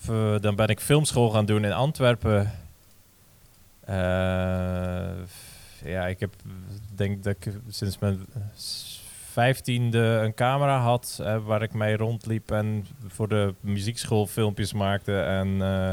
p- 0.06 0.42
dan 0.42 0.56
ben 0.56 0.68
ik 0.68 0.80
filmschool 0.80 1.30
gaan 1.30 1.46
doen 1.46 1.66
in 1.66 1.72
Antwerpen. 1.74 2.52
Eh, 3.86 3.96
ja, 5.84 6.08
ik 6.08 6.20
heb 6.20 6.34
denk 6.96 7.24
dat 7.24 7.36
ik 7.40 7.54
sinds 7.70 8.00
mijn 8.00 8.26
vijftiende 9.32 9.98
een 9.98 10.34
camera 10.34 10.80
had 10.80 11.20
eh, 11.22 11.38
waar 11.46 11.62
ik 11.62 11.74
mee 11.74 11.98
rondliep 11.98 12.52
en 12.52 12.88
voor 13.08 13.28
de 13.28 13.54
muziekschool 13.60 14.28
filmpjes 14.28 14.74
maakte 14.74 15.20
en 15.22 15.62
eh, 15.62 15.92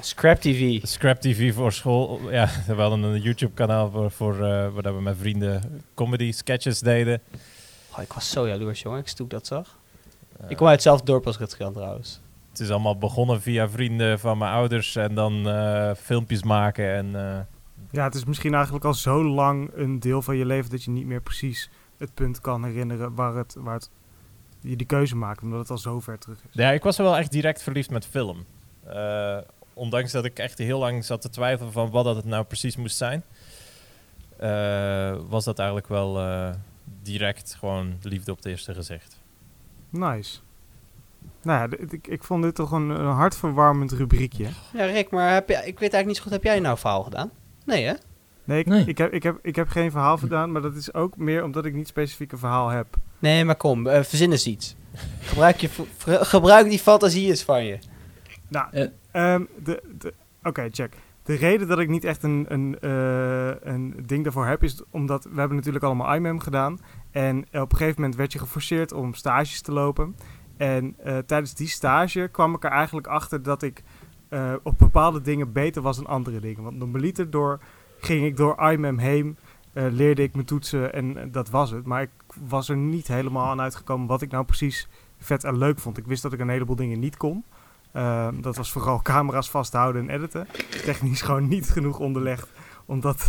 Scrap 0.00 0.40
TV. 0.40 0.80
Scrap 0.82 1.20
TV 1.20 1.54
voor 1.54 1.72
school. 1.72 2.30
Ja, 2.30 2.48
we 2.66 2.74
hadden 2.74 3.02
een 3.02 3.20
YouTube 3.20 3.52
kanaal 3.54 3.90
voor, 3.90 4.10
voor 4.10 4.34
eh, 4.34 4.40
waar 4.72 4.94
we 4.94 5.00
met 5.02 5.16
vrienden 5.18 5.82
comedy 5.94 6.32
sketches 6.32 6.80
deden. 6.80 7.20
Oh, 7.96 8.02
ik 8.02 8.12
was 8.12 8.30
zo 8.30 8.48
jaloers, 8.48 8.82
jongen. 8.82 8.98
Ik 8.98 9.06
toen 9.06 9.26
ik 9.26 9.32
dat 9.32 9.46
zag. 9.46 9.78
Ik 10.48 10.56
kom 10.56 10.66
uit 10.66 10.74
hetzelfde 10.74 11.04
dorp 11.04 11.26
als 11.26 11.36
trouwens. 11.56 12.20
Het 12.50 12.60
is 12.60 12.70
allemaal 12.70 12.98
begonnen 12.98 13.40
via 13.40 13.68
vrienden 13.68 14.18
van 14.18 14.38
mijn 14.38 14.52
ouders 14.52 14.96
en 14.96 15.14
dan 15.14 15.48
eh, 15.48 15.94
filmpjes 15.94 16.42
maken 16.42 16.94
en 16.94 17.06
eh, 17.14 17.40
Ja, 17.90 18.04
het 18.04 18.14
is 18.14 18.24
misschien 18.24 18.54
eigenlijk 18.54 18.84
al 18.84 18.94
zo 18.94 19.24
lang 19.24 19.70
een 19.74 20.00
deel 20.00 20.22
van 20.22 20.36
je 20.36 20.46
leven 20.46 20.70
dat 20.70 20.84
je 20.84 20.90
niet 20.90 21.06
meer 21.06 21.22
precies 21.22 21.70
het 21.98 22.14
punt 22.14 22.40
kan 22.40 22.64
herinneren 22.64 23.14
waar, 23.14 23.34
het, 23.34 23.56
waar 23.58 23.74
het, 23.74 23.90
je 24.60 24.76
die 24.76 24.86
keuze 24.86 25.16
maakt, 25.16 25.42
omdat 25.42 25.58
het 25.58 25.70
al 25.70 25.78
zo 25.78 26.00
ver 26.00 26.18
terug 26.18 26.38
is. 26.38 26.50
Ja, 26.52 26.70
ik 26.70 26.82
was 26.82 26.96
wel 26.96 27.16
echt 27.16 27.32
direct 27.32 27.62
verliefd 27.62 27.90
met 27.90 28.06
film. 28.06 28.44
Eh, 28.84 29.38
ondanks 29.74 30.12
dat 30.12 30.24
ik 30.24 30.38
echt 30.38 30.58
heel 30.58 30.78
lang 30.78 31.04
zat 31.04 31.20
te 31.20 31.28
twijfelen 31.28 31.72
van 31.72 31.90
wat 31.90 32.04
dat 32.04 32.16
het 32.16 32.24
nou 32.24 32.44
precies 32.44 32.76
moest 32.76 32.96
zijn, 32.96 33.24
eh, 34.36 35.16
was 35.28 35.44
dat 35.44 35.58
eigenlijk 35.58 35.88
wel 35.88 36.20
eh, 36.20 36.50
direct 37.02 37.54
gewoon 37.58 37.98
liefde 38.02 38.30
op 38.30 38.36
het 38.36 38.46
eerste 38.46 38.74
gezicht. 38.74 39.19
Nice. 39.90 40.38
Nou 41.42 41.60
ja, 41.70 41.76
ik, 41.90 42.06
ik 42.06 42.22
vond 42.24 42.42
dit 42.42 42.54
toch 42.54 42.70
een, 42.72 42.88
een 42.88 43.06
hartverwarmend 43.14 43.92
rubriekje. 43.92 44.46
Ja, 44.72 44.84
Rick, 44.84 45.10
maar 45.10 45.32
heb 45.32 45.48
je, 45.48 45.54
ik 45.54 45.60
weet 45.62 45.74
eigenlijk 45.80 46.06
niet 46.06 46.16
zo 46.16 46.22
goed, 46.22 46.32
heb 46.32 46.42
jij 46.44 46.60
nou 46.60 46.78
verhaal 46.78 47.02
gedaan? 47.02 47.30
Nee, 47.64 47.84
hè? 47.84 47.92
Nee, 48.44 48.58
ik, 48.58 48.66
Nee. 48.66 48.84
Ik, 48.84 48.98
heb, 48.98 49.12
ik, 49.12 49.22
heb, 49.22 49.38
ik 49.42 49.56
heb 49.56 49.68
geen 49.68 49.90
verhaal 49.90 50.16
gedaan, 50.16 50.52
maar 50.52 50.62
dat 50.62 50.74
is 50.74 50.94
ook 50.94 51.16
meer 51.16 51.44
omdat 51.44 51.64
ik 51.64 51.74
niet 51.74 51.88
specifiek 51.88 52.32
een 52.32 52.38
verhaal 52.38 52.68
heb. 52.68 52.86
Nee, 53.18 53.44
maar 53.44 53.56
kom, 53.56 53.86
eh, 53.86 54.02
verzin 54.02 54.30
eens 54.30 54.46
iets. 54.46 54.76
Gebruik, 55.20 55.56
je, 55.56 55.68
gebruik 56.06 56.68
die 56.68 56.78
fantasie 56.78 57.28
eens 57.28 57.42
van 57.42 57.64
je. 57.64 57.78
Nou, 58.48 58.66
Eh. 58.70 58.86
ehm, 59.10 59.44
de, 59.62 59.82
de, 59.98 60.14
oké, 60.42 60.68
check. 60.70 60.94
De 61.22 61.34
reden 61.34 61.68
dat 61.68 61.78
ik 61.78 61.88
niet 61.88 62.04
echt 62.04 62.22
een, 62.22 62.44
een, 62.48 62.78
eh, 62.80 63.72
een 63.72 63.94
ding 64.06 64.22
daarvoor 64.24 64.46
heb, 64.46 64.62
is 64.62 64.82
omdat 64.90 65.24
we 65.24 65.38
hebben 65.38 65.56
natuurlijk 65.56 65.84
allemaal 65.84 66.14
IMAM 66.14 66.38
gedaan. 66.40 66.78
En 67.10 67.38
op 67.38 67.70
een 67.70 67.76
gegeven 67.76 68.00
moment 68.00 68.16
werd 68.16 68.32
je 68.32 68.38
geforceerd 68.38 68.92
om 68.92 69.14
stages 69.14 69.60
te 69.60 69.72
lopen. 69.72 70.16
En 70.56 70.94
eh, 71.04 71.18
tijdens 71.18 71.54
die 71.54 71.68
stage 71.68 72.28
kwam 72.32 72.54
ik 72.54 72.64
er 72.64 72.70
eigenlijk 72.70 73.06
achter 73.06 73.42
dat 73.42 73.62
ik 73.62 73.82
eh, 74.28 74.52
op 74.62 74.78
bepaalde 74.78 75.20
dingen 75.20 75.52
beter 75.52 75.82
was 75.82 75.96
dan 75.96 76.06
andere 76.06 76.40
dingen. 76.40 76.62
Want 76.62 76.76
normaliter 76.76 77.30
door 77.30 77.60
ging 77.98 78.24
ik 78.24 78.36
door 78.36 78.70
IMAM 78.70 78.98
heen, 78.98 79.36
eh, 79.72 79.84
leerde 79.90 80.22
ik 80.22 80.34
mijn 80.34 80.46
toetsen 80.46 80.92
en 80.92 81.30
dat 81.32 81.50
was 81.50 81.70
het. 81.70 81.86
Maar 81.86 82.02
ik 82.02 82.10
was 82.48 82.68
er 82.68 82.76
niet 82.76 83.08
helemaal 83.08 83.46
aan 83.46 83.60
uitgekomen 83.60 84.06
wat 84.06 84.22
ik 84.22 84.30
nou 84.30 84.44
precies 84.44 84.88
vet 85.18 85.44
en 85.44 85.58
leuk 85.58 85.78
vond. 85.78 85.98
Ik 85.98 86.06
wist 86.06 86.22
dat 86.22 86.32
ik 86.32 86.40
een 86.40 86.48
heleboel 86.48 86.76
dingen 86.76 86.98
niet 86.98 87.16
kon. 87.16 87.44
Ehm, 87.92 88.40
dat 88.40 88.56
was 88.56 88.72
vooral 88.72 89.02
camera's 89.12 89.50
vasthouden 89.50 90.08
en 90.08 90.14
editen. 90.14 90.46
Technisch 90.84 91.22
gewoon 91.22 91.48
niet 91.48 91.70
genoeg 91.70 91.98
onderlegd 91.98 92.48
om 92.86 93.00
dat, 93.00 93.28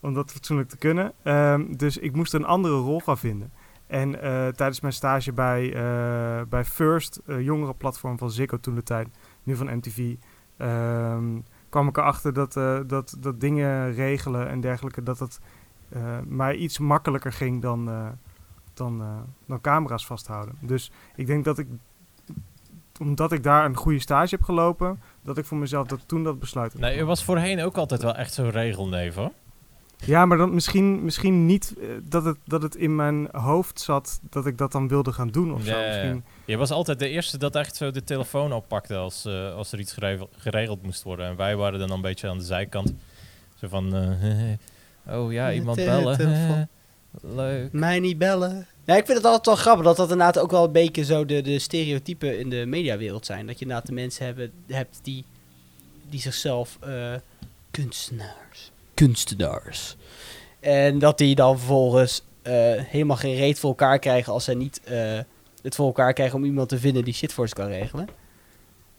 om 0.00 0.14
dat 0.14 0.32
fatsoenlijk 0.32 0.68
te 0.68 0.76
kunnen. 0.76 1.12
Ehm, 1.22 1.72
dus 1.76 1.98
ik 1.98 2.14
moest 2.14 2.34
een 2.34 2.44
andere 2.44 2.74
rol 2.74 3.00
gaan 3.00 3.18
vinden. 3.18 3.52
En 3.86 4.22
eh, 4.22 4.48
tijdens 4.48 4.80
mijn 4.80 4.92
stage 4.92 5.32
bij, 5.32 5.74
eh, 5.74 6.42
bij 6.48 6.64
First, 6.64 7.20
uh, 7.26 7.40
jongerenplatform 7.40 8.18
van 8.18 8.30
Ziggo 8.30 8.60
toen 8.60 8.74
de 8.74 8.82
tijd, 8.82 9.08
nu 9.42 9.56
van 9.56 9.76
MTV, 9.76 10.14
ehm, 10.56 11.24
kwam 11.68 11.88
ik 11.88 11.96
erachter 11.96 12.32
dat, 12.32 12.56
eh, 12.56 12.80
dat, 12.86 13.16
dat 13.18 13.40
dingen 13.40 13.92
regelen 13.92 14.48
en 14.48 14.60
dergelijke, 14.60 15.02
dat 15.02 15.18
het 15.18 15.40
eh, 15.90 16.18
mij 16.26 16.56
iets 16.56 16.78
makkelijker 16.78 17.32
ging 17.32 17.62
dan, 17.62 17.88
eh, 17.88 18.08
dan, 18.74 19.00
eh, 19.00 19.18
dan 19.46 19.60
camera's 19.60 20.06
vasthouden. 20.06 20.54
Dus 20.60 20.90
ik 21.16 21.26
denk 21.26 21.44
dat 21.44 21.58
ik 21.58 21.66
omdat 23.00 23.32
ik 23.32 23.42
daar 23.42 23.64
een 23.64 23.76
goede 23.76 23.98
stage 23.98 24.34
heb 24.34 24.44
gelopen, 24.44 25.00
dat 25.22 25.38
ik 25.38 25.44
voor 25.44 25.58
mezelf 25.58 25.86
dat 25.86 26.08
toen 26.08 26.24
dat 26.24 26.38
besluit 26.38 26.72
heb 26.72 26.80
Nee, 26.80 26.96
je 26.96 27.04
was 27.04 27.24
voorheen 27.24 27.62
ook 27.62 27.76
altijd 27.76 28.02
wel 28.02 28.14
echt 28.14 28.32
zo'n 28.32 28.50
regelneef 28.50 29.14
hoor. 29.14 29.32
Ja, 30.04 30.26
maar 30.26 30.36
dan 30.38 30.54
misschien, 30.54 31.04
misschien 31.04 31.46
niet 31.46 31.74
eh, 31.80 31.88
dat, 32.02 32.24
het, 32.24 32.36
dat 32.44 32.62
het 32.62 32.74
in 32.74 32.96
mijn 32.96 33.28
hoofd 33.32 33.80
zat 33.80 34.20
dat 34.30 34.46
ik 34.46 34.58
dat 34.58 34.72
dan 34.72 34.88
wilde 34.88 35.12
gaan 35.12 35.28
doen 35.28 35.54
of 35.54 35.64
zo. 35.64 35.78
Misschien, 35.86 36.24
Je 36.44 36.56
was 36.56 36.70
altijd 36.70 36.98
de 36.98 37.08
eerste 37.08 37.38
dat 37.38 37.56
echt 37.56 37.76
zo 37.76 37.90
de 37.90 38.04
telefoon 38.04 38.52
oppakte 38.52 38.96
als, 38.96 39.24
eh, 39.24 39.54
als 39.54 39.72
er 39.72 39.78
iets 39.78 39.92
geregeld, 39.92 40.34
geregeld 40.36 40.82
moest 40.82 41.02
worden. 41.02 41.26
En 41.26 41.36
wij 41.36 41.56
waren 41.56 41.78
dan 41.78 41.90
een 41.90 42.00
beetje 42.00 42.28
aan 42.28 42.38
de 42.38 42.44
zijkant. 42.44 42.92
Zo 43.54 43.68
van, 43.68 43.94
eh, 45.06 45.16
oh 45.18 45.32
ja, 45.32 45.52
iemand 45.52 45.76
bellen. 45.76 46.68
Leuk. 47.20 47.72
Mij 47.72 48.00
niet 48.00 48.18
bellen. 48.18 48.66
Ja, 48.84 48.96
ik 48.96 49.06
vind 49.06 49.16
het 49.16 49.26
altijd 49.26 49.46
wel 49.46 49.56
grappig 49.56 49.84
dat 49.84 49.96
dat 49.96 50.10
inderdaad 50.10 50.38
ook 50.38 50.50
wel 50.50 50.64
een 50.64 50.72
beetje 50.72 51.04
zo 51.04 51.24
de, 51.24 51.42
de 51.42 51.58
stereotypen 51.58 52.38
in 52.38 52.50
de 52.50 52.66
mediawereld 52.66 53.26
zijn. 53.26 53.46
Dat 53.46 53.54
je 53.54 53.60
inderdaad 53.60 53.86
de 53.86 53.92
mensen 53.92 54.24
hebben, 54.24 54.52
hebt 54.66 54.98
die, 55.02 55.24
die 56.08 56.20
zichzelf 56.20 56.78
eh, 56.80 57.14
kunstenaars. 57.70 58.69
Kunstenaars. 59.06 59.96
En 60.60 60.98
dat 60.98 61.18
die 61.18 61.34
dan 61.34 61.58
vervolgens 61.58 62.24
eh, 62.42 62.52
helemaal 62.76 63.16
geen 63.16 63.34
reet 63.34 63.58
voor 63.58 63.70
elkaar 63.70 63.98
krijgen 63.98 64.32
als 64.32 64.44
zij 64.44 64.54
niet 64.54 64.80
eh, 64.84 65.18
het 65.62 65.74
voor 65.74 65.86
elkaar 65.86 66.12
krijgen 66.12 66.36
om 66.38 66.44
iemand 66.44 66.68
te 66.68 66.78
vinden 66.78 67.04
die 67.04 67.14
shit 67.14 67.32
voor 67.32 67.48
ze 67.48 67.54
kan 67.54 67.66
regelen. 67.66 68.08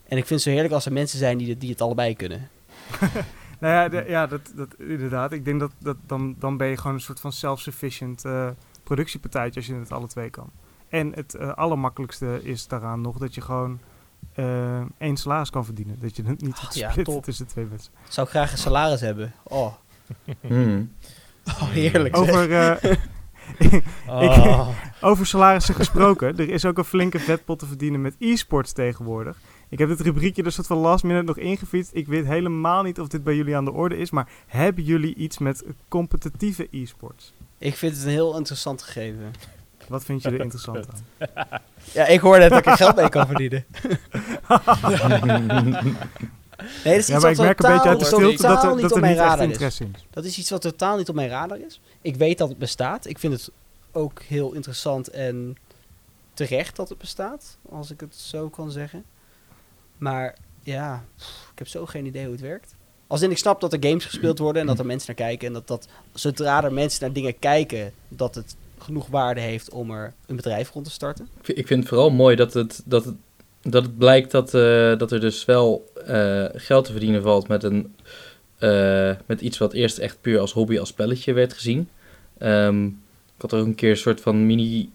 En 0.07 0.17
ik 0.17 0.25
vind 0.25 0.29
het 0.29 0.41
zo 0.41 0.49
heerlijk 0.49 0.73
als 0.73 0.85
er 0.85 0.93
mensen 0.93 1.19
zijn 1.19 1.37
die, 1.37 1.49
het- 1.49 1.59
die 1.61 1.69
het 1.69 1.81
allebei 1.81 2.15
kunnen. 2.15 2.49
nou 3.59 3.73
ja, 3.73 3.89
de- 3.89 4.05
ja 4.07 4.27
dat, 4.27 4.51
dat, 4.55 4.67
inderdaad. 4.79 5.31
Ik 5.31 5.45
denk 5.45 5.59
dat, 5.59 5.71
dat 5.79 5.97
dan, 6.05 6.35
dan 6.39 6.57
ben 6.57 6.67
je 6.67 6.77
gewoon 6.77 6.93
een 6.93 7.01
soort 7.01 7.19
van 7.19 7.31
self-sufficient 7.31 8.25
eh, 8.25 8.49
productiepartijtje 8.83 9.59
als 9.59 9.69
je 9.69 9.75
het 9.75 9.91
alle 9.91 10.07
twee 10.07 10.29
kan. 10.29 10.49
En 10.89 11.11
het 11.15 11.37
allermakkelijkste 11.39 12.39
is 12.43 12.67
daaraan 12.67 13.01
nog 13.01 13.17
dat 13.17 13.35
je 13.35 13.41
gewoon 13.41 13.79
één 14.97 15.17
salaris 15.17 15.49
kan 15.49 15.65
verdienen. 15.65 15.99
Dat 15.99 16.15
je 16.15 16.23
het 16.23 16.41
niet 16.41 16.61
moet 16.61 16.73
ja, 16.75 16.93
top. 17.03 17.23
tussen 17.23 17.47
twee 17.47 17.65
mensen. 17.65 17.91
Zou 18.09 18.27
ik 18.27 18.33
graag 18.33 18.51
een 18.51 18.57
salaris 18.57 19.01
hebben. 19.01 19.33
Oh, 19.43 19.73
Hmm. 20.47 20.91
oh 21.45 21.69
heerlijk 21.69 22.15
zeg. 22.15 22.29
Over, 22.29 22.51
eh, 22.51 22.91
Oh. 24.07 24.67
over 25.01 25.25
salarissen 25.25 25.75
gesproken. 25.75 26.37
Er 26.37 26.49
is 26.49 26.65
ook 26.65 26.77
een 26.77 26.83
flinke 26.83 27.19
vetpot 27.19 27.59
te 27.59 27.65
verdienen 27.65 28.01
met 28.01 28.15
e-sports 28.19 28.71
tegenwoordig. 28.73 29.37
Ik 29.69 29.79
heb 29.79 29.87
dit 29.87 29.99
rubriekje 29.99 30.43
er 30.43 30.51
soort 30.51 30.67
van 30.67 30.77
last 30.77 31.03
minute 31.03 31.25
nog 31.25 31.37
ingefietst. 31.37 31.91
Ik 31.93 32.07
weet 32.07 32.25
helemaal 32.25 32.83
niet 32.83 32.99
of 32.99 33.07
dit 33.07 33.23
bij 33.23 33.35
jullie 33.35 33.55
aan 33.55 33.65
de 33.65 33.71
orde 33.71 33.97
is. 33.97 34.11
Maar 34.11 34.27
hebben 34.47 34.83
jullie 34.83 35.15
iets 35.15 35.37
met 35.37 35.63
competitieve 35.87 36.67
e-sports? 36.71 37.33
Ik 37.57 37.75
vind 37.75 37.95
het 37.95 38.03
een 38.03 38.09
heel 38.09 38.37
interessant 38.37 38.81
gegeven. 38.81 39.31
Wat 39.87 40.03
vind 40.05 40.21
je 40.21 40.29
er 40.29 40.41
interessant 40.47 40.87
aan? 40.87 41.59
Ja, 41.93 42.05
ik 42.07 42.19
hoor 42.19 42.39
net 42.39 42.49
dat 42.49 42.59
ik 42.59 42.65
er 42.65 42.75
geld 42.77 42.95
mee 42.95 43.09
kan 43.09 43.27
verdienen. 43.27 43.65
Nee, 46.61 46.93
dat 46.93 46.93
is 47.03 47.07
Ja, 47.07 47.13
iets 47.13 47.21
maar 47.23 47.31
ik 47.31 47.37
wat 47.37 47.45
merk 47.45 47.63
een 47.63 47.71
beetje 47.73 47.89
uit 47.89 47.99
de 47.99 48.05
stilte 48.05 48.25
dat 48.25 48.37
totaal 48.37 48.63
er, 48.69 48.71
niet 48.73 48.81
dat 48.81 48.91
op 48.91 48.95
er 48.97 49.01
mijn 49.01 49.13
niet 49.13 49.21
echt 49.21 49.29
radar 49.31 49.45
is. 49.45 49.51
interesse 49.51 49.83
in 49.83 49.93
is. 49.95 50.05
Dat 50.09 50.25
is 50.25 50.37
iets 50.37 50.49
wat 50.49 50.61
totaal 50.61 50.97
niet 50.97 51.09
op 51.09 51.15
mijn 51.15 51.29
radar 51.29 51.59
is. 51.59 51.79
Ik 52.01 52.15
weet 52.15 52.37
dat 52.37 52.49
het 52.49 52.57
bestaat. 52.57 53.05
Ik 53.05 53.19
vind 53.19 53.33
het 53.33 53.49
ook 53.91 54.21
heel 54.21 54.51
interessant 54.53 55.07
en 55.09 55.57
terecht 56.33 56.75
dat 56.75 56.89
het 56.89 56.97
bestaat, 56.97 57.57
als 57.69 57.91
ik 57.91 57.99
het 57.99 58.15
zo 58.15 58.49
kan 58.49 58.71
zeggen. 58.71 59.03
Maar 59.97 60.35
ja, 60.63 61.03
ik 61.51 61.57
heb 61.57 61.67
zo 61.67 61.85
geen 61.85 62.05
idee 62.05 62.23
hoe 62.23 62.31
het 62.31 62.41
werkt. 62.41 62.75
Als 63.07 63.21
in 63.21 63.31
ik 63.31 63.37
snap 63.37 63.61
dat 63.61 63.73
er 63.73 63.79
games 63.83 64.05
gespeeld 64.05 64.39
worden 64.39 64.61
en 64.61 64.67
dat 64.67 64.79
er 64.79 64.85
mensen 64.85 65.13
naar 65.17 65.27
kijken. 65.27 65.47
En 65.47 65.53
dat, 65.53 65.67
dat 65.67 65.87
zodra 66.13 66.63
er 66.63 66.73
mensen 66.73 67.01
naar 67.01 67.13
dingen 67.13 67.39
kijken, 67.39 67.93
dat 68.07 68.35
het 68.35 68.55
genoeg 68.77 69.07
waarde 69.07 69.41
heeft 69.41 69.69
om 69.69 69.91
er 69.91 70.13
een 70.25 70.35
bedrijf 70.35 70.71
rond 70.71 70.85
te 70.85 70.91
starten. 70.91 71.27
Ik 71.39 71.45
vind- 71.45 71.57
Ik 71.57 71.67
vind 71.67 71.79
het 71.79 71.89
vooral 71.89 72.09
mooi 72.09 72.35
dat 72.35 72.53
het, 72.53 72.81
dat 72.85 73.05
het, 73.05 73.15
dat 73.61 73.83
het 73.83 73.97
blijkt 73.97 74.31
dat, 74.31 74.53
eh, 74.53 74.97
dat 74.97 75.11
er 75.11 75.19
dus 75.19 75.45
wel 75.45 75.91
eh, 76.05 76.45
geld 76.53 76.85
te 76.85 76.91
verdienen 76.91 77.21
valt 77.21 77.47
met, 77.47 77.63
een, 77.63 77.95
eh, 78.57 79.11
met 79.25 79.41
iets 79.41 79.57
wat 79.57 79.73
eerst 79.73 79.97
echt 79.97 80.17
puur 80.21 80.39
als 80.39 80.53
hobby, 80.53 80.79
als 80.79 80.89
spelletje 80.89 81.33
werd 81.33 81.53
gezien. 81.53 81.89
Ehm, 82.37 82.85
ik 82.85 83.41
had 83.41 83.51
er 83.51 83.59
ook 83.59 83.65
een 83.65 83.75
keer 83.75 83.89
een 83.89 83.97
soort 83.97 84.21
van 84.21 84.45
mini 84.45 84.89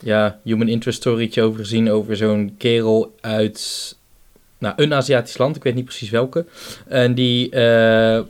ja, 0.00 0.40
human 0.42 0.68
interest 0.68 0.98
storytje 0.98 1.42
over 1.42 1.60
gezien 1.60 1.90
over 1.90 2.16
zo'n 2.16 2.54
kerel 2.58 3.14
uit 3.20 3.96
nou, 4.58 4.74
een 4.76 4.94
Aziatisch 4.94 5.38
land, 5.38 5.56
ik 5.56 5.62
weet 5.62 5.74
niet 5.74 5.84
precies 5.84 6.10
welke. 6.10 6.46
En 6.86 7.14
die, 7.14 7.50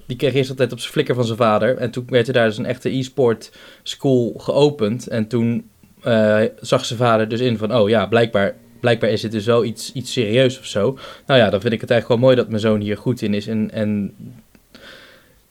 die 0.06 0.16
kreeg 0.16 0.34
eerst 0.34 0.50
altijd 0.50 0.72
op 0.72 0.80
zijn 0.80 0.92
flikker 0.92 1.14
van 1.14 1.24
zijn 1.24 1.36
vader. 1.38 1.76
En 1.76 1.90
toen 1.90 2.04
werd 2.08 2.26
er 2.26 2.32
daar 2.32 2.46
dus 2.46 2.58
een 2.58 2.66
echte 2.66 2.96
e-sport 2.96 3.52
school 3.82 4.34
geopend. 4.38 5.08
En 5.08 5.26
toen 5.26 5.70
zag 6.60 6.84
zijn 6.84 6.98
vader 6.98 7.28
dus 7.28 7.40
in 7.40 7.58
van, 7.58 7.74
oh 7.74 7.88
ja, 7.88 8.06
blijkbaar, 8.06 8.54
blijkbaar 8.86 9.10
is 9.10 9.22
het 9.22 9.32
dus 9.32 9.46
wel 9.46 9.64
iets, 9.64 9.92
iets 9.92 10.12
serieus 10.12 10.58
of 10.58 10.66
zo. 10.66 10.98
Nou 11.26 11.40
ja, 11.40 11.50
dan 11.50 11.60
vind 11.60 11.72
ik 11.72 11.80
het 11.80 11.90
eigenlijk 11.90 12.20
wel 12.20 12.28
mooi 12.30 12.40
dat 12.40 12.48
mijn 12.48 12.60
zoon 12.60 12.80
hier 12.80 12.96
goed 12.96 13.22
in 13.22 13.34
is. 13.34 13.46
En, 13.46 13.70
en 13.72 14.14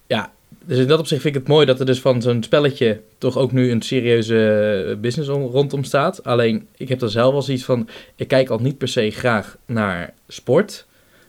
ja, 0.08 0.32
dus 0.66 0.78
in 0.78 0.88
dat 0.88 1.00
opzicht 1.00 1.22
vind 1.22 1.36
ik 1.36 1.42
het 1.42 1.50
mooi 1.50 1.66
dat 1.66 1.80
er 1.80 1.86
dus 1.86 2.00
van 2.02 2.22
zo'n 2.22 2.44
spelletje 2.44 3.02
toch 3.18 3.38
ook 3.38 3.52
nu 3.52 3.72
een 3.72 3.82
serieuze 3.82 4.98
business 5.02 5.30
om- 5.30 5.46
rondom 5.46 5.84
staat. 5.84 6.24
Alleen, 6.24 6.68
ik 6.78 6.90
heb 6.90 7.00
dan 7.00 7.10
zelf 7.10 7.32
wel 7.32 7.42
zoiets 7.42 7.64
van, 7.64 7.88
ik 8.16 8.28
kijk 8.28 8.50
al 8.50 8.60
niet 8.60 8.78
per 8.78 8.88
se 8.88 9.10
graag 9.12 9.58
naar 9.66 10.14
sport. 10.28 10.86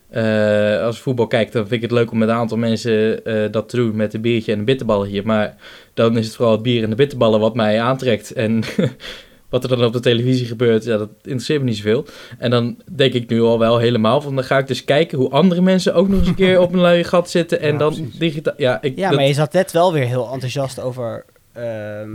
Eh, 0.08 0.82
als 0.82 0.96
ik 0.96 1.02
voetbal 1.02 1.26
kijk, 1.26 1.52
dan 1.52 1.62
vind 1.62 1.82
ik 1.82 1.90
het 1.90 1.98
leuk 1.98 2.10
om 2.10 2.18
met 2.18 2.28
een 2.28 2.34
aantal 2.34 2.56
mensen 2.58 3.24
eh, 3.24 3.52
dat 3.52 3.68
te 3.68 3.76
doen 3.76 3.96
met 3.96 4.14
een 4.14 4.20
biertje 4.20 4.52
en 4.52 4.58
een 4.58 4.64
bitterballen 4.64 5.08
hier. 5.08 5.26
Maar 5.26 5.56
dan 5.94 6.18
is 6.18 6.26
het 6.26 6.34
vooral 6.34 6.54
het 6.54 6.62
bier 6.62 6.82
en 6.82 6.90
de 6.90 6.96
bitterballen 6.96 7.40
wat 7.40 7.54
mij 7.54 7.80
aantrekt. 7.80 8.32
En 8.32 8.62
wat 9.48 9.62
er 9.62 9.68
dan 9.68 9.84
op 9.84 9.92
de 9.92 10.00
televisie 10.00 10.46
gebeurt, 10.46 10.84
ja, 10.84 10.96
dat 10.96 11.08
interesseert 11.22 11.60
me 11.60 11.66
niet 11.66 11.76
zoveel. 11.76 12.04
En 12.38 12.50
dan 12.50 12.76
denk 12.92 13.12
ik 13.12 13.28
nu 13.28 13.40
al 13.42 13.58
wel 13.58 13.78
helemaal 13.78 14.20
van, 14.20 14.34
dan 14.34 14.44
ga 14.44 14.58
ik 14.58 14.66
dus 14.66 14.84
kijken 14.84 15.18
hoe 15.18 15.30
andere 15.30 15.60
mensen 15.60 15.94
ook 15.94 16.08
nog 16.08 16.18
eens 16.18 16.28
een 16.28 16.34
keer 16.34 16.60
op 16.60 16.72
een 16.72 16.80
luie 16.80 17.04
gat 17.04 17.30
zitten. 17.30 17.60
En 17.60 17.72
Ja, 17.72 17.78
dan 17.78 18.10
digitaal... 18.18 18.54
Ja, 18.56 18.82
ik, 18.82 18.96
Ja, 18.96 19.08
dat- 19.08 19.18
maar 19.18 19.26
je 19.28 19.34
zat 19.34 19.52
net 19.52 19.72
wel 19.72 19.92
weer 19.92 20.06
heel 20.06 20.32
enthousiast 20.32 20.80
over. 20.80 21.24
ehm, 21.52 22.10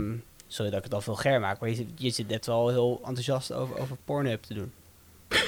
sorry 0.46 0.70
dat 0.70 0.78
ik 0.78 0.84
het 0.84 0.94
al 0.94 1.00
vulgair 1.00 1.40
maak, 1.40 1.60
maar 1.60 1.68
je, 1.68 1.74
zit- 1.74 1.86
je 1.96 2.10
zit 2.10 2.28
net 2.28 2.46
wel 2.46 2.68
heel 2.68 3.00
enthousiast 3.06 3.52
over, 3.52 3.78
over 3.80 3.96
Pornhub 4.04 4.42
te 4.42 4.54
doen. 4.54 4.72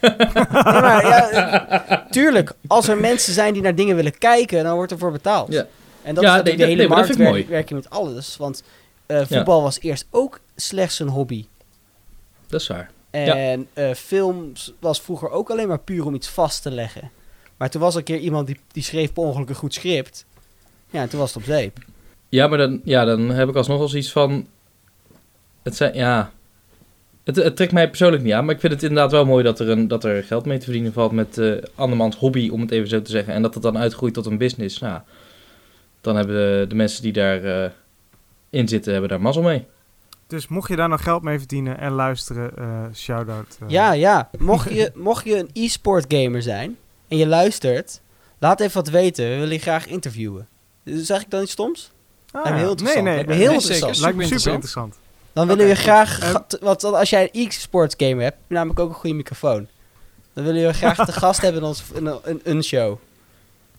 Ja, 0.00 0.16
maar 0.80 1.06
ja, 1.06 2.06
tuurlijk, 2.10 2.52
als 2.66 2.88
er 2.88 2.96
mensen 2.98 3.32
zijn 3.32 3.52
die 3.52 3.62
naar 3.62 3.74
dingen 3.74 3.96
willen 3.96 4.18
kijken, 4.18 4.64
dan 4.64 4.74
wordt 4.74 4.92
er 4.92 4.98
voor 4.98 5.12
betaald. 5.12 5.52
Ja. 5.52 5.66
En 6.02 6.14
dat 6.14 6.24
Ja, 6.24 6.36
is 6.36 6.42
nee, 6.42 6.56
de 6.56 6.64
hele 6.64 6.76
nee, 6.76 6.88
marktwerking 6.88 7.70
met 7.82 7.90
alles. 7.90 8.36
Want 8.36 8.62
eh, 9.06 9.20
voetbal 9.26 9.62
was 9.62 9.80
eerst 9.80 10.06
ook 10.10 10.40
slechts 10.60 10.98
een 10.98 11.08
hobby. 11.08 11.46
dat 12.46 12.60
is 12.60 12.66
waar. 12.66 12.90
En 13.10 13.68
eh, 13.72 13.94
films 13.94 14.72
was 14.78 15.00
vroeger 15.00 15.30
ook 15.30 15.50
alleen 15.50 15.68
maar 15.68 15.78
puur 15.78 16.06
om 16.06 16.14
iets 16.14 16.28
vast 16.28 16.62
te 16.62 16.70
leggen. 16.70 17.10
Maar 17.56 17.70
toen 17.70 17.80
was 17.80 17.92
er 17.92 17.98
een 17.98 18.04
keer 18.04 18.18
iemand 18.18 18.46
die, 18.46 18.60
die 18.72 18.82
schreef 18.82 19.12
per 19.12 19.22
ongeluk 19.22 19.48
een 19.48 19.54
goed 19.54 19.74
script. 19.74 20.26
Ja, 20.90 21.00
en 21.00 21.08
toen 21.08 21.18
was 21.18 21.34
het 21.34 21.42
op 21.42 21.48
zeep. 21.48 21.78
Ja, 22.28 22.46
maar 22.46 22.58
dan, 22.58 22.80
ja, 22.84 23.04
dan 23.04 23.30
heb 23.30 23.48
ik 23.48 23.54
alsnog 23.54 23.80
als 23.80 23.94
iets 23.94 24.12
van... 24.12 24.46
Het 25.62 25.76
zijn, 25.76 25.94
ja... 25.94 26.32
Het, 27.24 27.36
het 27.36 27.56
trekt 27.56 27.72
mij 27.72 27.88
persoonlijk 27.88 28.22
niet 28.22 28.32
aan, 28.32 28.44
maar 28.44 28.54
ik 28.54 28.60
vind 28.60 28.72
het 28.72 28.82
inderdaad 28.82 29.10
wel 29.10 29.24
mooi 29.24 29.44
dat 29.44 29.60
er, 29.60 29.68
een, 29.68 29.88
dat 29.88 30.04
er 30.04 30.24
geld 30.24 30.44
mee 30.44 30.58
te 30.58 30.64
verdienen 30.64 30.92
valt 30.92 31.12
met 31.12 31.38
eh 31.38 31.52
andermans 31.74 32.16
hobby, 32.16 32.48
om 32.48 32.60
het 32.60 32.70
even 32.70 32.88
zo 32.88 33.02
te 33.02 33.10
zeggen. 33.10 33.34
En 33.34 33.42
dat 33.42 33.54
het 33.54 33.62
dan 33.62 33.78
uitgroeit 33.78 34.14
tot 34.14 34.26
een 34.26 34.38
business. 34.38 34.78
Nou, 34.78 35.00
dan 36.00 36.16
hebben 36.16 36.34
de, 36.34 36.66
de 36.68 36.74
mensen 36.74 37.02
die 37.02 37.12
daarin 37.12 37.72
in 38.50 38.68
zitten, 38.68 38.92
hebben 38.92 39.10
daar 39.10 39.20
mazzel 39.20 39.42
mee. 39.42 39.66
Dus 40.28 40.48
mocht 40.48 40.68
je 40.68 40.76
daar 40.76 40.88
nog 40.88 41.02
geld 41.02 41.22
mee 41.22 41.38
verdienen 41.38 41.78
en 41.78 41.92
luisteren, 41.92 42.50
eh 42.56 42.94
shout-out. 42.94 43.56
eh. 43.60 43.68
Ja, 43.68 43.92
ja. 43.92 44.30
Mocht 44.38 44.70
je, 44.72 44.92
mocht 44.94 45.24
je 45.24 45.36
een 45.38 45.50
e-sport 45.52 46.04
gamer 46.08 46.42
zijn 46.42 46.76
en 47.08 47.16
je 47.16 47.26
luistert, 47.26 48.00
laat 48.38 48.60
even 48.60 48.74
wat 48.74 48.88
weten. 48.92 49.24
We 49.28 49.34
willen 49.36 49.52
je 49.52 49.58
graag 49.58 49.86
interviewen. 49.86 50.48
Zeg 50.84 51.20
ik 51.22 51.30
dan 51.30 51.42
iets 51.42 51.52
stoms? 51.52 51.90
Ah, 52.32 52.44
heel 52.56 52.70
interessant. 52.70 53.04
Nee, 53.04 53.04
nee, 53.04 53.14
Lijkt 53.14 53.28
me 53.28 53.34
heel 53.34 53.44
nee, 53.46 53.54
interessant. 53.54 53.96
zeker. 53.96 54.12
Lijkt 54.14 54.30
me 54.30 54.36
super 54.38 54.52
Interessant. 54.52 54.98
Dan 55.32 55.46
willen 55.46 55.64
we 55.66 55.70
Oké. 55.72 55.80
je 55.80 55.86
graag... 55.86 56.20
Eh, 56.20 56.34
t- 56.46 56.58
Want 56.60 56.84
als 56.84 57.10
jij 57.10 57.28
een 57.32 57.46
e-sport 57.46 57.94
gamer 57.96 58.22
hebt, 58.22 58.36
heb 58.36 58.44
je 58.48 58.54
namelijk 58.54 58.78
ook 58.80 58.88
een 58.88 58.94
goede 58.94 59.16
microfoon. 59.16 59.68
Dan 60.32 60.44
willen 60.44 60.60
we 60.60 60.66
je 60.66 60.72
graag 60.74 61.04
te 61.04 61.12
gast 61.22 61.40
hebben 61.40 61.60
in, 61.60 61.66
ons, 61.68 61.84
in 62.24 62.40
een, 62.44 62.62
show. 62.62 62.98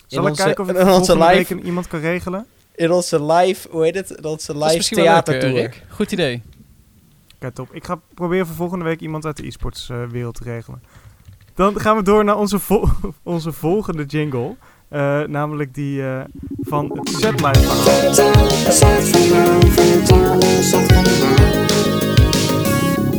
Zal 0.07 0.23
ik 0.23 0.29
onze- 0.29 0.43
kijken 0.43 0.63
of 0.63 0.69
ik 0.69 0.77
in 0.77 0.87
onze 0.89 1.17
week 1.17 1.37
live, 1.37 1.53
een- 1.53 1.65
iemand 1.65 1.87
kan 1.87 1.99
regelen? 1.99 2.45
In 2.79 2.91
onze 2.91 3.23
live, 3.25 3.67
hoe 3.71 3.83
heet 3.83 3.95
het? 3.95 4.09
In 4.09 4.23
onze 4.25 4.57
live 4.57 4.95
theatertour. 4.95 5.73
Goed 5.89 6.11
idee. 6.11 6.41
Kijk, 7.39 7.53
top. 7.53 7.73
Ik 7.73 7.85
ga 7.85 7.99
proberen 8.13 8.45
voor 8.47 8.55
volgende 8.55 8.85
week 8.85 8.99
iemand 8.99 9.25
uit 9.25 9.37
de 9.37 9.45
e-sports 9.47 9.89
eh, 9.89 10.03
wereld 10.11 10.35
te 10.35 10.43
regelen. 10.43 10.83
Dan 11.55 11.79
gaan 11.79 11.95
we 11.97 12.03
door 12.03 12.23
naar 12.23 12.37
onze, 12.37 12.59
vol- 12.59 12.87
onze 13.23 13.51
volgende 13.51 14.05
jingle. 14.05 14.55
Eh, 14.87 15.21
namelijk 15.23 15.73
die 15.73 16.03
eh, 16.07 16.21
van 16.61 16.99
het 17.03 17.09
verhaal. 17.09 17.53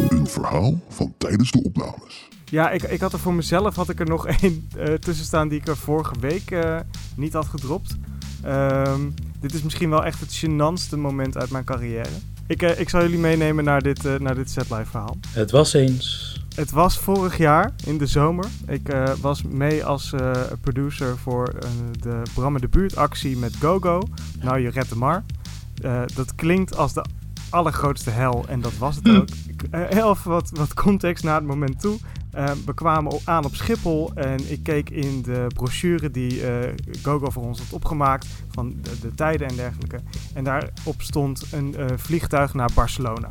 Een 0.09 0.27
verhaal 0.27 0.79
van 0.89 1.15
tijdens 1.19 1.51
de 1.51 1.63
opnames. 1.63 2.29
Ja, 2.45 2.71
ik, 2.71 2.83
ik 2.83 3.01
had 3.01 3.13
er 3.13 3.19
voor 3.19 3.35
mezelf 3.35 3.75
had 3.77 3.89
ik 3.89 4.01
er 4.01 4.07
nog 4.07 4.27
één 4.41 4.69
eh, 4.79 4.95
tussen 4.95 5.25
staan 5.25 5.49
die 5.49 5.59
ik 5.61 5.69
er 5.69 5.77
vorige 5.77 6.15
week 6.21 6.51
eh, 6.51 6.77
niet 7.17 7.33
had 7.33 7.47
gedropt. 7.47 7.97
Ehm, 8.43 9.01
dit 9.41 9.55
is 9.55 9.63
misschien 9.63 9.91
wel 9.91 10.05
echt 10.05 10.21
het 10.21 10.45
gênantste 10.45 10.97
moment 10.97 11.37
uit 11.37 11.51
mijn 11.51 11.65
carrière. 11.65 12.11
Ik, 12.47 12.63
eh, 12.63 12.81
ik 12.81 12.89
zal 12.89 13.01
jullie 13.01 13.19
meenemen 13.19 13.65
naar 13.65 13.83
dit, 13.83 14.05
eh, 14.05 14.19
naar 14.19 14.35
dit 14.35 14.51
Setlife 14.51 14.91
verhaal. 14.91 15.17
Het 15.29 15.51
was 15.51 15.73
eens... 15.73 16.29
Het 16.55 16.71
was 16.71 16.99
vorig 16.99 17.39
jaar 17.39 17.73
in 17.87 17.99
de 17.99 18.07
zomer. 18.07 18.47
Ik 18.67 18.89
eh, 18.89 19.13
was 19.21 19.43
mee 19.43 19.85
als 19.85 20.15
producer 20.61 21.19
voor 21.19 21.55
de 22.01 22.23
Bram 22.35 22.55
in 22.55 22.61
de 22.61 22.69
Buurt 22.69 22.97
actie 22.97 23.37
met 23.37 23.57
GoGo. 23.61 24.03
Nou, 24.41 24.61
je 24.61 24.71
redt 24.71 24.89
de 24.89 24.97
mar. 24.97 25.25
Dat 26.15 26.35
klinkt 26.35 26.77
als 26.77 26.93
de 26.93 27.05
allergrootste 27.51 28.11
hel 28.11 28.45
en 28.49 28.61
dat 28.61 28.77
was 28.79 28.97
het 28.97 29.09
ook. 29.09 29.29
Ik, 29.49 29.63
eh, 29.71 29.81
heel 29.89 30.11
even 30.11 30.31
wat, 30.31 30.51
wat 30.55 30.75
context 30.75 31.25
naar 31.25 31.35
het 31.35 31.47
moment 31.47 31.81
toe. 31.81 31.99
Eh, 32.33 32.51
we 32.67 32.75
kwamen 32.75 33.19
aan 33.25 33.45
op 33.45 33.55
Schiphol 33.55 34.13
en 34.15 34.51
ik 34.51 34.63
keek 34.63 34.91
in 34.91 35.23
de 35.23 35.47
brochure 35.55 36.11
die 36.11 36.47
eh, 36.47 36.75
GoGo 37.03 37.31
voor 37.31 37.43
ons 37.43 37.59
had 37.59 37.73
opgemaakt 37.73 38.27
van 38.51 38.75
de, 38.83 38.99
de 39.01 39.15
tijden 39.15 39.49
en 39.49 39.57
dergelijke. 39.57 40.01
En 40.35 40.45
daarop 40.45 41.03
stond 41.03 41.45
een 41.53 41.77
eh, 41.77 41.87
vliegtuig 41.97 42.55
naar 42.55 42.71
Barcelona. 42.75 43.29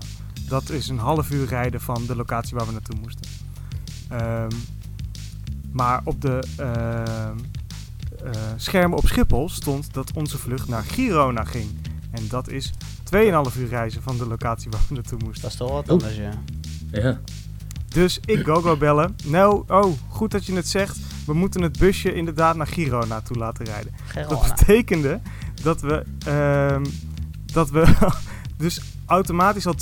Dat 0.47 0.69
is 0.69 0.87
een 0.87 0.97
half 0.97 1.31
uur 1.31 1.45
rijden 1.45 1.81
van 1.81 2.05
de 2.05 2.15
locatie 2.15 2.55
waar 2.55 2.65
we 2.65 2.71
naartoe 2.71 2.99
moesten. 3.01 3.25
Ehm, 4.09 4.51
maar 5.71 6.01
op 6.03 6.21
de 6.21 6.43
ehm, 6.57 7.37
eh, 8.23 8.41
schermen 8.55 8.97
op 8.97 9.07
Schiphol 9.07 9.49
stond 9.49 9.93
dat 9.93 10.11
onze 10.13 10.37
vlucht 10.37 10.67
naar 10.67 10.83
Girona 10.83 11.43
ging. 11.43 11.69
En 12.11 12.27
dat 12.29 12.49
is 12.49 12.73
2,5 13.03 13.57
uur 13.57 13.67
reizen 13.67 14.01
van 14.01 14.17
de 14.17 14.27
locatie 14.27 14.71
waar 14.71 14.81
we 14.87 14.93
naartoe 14.93 15.19
moesten. 15.23 15.41
Dat 15.41 15.51
is 15.51 15.57
toch 15.57 15.71
wat 15.71 15.89
anders, 15.89 16.15
ja. 16.15 16.31
Ja. 16.91 17.19
Dus 17.89 18.19
ik 18.25 18.45
GoGo 18.45 18.77
bellen. 18.77 19.15
Nou, 19.25 19.63
oh, 19.67 19.93
goed 20.07 20.31
dat 20.31 20.45
je 20.45 20.55
het 20.55 20.67
zegt. 20.67 20.99
We 21.25 21.33
moeten 21.33 21.61
het 21.61 21.79
busje 21.79 22.13
inderdaad 22.13 22.55
naar 22.55 22.67
Girona 22.67 23.21
toe 23.21 23.37
laten 23.37 23.65
rijden. 23.65 23.95
Dat 24.29 24.55
betekende 24.55 25.19
dat 25.61 25.81
we, 25.81 26.03
ehm, 26.25 26.85
dat 27.45 27.69
we 27.69 27.85
dus 28.57 28.81
automatisch 29.05 29.67
al 29.67 29.75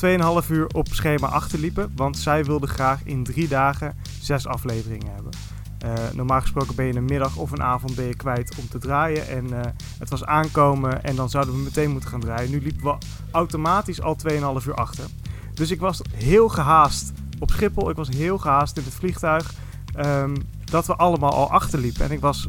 2,5 0.44 0.50
uur 0.50 0.68
op 0.68 0.88
schema 0.92 1.28
achterliepen. 1.28 1.92
Want 1.96 2.18
zij 2.18 2.46
wilde 2.46 2.68
graag 2.68 3.00
in 3.04 3.24
drie 3.24 3.48
dagen 3.48 3.98
zes 4.20 4.48
afleveringen 4.48 5.14
hebben. 5.14 5.32
Eh, 5.78 5.94
normaal 6.14 6.42
gesproken 6.42 6.76
ben 6.76 6.86
je 6.86 6.96
een 6.96 7.06
middag 7.06 7.36
of 7.36 7.52
een 7.52 7.64
avond 7.64 7.96
ben 7.96 8.06
je 8.06 8.16
kwijt 8.16 8.56
om 8.60 8.70
te 8.70 8.78
draaien. 8.78 9.28
En 9.28 9.54
eh, 9.54 9.72
het 10.00 10.10
was 10.10 10.26
aankomen 10.26 11.04
en 11.04 11.16
dan 11.16 11.30
zouden 11.30 11.54
we 11.54 11.60
meteen 11.60 11.92
moeten 11.92 12.10
gaan 12.10 12.20
draaien. 12.20 12.52
Nu 12.52 12.62
liepen 12.62 12.84
we 12.84 12.98
automatisch 13.32 14.02
al 14.02 14.18
2,5 14.30 14.68
uur 14.68 14.76
achter. 14.76 15.06
Dus 15.54 15.72
ik 15.72 15.80
was 15.80 16.02
heel 16.14 16.50
gehaast 16.50 17.12
op 17.40 17.52
Schiphol. 17.52 17.90
Ik 17.90 17.96
was 17.96 18.10
heel 18.10 18.38
gehaast 18.38 18.78
in 18.78 18.84
het 18.84 18.94
vliegtuig. 18.94 19.54
ehm, 19.96 20.36
dat 20.64 20.86
we 20.88 20.96
allemaal 20.96 21.32
al 21.34 21.50
achterliepen. 21.52 22.04
En 22.06 22.12
ik 22.12 22.20
was 22.20 22.46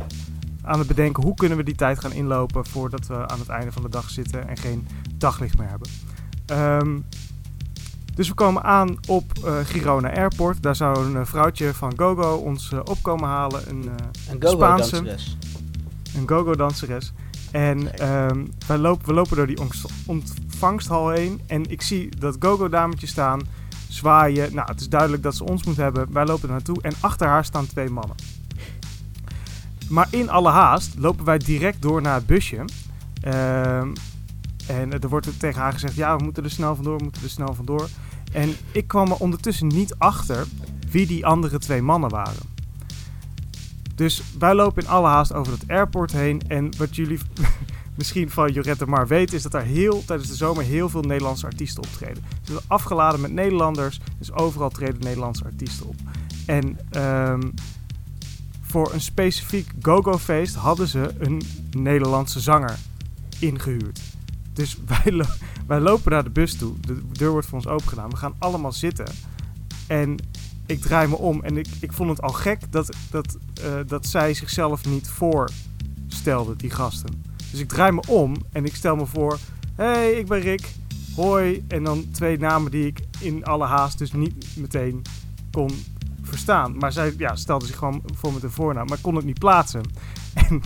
aan 0.63 0.79
het 0.79 0.89
bedenken 0.89 1.23
hoe 1.23 1.35
kunnen 1.35 1.59
we 1.59 1.65
die 1.65 1.75
tijd 1.75 2.01
gaan 2.01 2.13
inlopen 2.13 2.67
voordat 2.67 3.07
we 3.07 3.29
aan 3.29 3.39
het 3.39 3.49
einde 3.49 3.73
van 3.73 3.83
de 3.83 3.89
dag 3.89 4.11
zitten 4.11 4.49
en 4.49 4.57
geen 4.57 4.87
daglicht 5.15 5.59
meer 5.59 5.69
hebben. 5.69 5.89
Ehm, 6.47 6.99
dus 8.15 8.29
we 8.29 8.35
komen 8.35 8.63
aan 8.65 8.97
op 9.09 9.25
eh, 9.45 9.59
Girona 9.65 10.15
Airport. 10.17 10.63
Daar 10.63 10.77
zou 10.77 11.07
een 11.07 11.17
eh, 11.17 11.25
vrouwtje 11.25 11.75
van 11.75 11.93
GoGo 11.97 12.35
ons 12.37 12.73
eh, 12.73 12.79
opkomen 12.85 13.29
halen. 13.29 13.69
Een, 13.69 13.91
Een 14.31 14.49
Spaanse. 14.49 14.97
een 16.17 16.29
go-go 16.29 16.55
danseres. 16.55 17.13
En 17.51 17.99
ehm, 17.99 18.45
wij 18.67 18.79
lopen, 18.79 19.07
we 19.07 19.13
lopen 19.13 19.37
door 19.37 19.47
die 19.47 19.61
ontvangst- 19.61 20.07
ontvangsthal 20.07 21.09
heen. 21.11 21.41
En 21.47 21.71
ik 21.71 21.83
zie 21.83 22.17
dat 22.19 22.37
go-go 22.39 22.69
dametje 22.69 23.07
staan, 23.07 23.41
zwaaien. 23.99 24.55
Nou, 24.55 24.71
het 24.71 24.81
is 24.81 24.89
duidelijk 24.89 25.23
dat 25.23 25.37
ze 25.37 25.45
ons 25.45 25.65
moet 25.65 25.77
hebben. 25.77 26.13
Wij 26.13 26.25
lopen 26.25 26.49
er 26.49 26.55
naartoe 26.55 26.83
en 26.83 26.93
achter 27.01 27.29
haar 27.29 27.45
staan 27.45 27.67
twee 27.67 27.91
mannen. 27.91 28.17
Maar 29.89 30.09
in 30.11 30.31
alle 30.31 30.51
haast 30.51 30.95
lopen 30.99 31.25
wij 31.25 31.39
direct 31.39 31.83
door 31.83 32.03
naar 32.03 32.15
het 32.15 32.27
busje. 32.27 32.65
Ehm, 33.21 33.89
en 34.67 35.01
er 35.01 35.09
wordt 35.09 35.41
tegen 35.41 35.61
haar 35.61 35.73
gezegd, 35.73 35.95
ja, 35.95 36.17
we 36.17 36.25
moeten 36.25 36.45
er 36.45 36.51
snel 36.51 36.75
vandoor, 36.75 36.97
we 36.97 37.03
moeten 37.03 37.23
er 37.23 37.31
snel 37.31 37.55
vandoor. 37.55 37.89
En 38.33 38.55
ik 38.73 38.89
kwam 38.89 39.11
er 39.11 39.17
ondertussen 39.17 39.67
niet 39.67 39.95
achter 39.99 40.47
wie 40.91 41.07
die 41.07 41.27
andere 41.27 41.59
twee 41.59 41.83
mannen 41.83 42.11
waren. 42.11 42.57
Dus 43.95 44.23
wij 44.39 44.55
lopen 44.55 44.83
in 44.83 44.89
alle 44.89 45.09
haast 45.09 45.33
over 45.33 45.53
het 45.53 45.69
airport 45.69 46.13
heen. 46.13 46.43
En 46.49 46.77
wat 46.77 46.97
jullie 46.97 47.19
misschien 47.99 48.31
van 48.31 48.53
Jorette 48.53 48.87
maar 48.87 49.07
weten, 49.07 49.37
is 49.37 49.43
dat 49.43 49.55
er 49.55 49.63
heel, 49.63 50.05
tijdens 50.05 50.29
de 50.29 50.35
zomer 50.35 50.65
heel 50.65 50.89
veel 50.89 51.03
Nederlandse 51.03 51.47
artiesten 51.47 51.83
optreden. 51.83 52.25
Ze 52.43 52.53
zijn 52.53 52.65
afgeladen 52.67 53.21
met 53.21 53.33
Nederlanders, 53.33 54.01
dus 54.19 54.33
overal 54.33 54.71
treden 54.71 55.01
Nederlandse 55.01 55.45
artiesten 55.45 55.87
op. 55.87 55.95
En 56.47 56.79
ehm, 56.91 57.41
voor 58.61 58.93
een 58.93 59.01
specifiek 59.01 59.71
go-go-feest 59.83 60.55
hadden 60.55 60.89
ze 60.89 61.15
een 61.19 61.43
Nederlandse 61.71 62.41
zanger 62.41 62.79
ingehuurd. 63.39 64.01
Dus 64.53 64.79
wij, 65.05 65.25
wij 65.67 65.81
lopen 65.81 66.13
naar 66.13 66.25
de 66.25 66.31
bus 66.31 66.57
toe. 66.57 66.81
De 66.81 67.03
deur 67.13 67.31
wordt 67.31 67.47
voor 67.47 67.59
ons 67.59 67.69
open 67.69 67.89
gedaan. 67.89 68.11
We 68.11 68.17
gaan 68.17 68.35
allemaal 68.39 68.73
zitten. 68.73 69.07
En 69.87 70.17
ik 70.67 70.81
draai 70.81 71.09
me 71.09 71.17
om 71.17 71.43
en 71.43 71.57
ik, 71.57 71.67
ik 71.81 71.93
vond 71.93 72.11
het 72.11 72.23
al 72.23 72.33
gek 72.33 72.73
dat, 72.73 72.97
dat, 73.11 73.37
eh, 73.63 73.73
dat 73.87 74.07
zij 74.07 74.35
zichzelf 74.35 74.87
niet 74.87 75.09
voorstelden, 75.09 76.59
die 76.59 76.71
gasten. 76.71 77.28
Dus 77.51 77.61
ik 77.61 77.69
draai 77.69 77.93
me 77.93 78.03
om 78.09 78.37
en 78.53 78.65
ik 78.65 78.75
stel 78.75 78.97
me 78.97 79.07
voor: 79.07 79.39
hey, 79.75 80.13
ik 80.13 80.27
ben 80.27 80.41
Rick. 80.41 80.75
Hoi. 81.17 81.65
En 81.69 81.85
dan 81.85 82.11
twee 82.11 82.39
namen 82.39 82.71
die 82.71 82.87
ik 82.87 83.01
in 83.19 83.45
alle 83.45 83.67
haast 83.67 83.99
dus 83.99 84.13
niet 84.13 84.47
meteen 84.57 85.03
kon 85.51 85.71
verstaan. 86.23 86.79
Maar 86.79 86.93
zij 86.93 87.15
ja, 87.19 87.37
stelde 87.37 87.67
zich 87.67 87.77
gewoon 87.77 88.03
voor 88.15 88.33
met 88.33 88.43
een 88.43 88.51
voornaam, 88.51 88.87
maar 88.87 88.99
kon 89.01 89.15
het 89.17 89.25
niet 89.25 89.39
plaatsen. 89.39 89.83
En 90.49 90.61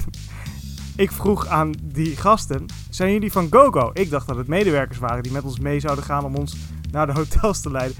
ik 0.97 1.13
vroeg 1.13 1.47
aan 1.47 1.73
die 1.83 2.17
gasten: 2.17 2.67
zijn 2.91 3.13
jullie 3.13 3.33
van 3.33 3.47
GoGo? 3.51 3.91
Ik 3.93 4.11
dacht 4.11 4.27
dat 4.27 4.37
het 4.37 4.49
medewerkers 4.49 4.99
waren 4.99 5.23
die 5.23 5.33
met 5.33 5.43
ons 5.43 5.59
mee 5.59 5.81
zouden 5.81 6.05
gaan 6.05 6.25
om 6.25 6.35
ons 6.35 6.57
naar 6.91 7.07
de 7.07 7.13
hotels 7.13 7.61
te 7.61 7.71
leiden. 7.71 7.97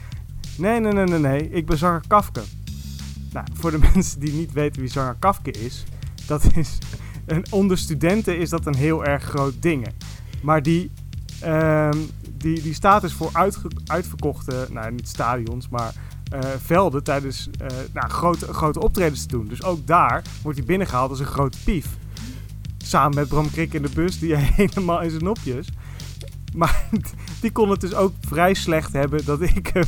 Nee, 0.57 0.81
nee, 0.81 0.93
nee, 0.93 1.05
nee, 1.05 1.19
nee. 1.19 1.51
Ik 1.51 1.67
ben 1.67 1.79
zanger 1.79 2.03
Kafke. 2.07 2.43
Nou, 3.33 3.47
voor 3.53 3.71
de 3.71 3.79
mensen 3.95 4.21
die 4.21 4.33
niet 4.33 4.53
weten 4.53 4.81
wie 4.81 4.91
zanger 4.91 5.17
Kafke 5.19 5.51
is, 5.51 5.85
dat 6.27 6.57
is. 6.57 6.79
Een, 7.27 7.45
onder 7.51 7.79
studenten 7.79 8.39
is 8.39 8.51
dat 8.51 8.67
een 8.67 8.75
heel 8.77 9.05
erg 9.05 9.23
groot 9.23 9.63
ding. 9.63 9.87
Maar 10.43 10.63
die, 10.63 10.91
ehm, 11.41 11.99
die, 12.37 12.63
die 12.63 12.75
staat 12.75 13.03
dus 13.03 13.13
voor 13.13 13.31
uitge- 13.33 13.71
uitverkochte, 13.87 14.67
nou 14.71 14.93
niet 14.93 15.09
stadions, 15.09 15.69
maar 15.69 15.95
eh, 16.33 16.41
velden 16.65 17.05
tijdens 17.05 17.49
eh, 17.59 17.67
nou, 17.93 18.09
grote, 18.11 18.53
grote 18.53 18.81
optredens 18.81 19.23
te 19.23 19.29
doen. 19.29 19.47
Dus 19.49 19.63
ook 19.63 19.87
daar 19.87 20.23
wordt 20.43 20.59
hij 20.59 20.67
binnengehaald 20.67 21.11
als 21.11 21.21
een 21.21 21.27
grote 21.27 21.59
pief. 21.65 21.87
Samen 22.79 23.15
met 23.15 23.29
Bram 23.29 23.51
Krik 23.51 23.75
in 23.75 23.83
de 23.83 23.91
bus, 23.95 24.19
die 24.19 24.35
helemaal 24.61 25.01
in 25.03 25.11
zijn 25.11 25.25
nopjes. 25.25 25.69
Maar 26.55 26.89
die 27.41 27.53
kon 27.53 27.71
het 27.71 27.81
dus 27.81 27.95
ook 27.95 28.13
vrij 28.21 28.55
slecht 28.55 28.93
hebben 28.93 29.25
dat 29.25 29.41
ik 29.41 29.71
hem 29.73 29.87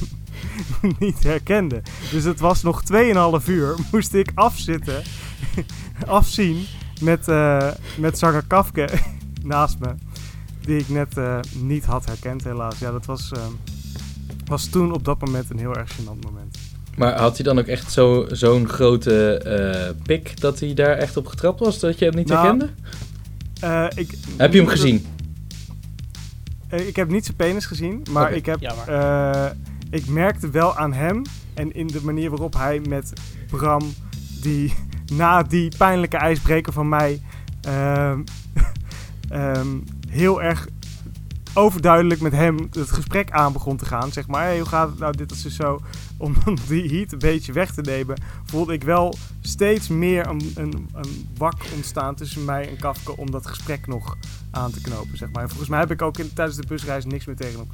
niet 0.98 1.22
herkende. 1.22 1.82
Dus 2.10 2.24
het 2.24 2.40
was 2.40 2.62
nog 2.62 2.82
2,5 3.40 3.46
uur. 3.46 3.74
Moest 3.92 4.14
ik 4.14 4.30
afzitten, 4.34 5.02
afzien 6.06 6.66
met, 7.00 7.28
eh 7.28 7.70
met 7.98 8.18
zanger 8.18 8.44
Kafke 8.46 8.88
naast 9.42 9.78
me. 9.78 9.88
Die 10.60 10.76
ik 10.78 10.88
net 10.88 11.16
eh, 11.18 11.38
niet 11.58 11.84
had 11.84 12.06
herkend, 12.06 12.44
helaas. 12.44 12.78
Ja, 12.78 12.90
dat 12.90 13.06
was, 13.06 13.30
eh, 13.32 13.40
was 14.44 14.66
toen 14.66 14.92
op 14.92 15.04
dat 15.04 15.20
moment 15.20 15.50
een 15.50 15.58
heel 15.58 15.74
erg 15.76 15.90
gênant 15.92 16.20
moment. 16.24 16.58
Maar 16.96 17.18
had 17.18 17.36
hij 17.36 17.44
dan 17.44 17.58
ook 17.58 17.66
echt 17.66 17.92
zo- 17.92 18.26
zo'n 18.30 18.68
grote 18.68 19.38
eh, 19.38 19.90
pik 20.02 20.40
dat 20.40 20.60
hij 20.60 20.74
daar 20.74 20.96
echt 20.96 21.16
op 21.16 21.26
getrapt 21.26 21.60
was, 21.60 21.78
dat 21.80 21.98
je 21.98 22.04
hem 22.04 22.14
niet 22.14 22.28
Nou, 22.28 22.40
herkende? 22.46 22.70
Eh, 23.60 23.86
ik, 23.94 24.14
Heb 24.36 24.52
je 24.52 24.58
hem 24.58 24.68
gezien? 24.68 25.06
Eh, 26.68 26.86
ik 26.88 26.96
heb 26.96 27.08
niet 27.10 27.24
zijn 27.24 27.36
penis 27.36 27.66
gezien, 27.66 28.02
maar 28.10 28.32
ik, 28.32 28.46
heb, 28.46 28.60
eh, 28.86 29.46
ik 29.90 30.06
merkte 30.06 30.50
wel 30.50 30.76
aan 30.76 30.92
hem 30.92 31.22
en 31.54 31.74
in 31.74 31.86
de 31.86 32.00
manier 32.02 32.30
waarop 32.30 32.54
hij 32.54 32.80
met 32.88 33.12
Bram, 33.50 33.94
die 34.42 34.74
na 35.12 35.42
die 35.42 35.76
pijnlijke 35.76 36.16
ijsbreker 36.16 36.72
van 36.72 36.88
mij, 36.88 37.20
ehm, 37.60 38.20
ehm, 39.28 39.68
heel 40.08 40.42
erg 40.42 40.68
overduidelijk 41.54 42.20
met 42.20 42.32
hem 42.32 42.68
het 42.70 42.90
gesprek 42.90 43.30
aan 43.30 43.52
begon 43.52 43.76
te 43.76 43.84
gaan. 43.84 44.12
Zeg 44.12 44.26
maar, 44.26 44.44
hey, 44.44 44.58
hoe 44.58 44.68
gaat 44.68 44.88
het 44.88 44.98
nou, 44.98 45.16
dit 45.16 45.30
is 45.30 45.42
dus 45.42 45.56
zo. 45.56 45.80
Om 46.16 46.34
die 46.68 46.88
heat 46.96 47.12
een 47.12 47.18
beetje 47.18 47.52
weg 47.52 47.72
te 47.72 47.80
nemen, 47.80 48.16
voelde 48.44 48.72
ik 48.72 48.82
wel 48.82 49.14
steeds 49.40 49.88
meer 49.88 50.26
een, 50.26 50.52
een, 50.54 50.88
een 50.94 51.28
wak 51.36 51.62
ontstaan 51.74 52.14
tussen 52.14 52.44
mij 52.44 52.68
en 52.68 52.76
Kafka 52.76 53.12
om 53.12 53.30
dat 53.30 53.46
gesprek 53.46 53.86
nog 53.86 54.16
aan 54.50 54.70
te 54.70 54.80
knopen, 54.80 55.16
zeg 55.16 55.30
maar. 55.30 55.42
En 55.42 55.48
volgens 55.48 55.68
mij 55.68 55.78
heb 55.78 55.90
ik 55.90 56.02
ook 56.02 56.18
in, 56.18 56.32
tijdens 56.32 56.56
de 56.56 56.66
busreis 56.66 57.04
niks 57.04 57.24
meer 57.24 57.36
tegen 57.36 57.58
hem 57.58 57.68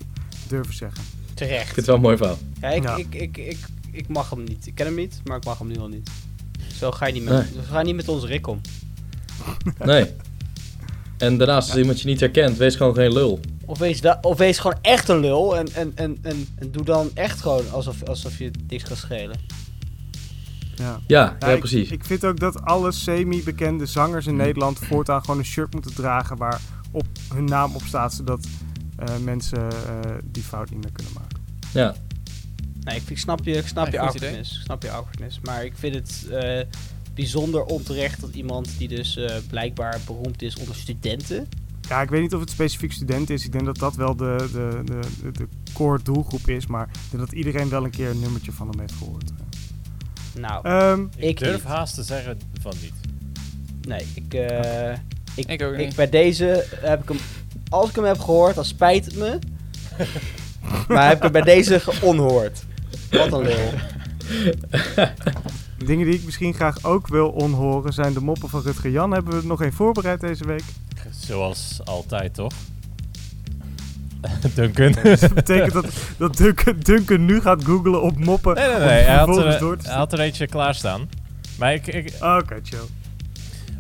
durven 0.49 0.75
zeggen. 0.75 1.03
Ik 1.31 1.37
Terecht. 1.37 1.65
vind 1.65 1.77
het 1.77 1.87
wel 1.87 1.95
een 1.95 2.01
mooi 2.01 2.17
verhaal. 2.17 2.39
Ja, 2.61 2.69
ik, 2.69 2.83
Ja. 2.83 2.97
Ik, 2.97 3.15
ik, 3.15 3.37
ik, 3.37 3.59
ik 3.91 4.09
mag 4.09 4.31
hem 4.31 4.45
niet. 4.45 4.67
Ik 4.67 4.75
ken 4.75 4.87
hem 4.87 4.95
niet, 4.95 5.21
maar 5.25 5.37
ik 5.37 5.45
mag 5.45 5.59
hem 5.59 5.69
nu 5.69 5.79
al 5.79 5.89
niet. 5.89 6.11
Zo 6.81 6.91
ga 6.91 7.07
je 7.07 7.13
niet 7.13 7.25
met, 7.25 7.33
Nee. 7.55 7.63
ga 7.65 7.79
je 7.79 7.85
niet 7.85 7.97
met 7.97 8.09
onze 8.09 8.27
Rick 8.27 8.47
om. 8.47 8.61
Nee. 9.85 10.07
En 11.19 11.37
daarnaast, 11.39 11.69
als 11.71 11.79
iemand 11.79 12.01
je 12.01 12.09
niet 12.09 12.21
herkent, 12.21 12.57
wees 12.57 12.77
gewoon 12.77 12.95
geen 12.95 13.13
lul. 13.13 13.41
Of 13.65 13.79
wees, 13.79 14.01
of 14.21 14.39
wees 14.39 14.59
gewoon 14.59 14.79
echt 14.83 15.09
een 15.09 15.21
lul 15.21 15.57
en, 15.57 15.73
en, 15.75 15.93
en, 15.95 16.19
en, 16.23 16.49
en 16.59 16.71
doe 16.71 16.85
dan 16.85 17.11
echt 17.15 17.41
gewoon 17.41 17.71
alsof, 17.71 18.03
alsof 18.05 18.39
je 18.39 18.51
niks 18.69 18.85
gaat 18.85 18.97
schelen. 18.97 19.37
Ja. 20.75 21.01
Ja, 21.07 21.37
ja, 21.41 21.47
ik- 21.49 21.59
precies. 21.59 21.91
Ik, 21.91 22.05
vind 22.05 22.25
ook 22.25 22.41
dat 22.41 22.63
alle 22.63 22.93
semi-bekende 22.93 23.87
zangers 23.87 24.27
in 24.27 24.37
Nederland 24.37 24.79
voortaan 24.79 25.21
gewoon 25.21 25.39
een 25.39 25.45
shirt 25.45 25.73
moeten 25.73 25.95
dragen 25.95 26.37
waar 26.37 26.61
op 26.91 27.07
hun 27.35 27.45
naam 27.45 27.75
op 27.75 27.83
staat, 27.87 28.15
zodat 28.15 28.47
eh, 28.97 29.17
mensen 29.25 29.59
eh, 29.71 30.11
die 30.25 30.43
fout 30.43 30.71
niet 30.71 30.83
meer 30.83 30.93
kunnen 30.93 31.13
maken. 31.13 31.39
Ja. 31.73 31.95
Nee, 32.85 32.97
ik, 32.97 33.11
ik 33.11 33.19
snap 33.19 33.45
je, 33.45 33.53
ik 33.57 33.67
snap 33.67 33.85
Nee, 33.85 33.93
je 33.95 34.01
awkwardness. 34.01 34.55
Ik 34.57 34.61
snap 34.65 34.83
je 34.83 34.91
awkwardness. 34.91 35.41
Maar 35.43 35.65
ik 35.65 35.73
vind 35.77 35.95
het 35.95 36.27
eh, 36.31 36.61
bijzonder 37.15 37.65
onterecht 37.65 38.21
dat 38.21 38.35
iemand 38.35 38.69
die 38.79 38.89
dus 38.89 39.17
eh, 39.17 39.37
blijkbaar 39.49 40.01
beroemd 40.07 40.43
is 40.43 40.57
onder 40.57 40.75
studenten. 40.75 41.49
Ja, 41.89 42.03
ik 42.03 42.09
weet 42.11 42.21
niet 42.21 42.35
of 42.35 42.41
het 42.41 42.51
specifiek 42.51 42.93
student 42.93 43.31
is. 43.31 43.45
Ik 43.45 43.53
denk 43.53 43.65
dat 43.65 43.79
dat 43.79 43.97
wel 43.97 44.17
de, 44.17 44.49
de, 44.53 44.83
de, 44.85 45.31
de, 45.33 45.49
core 45.73 46.01
doelgroep 46.03 46.49
is, 46.49 46.67
maar 46.67 46.89
ik 46.93 47.11
denk 47.11 47.23
dat 47.23 47.33
iedereen 47.33 47.69
wel 47.69 47.85
een 47.85 47.91
keer 47.91 48.11
een 48.11 48.21
nummertje 48.21 48.53
van 48.53 48.69
hem 48.69 48.81
heeft 48.81 48.93
gehoord. 48.99 49.31
Nou, 50.35 50.65
Ehm, 50.69 51.01
Ik, 51.17 51.25
Ik 51.29 51.39
durf 51.39 51.55
niet. 51.55 51.63
haast 51.65 51.95
te 51.95 52.03
zeggen 52.03 52.39
van 52.61 52.73
niet. 52.83 52.93
nee, 53.89 54.07
ik, 54.15 54.35
eh, 54.35 54.93
ik, 55.35 55.47
Ik 55.47 55.63
ook 55.63 55.73
ik, 55.73 55.79
niet. 55.79 55.97
bij 55.97 56.09
deze 56.09 56.67
heb 56.71 57.03
ik 57.03 57.09
hem, 57.09 57.19
als 57.69 57.89
ik 57.89 57.95
hem 57.95 58.05
heb 58.05 58.19
gehoord, 58.19 58.55
dan 58.55 58.65
spijt 58.65 59.05
het 59.05 59.17
me. 59.17 59.39
maar 60.89 61.07
heb 61.09 61.17
ik 61.17 61.23
hem 61.23 61.33
bij 61.33 61.43
deze 61.43 61.81
geonhoord. 61.81 62.63
Wat 63.11 63.33
een 63.33 63.43
lul. 63.43 63.71
dingen 65.87 66.07
die 66.07 66.15
ik 66.15 66.25
misschien 66.25 66.55
graag 66.55 66.85
ook 66.85 67.09
wil 67.09 67.29
onhoren 67.29 67.93
zijn 67.93 68.13
de 68.13 68.21
moppen 68.21 68.49
van 68.49 68.63
Rutger 68.63 68.91
Jan. 68.91 69.11
Hebben 69.13 69.33
we 69.33 69.39
er 69.41 69.47
nog 69.47 69.63
één 69.63 69.73
voorbereid 69.73 70.21
deze 70.21 70.47
week? 70.47 70.65
Zoals 71.11 71.81
altijd, 71.85 72.35
toch? 72.35 72.53
Duncan. 74.55 74.93
Dat 75.21 75.35
betekent 75.35 75.73
dat, 75.73 75.87
dat 76.17 76.37
Duncan, 76.37 76.77
Duncan 76.79 77.25
nu 77.25 77.41
gaat 77.41 77.65
googlen 77.65 78.03
op 78.03 78.19
moppen. 78.19 78.55
Nee, 78.55 78.67
nee, 78.67 78.75
om 78.75 78.81
nee. 78.81 79.03
Hij 79.03 79.17
had, 79.17 79.37
er, 79.37 79.59
door 79.59 79.77
te 79.77 79.89
hij 79.89 79.97
had 79.97 80.13
er 80.13 80.21
eentje 80.21 80.47
klaarstaan. 80.47 81.09
Maar 81.59 81.75
ik, 81.75 81.87
ik, 81.87 82.15
Oké, 82.21 82.61
chill. 82.63 82.79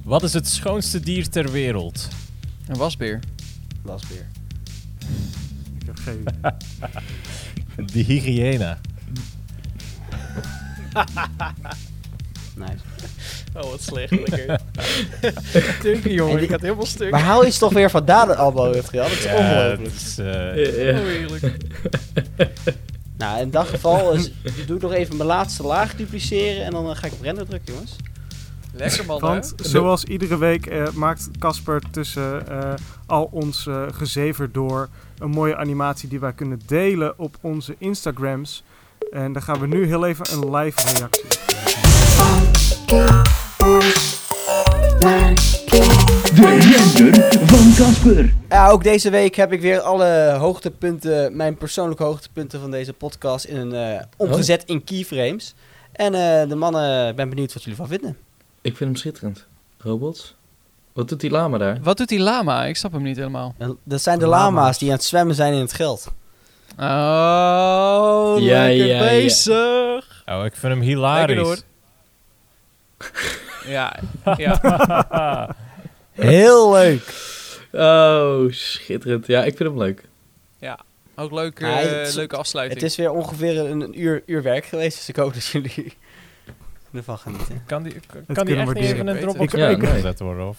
wat 0.04 0.22
is 0.22 0.32
het 0.32 0.48
schoonste 0.48 1.00
dier 1.00 1.28
ter 1.28 1.50
wereld? 1.50 2.08
Een 2.66 2.76
wasbeer. 2.76 3.20
Wasbeer. 3.82 4.26
heb 5.86 5.98
geen 5.98 6.20
idee. 6.20 6.52
Die 7.92 8.04
hygiëne. 8.04 8.76
Nice. 12.56 12.82
Oh, 13.54 13.70
wat 13.70 13.82
slecht. 13.82 14.10
Lekker. 14.10 14.60
Duncan, 15.82 16.12
jongen. 16.12 16.42
Ik 16.42 16.50
had 16.50 16.60
helemaal 16.60 16.86
stuk. 16.86 17.10
Maar 17.10 17.20
haal 17.20 17.44
je 17.44 17.52
toch 17.52 17.72
weer 17.72 17.90
van 17.90 18.04
daar 18.04 18.34
allemaal 18.34 18.70
weer 18.70 18.84
gehad? 18.84 19.08
Dat 19.08 19.18
is 19.18 19.24
Ja, 19.24 19.36
ongelooflijk. 19.36 19.92
het 19.92 20.02
is, 20.02 20.16
Ja, 20.16 20.24
ja. 20.24 20.98
Heerlijk. 20.98 21.56
Nou, 23.16 23.40
in 23.40 23.50
dat 23.50 23.66
geval 23.66 24.12
is, 24.12 24.30
doe 24.66 24.76
ik 24.76 24.82
nog 24.82 24.92
even 24.92 25.16
mijn 25.16 25.28
laatste 25.28 25.62
laag 25.62 25.94
dupliceren 25.96 26.64
en 26.64 26.70
dan 26.70 26.90
eh, 26.90 26.96
ga 26.96 27.06
ik 27.06 27.12
op 27.12 27.22
render 27.22 27.46
drukken, 27.46 27.72
jongens. 27.72 27.96
Lekker, 28.72 29.06
man. 29.06 29.20
Want 29.20 29.52
hè? 29.56 29.68
zoals 29.68 30.04
iedere 30.04 30.38
week 30.38 30.66
eh, 30.66 30.90
maakt 30.90 31.30
Casper 31.38 31.82
tussen 31.90 32.48
eh, 32.48 32.74
al 33.06 33.28
ons 33.32 33.66
eh, 33.66 33.82
gezever 33.92 34.52
door 34.52 34.88
een 35.18 35.30
mooie 35.30 35.56
animatie 35.56 36.08
die 36.08 36.20
wij 36.20 36.32
kunnen 36.32 36.60
delen 36.66 37.18
op 37.18 37.36
onze 37.40 37.74
Instagrams. 37.78 38.62
En 39.10 39.32
daar 39.32 39.42
gaan 39.42 39.60
we 39.60 39.66
nu 39.66 39.86
heel 39.86 40.06
even 40.06 40.32
een 40.32 40.56
live 40.56 40.80
reactie. 40.94 41.24
De 46.34 46.58
render 46.58 47.46
van 47.46 47.74
Casper. 47.76 48.34
Ja, 48.48 48.68
ook 48.68 48.82
deze 48.82 49.10
week 49.10 49.34
heb 49.34 49.52
ik 49.52 49.60
weer 49.60 49.80
alle 49.80 50.36
hoogtepunten, 50.38 51.36
mijn 51.36 51.56
persoonlijke 51.56 52.02
hoogtepunten 52.02 52.60
van 52.60 52.70
deze 52.70 52.92
podcast 52.92 53.44
in 53.44 53.56
een, 53.56 53.72
eh, 53.98 54.04
omgezet 54.16 54.64
in 54.66 54.84
keyframes. 54.84 55.54
En 55.92 56.14
eh, 56.14 56.48
de 56.48 56.54
mannen, 56.54 57.08
ik 57.08 57.16
ben 57.16 57.28
benieuwd 57.28 57.52
wat 57.52 57.62
jullie 57.62 57.78
van 57.78 57.88
vinden. 57.88 58.16
Ik 58.60 58.76
vind 58.76 58.90
hem 58.90 58.96
schitterend. 58.98 59.46
Robots? 59.78 60.34
Wat 60.92 61.08
doet 61.08 61.20
die 61.20 61.30
lama 61.30 61.58
daar? 61.58 61.78
Wat 61.82 61.96
doet 61.96 62.08
die 62.08 62.20
lama? 62.20 62.64
Ik 62.66 62.76
snap 62.76 62.92
hem 62.92 63.02
niet 63.02 63.16
helemaal. 63.16 63.54
Dat 63.84 64.02
zijn 64.02 64.18
de 64.18 64.26
Lama's. 64.26 64.54
lama's 64.54 64.78
die 64.78 64.88
aan 64.88 64.94
het 64.94 65.04
zwemmen 65.04 65.34
zijn 65.34 65.52
in 65.52 65.60
het 65.60 65.72
geld. 65.72 66.12
Oh, 66.80 68.34
Ja, 68.38 68.62
lekker 68.66 68.86
ja, 68.86 68.94
ja. 68.94 68.98
bezig. 69.08 70.22
oh, 70.26 70.44
ik 70.44 70.54
vind 70.56 70.72
hem 70.72 70.80
hilarisch. 70.80 71.62
Ja, 73.66 73.98
ja. 74.36 74.60
Heel 76.12 76.72
leuk. 76.72 77.02
Oh, 77.72 78.52
schitterend. 78.52 79.26
Ja, 79.26 79.44
ik 79.44 79.56
vind 79.56 79.68
hem 79.68 79.78
leuk. 79.78 80.08
Ook 81.16 81.32
leuk, 81.32 81.58
Ja, 81.60 81.80
eh, 81.80 81.90
het 81.98 82.08
is- 82.08 82.14
leuke 82.14 82.36
afsluiting. 82.36 82.80
Het 82.80 82.90
is 82.90 82.96
weer 82.96 83.10
ongeveer 83.10 83.58
een, 83.70 83.80
een 83.80 84.00
uur, 84.00 84.22
uur 84.26 84.42
werk 84.42 84.64
geweest, 84.64 84.96
dus 84.96 85.08
ik 85.08 85.16
hoop 85.16 85.34
dat 85.34 85.44
jullie 85.44 85.92
ervan 86.94 87.18
genieten. 87.18 87.62
Kan 87.66 87.82
die, 87.82 87.94
kan 88.32 88.46
die 88.46 88.56
echt 88.56 88.74
niet 88.74 88.84
even 88.84 89.06
een 89.06 89.14
Ik- 89.16 89.20
Dropbox 89.22 89.52
ik- 89.52 89.58
ja, 89.58 89.66
nee. 89.76 90.12
worden? 90.18 90.48
Of, 90.48 90.58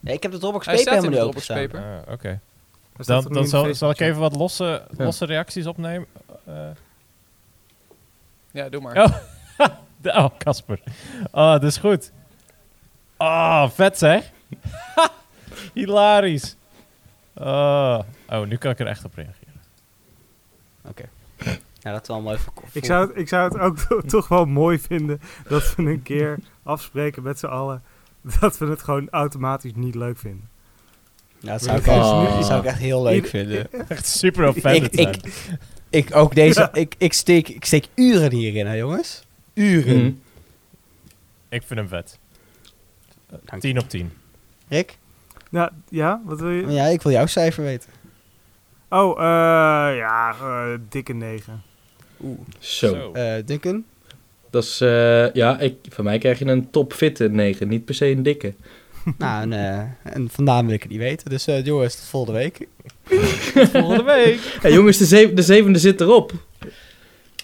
Ja, 0.00 0.12
ik 0.12 0.22
heb 0.22 0.32
de 0.32 0.38
Dropbox 0.38 0.66
Hij 0.66 0.74
paper 0.74 0.92
staat 0.92 1.04
in 1.04 1.10
helemaal 1.10 1.32
niet 1.34 1.44
Dropbox 1.46 1.72
openstaan. 1.72 2.04
paper. 2.04 2.06
Ah, 2.06 2.12
Oké. 2.12 2.40
Dan, 2.96 3.32
dan 3.32 3.46
zal, 3.74 3.90
ik 3.90 4.00
even 4.00 4.20
wat 4.20 4.36
losse, 4.36 4.86
losse 4.96 5.24
reacties 5.24 5.66
opnemen. 5.66 6.06
Eh, 6.44 6.54
Ja, 8.50 8.68
doe 8.68 8.80
maar. 8.80 8.96
Oh. 9.58 9.66
oh, 10.24 10.28
Casper. 10.38 10.80
Oh, 11.30 11.50
dat 11.52 11.62
is 11.62 11.76
goed. 11.76 12.12
Oh, 13.16 13.68
vet 13.70 13.98
zeg. 13.98 14.30
Hilarisch. 15.74 16.56
Oh. 17.34 17.98
oh, 18.28 18.46
nu 18.46 18.56
kan 18.56 18.70
ik 18.70 18.78
er 18.80 18.86
echt 18.86 19.04
op 19.04 19.14
reageren. 19.14 19.44
Ja, 21.80 21.92
dat 21.92 22.02
is 22.02 22.08
wel 22.08 22.20
mooi 22.20 22.38
voor 22.38 22.52
Ik 22.72 22.84
zou, 22.84 23.06
het, 23.08 23.16
ik 23.16 23.28
zou 23.28 23.44
het 23.52 23.58
ook 23.58 23.78
to- 23.78 24.00
toch 24.18 24.28
wel 24.28 24.44
mooi 24.44 24.78
vinden 24.78 25.20
dat 25.48 25.74
we 25.74 25.82
een 25.82 26.02
keer 26.02 26.38
afspreken 26.62 27.22
met 27.22 27.38
z'n 27.38 27.46
allen 27.46 27.82
dat 28.40 28.58
we 28.58 28.66
het 28.66 28.82
gewoon 28.82 29.08
automatisch 29.10 29.72
niet 29.74 29.94
leuk 29.94 30.18
vinden. 30.18 30.48
Ja, 31.46 31.52
dat 31.52 31.62
zou 31.62 31.78
ik, 31.78 31.86
Oh. 31.86 32.22
echt, 32.24 32.34
dat 32.36 32.44
zou 32.46 32.60
ik 32.60 32.66
echt 32.66 32.78
heel 32.78 33.02
leuk 33.02 33.26
vinden. 33.26 33.68
Echt 33.88 34.06
super 34.06 34.48
offended 34.48 34.98
Ik- 34.98 35.14
zijn. 35.20 35.32
Ik 35.90 36.16
ook 36.16 36.34
deze, 36.34 36.60
Ja. 36.60 36.74
ik, 36.74 36.94
ik, 36.98 37.12
steek, 37.12 37.48
ik 37.48 37.64
steek 37.64 37.86
uren 37.94 38.32
hierin, 38.32 38.66
hè 38.66 38.74
jongens? 38.74 39.22
Uren. 39.54 39.96
Mhm. 39.98 40.10
Ik 41.48 41.62
vind 41.66 41.78
hem 41.80 41.88
vet. 41.88 42.18
Dank 43.44 43.62
10 43.62 43.78
op 43.78 43.88
10. 43.88 44.12
Rick? 44.68 44.98
Nou, 45.50 45.70
ja, 45.88 46.20
wat 46.24 46.40
wil 46.40 46.50
je? 46.50 46.66
Ja, 46.66 46.84
ik 46.86 47.02
wil 47.02 47.12
jouw 47.12 47.26
cijfer 47.26 47.64
weten. 47.64 47.90
Oh, 48.88 49.18
eh, 49.18 49.96
ja, 49.96 50.34
eh, 50.40 50.78
dikke 50.88 51.12
9. 51.12 51.62
Oeh. 52.22 52.38
Zo. 52.58 53.12
Eh 53.12 53.34
Duncan? 53.46 53.84
Dat 54.50 54.64
is, 54.64 54.80
eh, 54.80 55.32
ja, 55.32 55.58
ik, 55.58 55.74
van 55.88 56.04
mij 56.04 56.18
krijg 56.18 56.38
je 56.38 56.44
een 56.44 56.70
topfitte 56.70 57.28
9. 57.28 57.68
Niet 57.68 57.84
per 57.84 57.94
se 57.94 58.06
een 58.06 58.22
dikke. 58.22 58.54
nou, 59.18 59.42
en, 59.42 59.52
eh, 59.52 59.78
en 60.14 60.28
vandaan 60.32 60.64
wil 60.66 60.74
ik 60.74 60.82
het 60.82 60.90
niet 60.90 61.00
weten. 61.00 61.30
Dus 61.30 61.46
eh, 61.46 61.64
jongens, 61.64 61.94
tot 61.96 62.04
volgende 62.08 62.38
week. 62.38 62.66
Volgende 63.72 64.02
week. 64.02 64.38
Ja, 64.62 64.68
jongens, 64.68 64.98
de, 64.98 65.04
zeven, 65.04 65.34
de 65.34 65.42
zevende 65.42 65.78
zit 65.78 66.00
erop. 66.00 66.32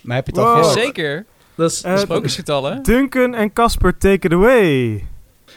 Maar 0.02 0.16
heb 0.16 0.26
je 0.26 0.32
het 0.32 0.40
al 0.40 0.46
Wow. 0.54 0.56
gehoord? 0.64 0.78
Zeker. 0.78 1.24
Dat 1.54 1.70
is, 1.70 1.82
Eh, 1.82 1.98
Sprookjesgetallen. 1.98 2.82
Duncan 2.82 3.34
en 3.34 3.52
Casper, 3.52 3.98
take 3.98 4.26
it 4.26 4.32
away. 4.32 5.04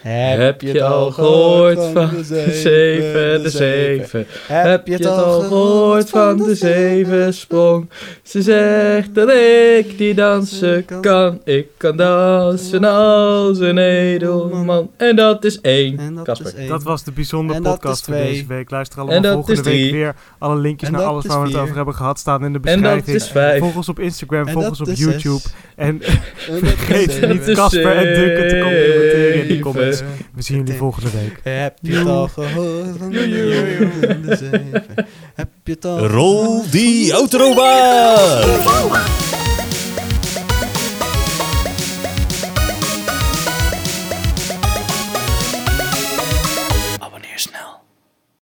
Heb 0.09 0.61
je 0.61 0.67
het 0.67 0.81
al 0.81 1.11
gehoord 1.11 1.83
van 1.93 2.09
de 2.27 2.51
zeven, 2.51 3.43
de 3.43 3.49
zeven? 3.49 4.25
Heb 4.47 4.87
je 4.87 4.93
het 4.93 5.05
al 5.05 5.41
gehoord 5.41 6.09
van 6.09 6.37
de 6.37 6.55
zeven 6.55 7.33
sprong? 7.33 7.89
Ze 8.23 8.41
zegt 8.41 9.15
dat 9.15 9.29
ik 9.29 9.97
die 9.97 10.13
dansen 10.13 10.85
kan. 11.01 11.41
Ik 11.43 11.67
kan 11.77 11.97
dansen 11.97 12.83
als 12.83 13.59
een 13.59 13.77
edelman. 13.77 14.89
En 14.97 15.15
dat 15.15 15.45
is 15.45 15.61
één. 15.61 15.97
En 15.99 16.15
dat 16.15 16.25
Kasper. 16.25 16.47
is 16.47 16.53
één. 16.53 16.67
Dat 16.69 16.83
was 16.83 17.03
de 17.03 17.11
bijzondere 17.11 17.61
podcast 17.61 18.05
voor 18.05 18.13
deze 18.15 18.45
week. 18.47 18.69
Luister 18.69 18.99
allemaal 18.99 19.31
volgende 19.33 19.61
week 19.61 19.91
weer. 19.91 20.15
Alle 20.37 20.55
linkjes 20.59 20.89
naar 20.89 21.03
alles 21.03 21.25
waar 21.25 21.41
we 21.41 21.47
het 21.47 21.57
over 21.57 21.75
hebben 21.75 21.95
gehad 21.95 22.19
staan 22.19 22.45
in 22.45 22.53
de 22.53 22.59
En 22.63 22.81
dat 22.81 22.81
beschrijving. 22.81 23.15
is 23.15 23.27
vijf. 23.27 23.59
Volg 23.59 23.75
ons 23.75 23.89
op 23.89 23.99
Instagram, 23.99 24.49
volg 24.49 24.67
ons 24.67 24.81
op 24.81 24.87
YouTube. 24.93 25.41
En 25.75 26.01
vergeet 26.47 27.27
niet 27.27 27.51
Casper 27.55 27.95
en 27.95 28.03
Duncan 28.03 28.47
te 28.47 28.59
complimenteren 28.61 29.41
in 29.41 29.47
de 29.47 29.59
comments. 29.59 29.94
We 30.33 30.41
zien 30.41 30.57
jullie 30.57 30.73
volgende 30.73 31.09
week. 31.09 31.39
Heb 31.43 31.77
je 31.81 31.95
het 31.97 32.07
al 32.07 32.27
gehoord? 32.27 32.97
Van 32.97 33.09
de? 33.09 34.83
Heb 35.35 35.49
je 35.63 35.71
het 35.71 35.85
al 35.85 36.07
Rol 36.07 36.69
die 36.69 37.11
autobaan! 37.11 38.43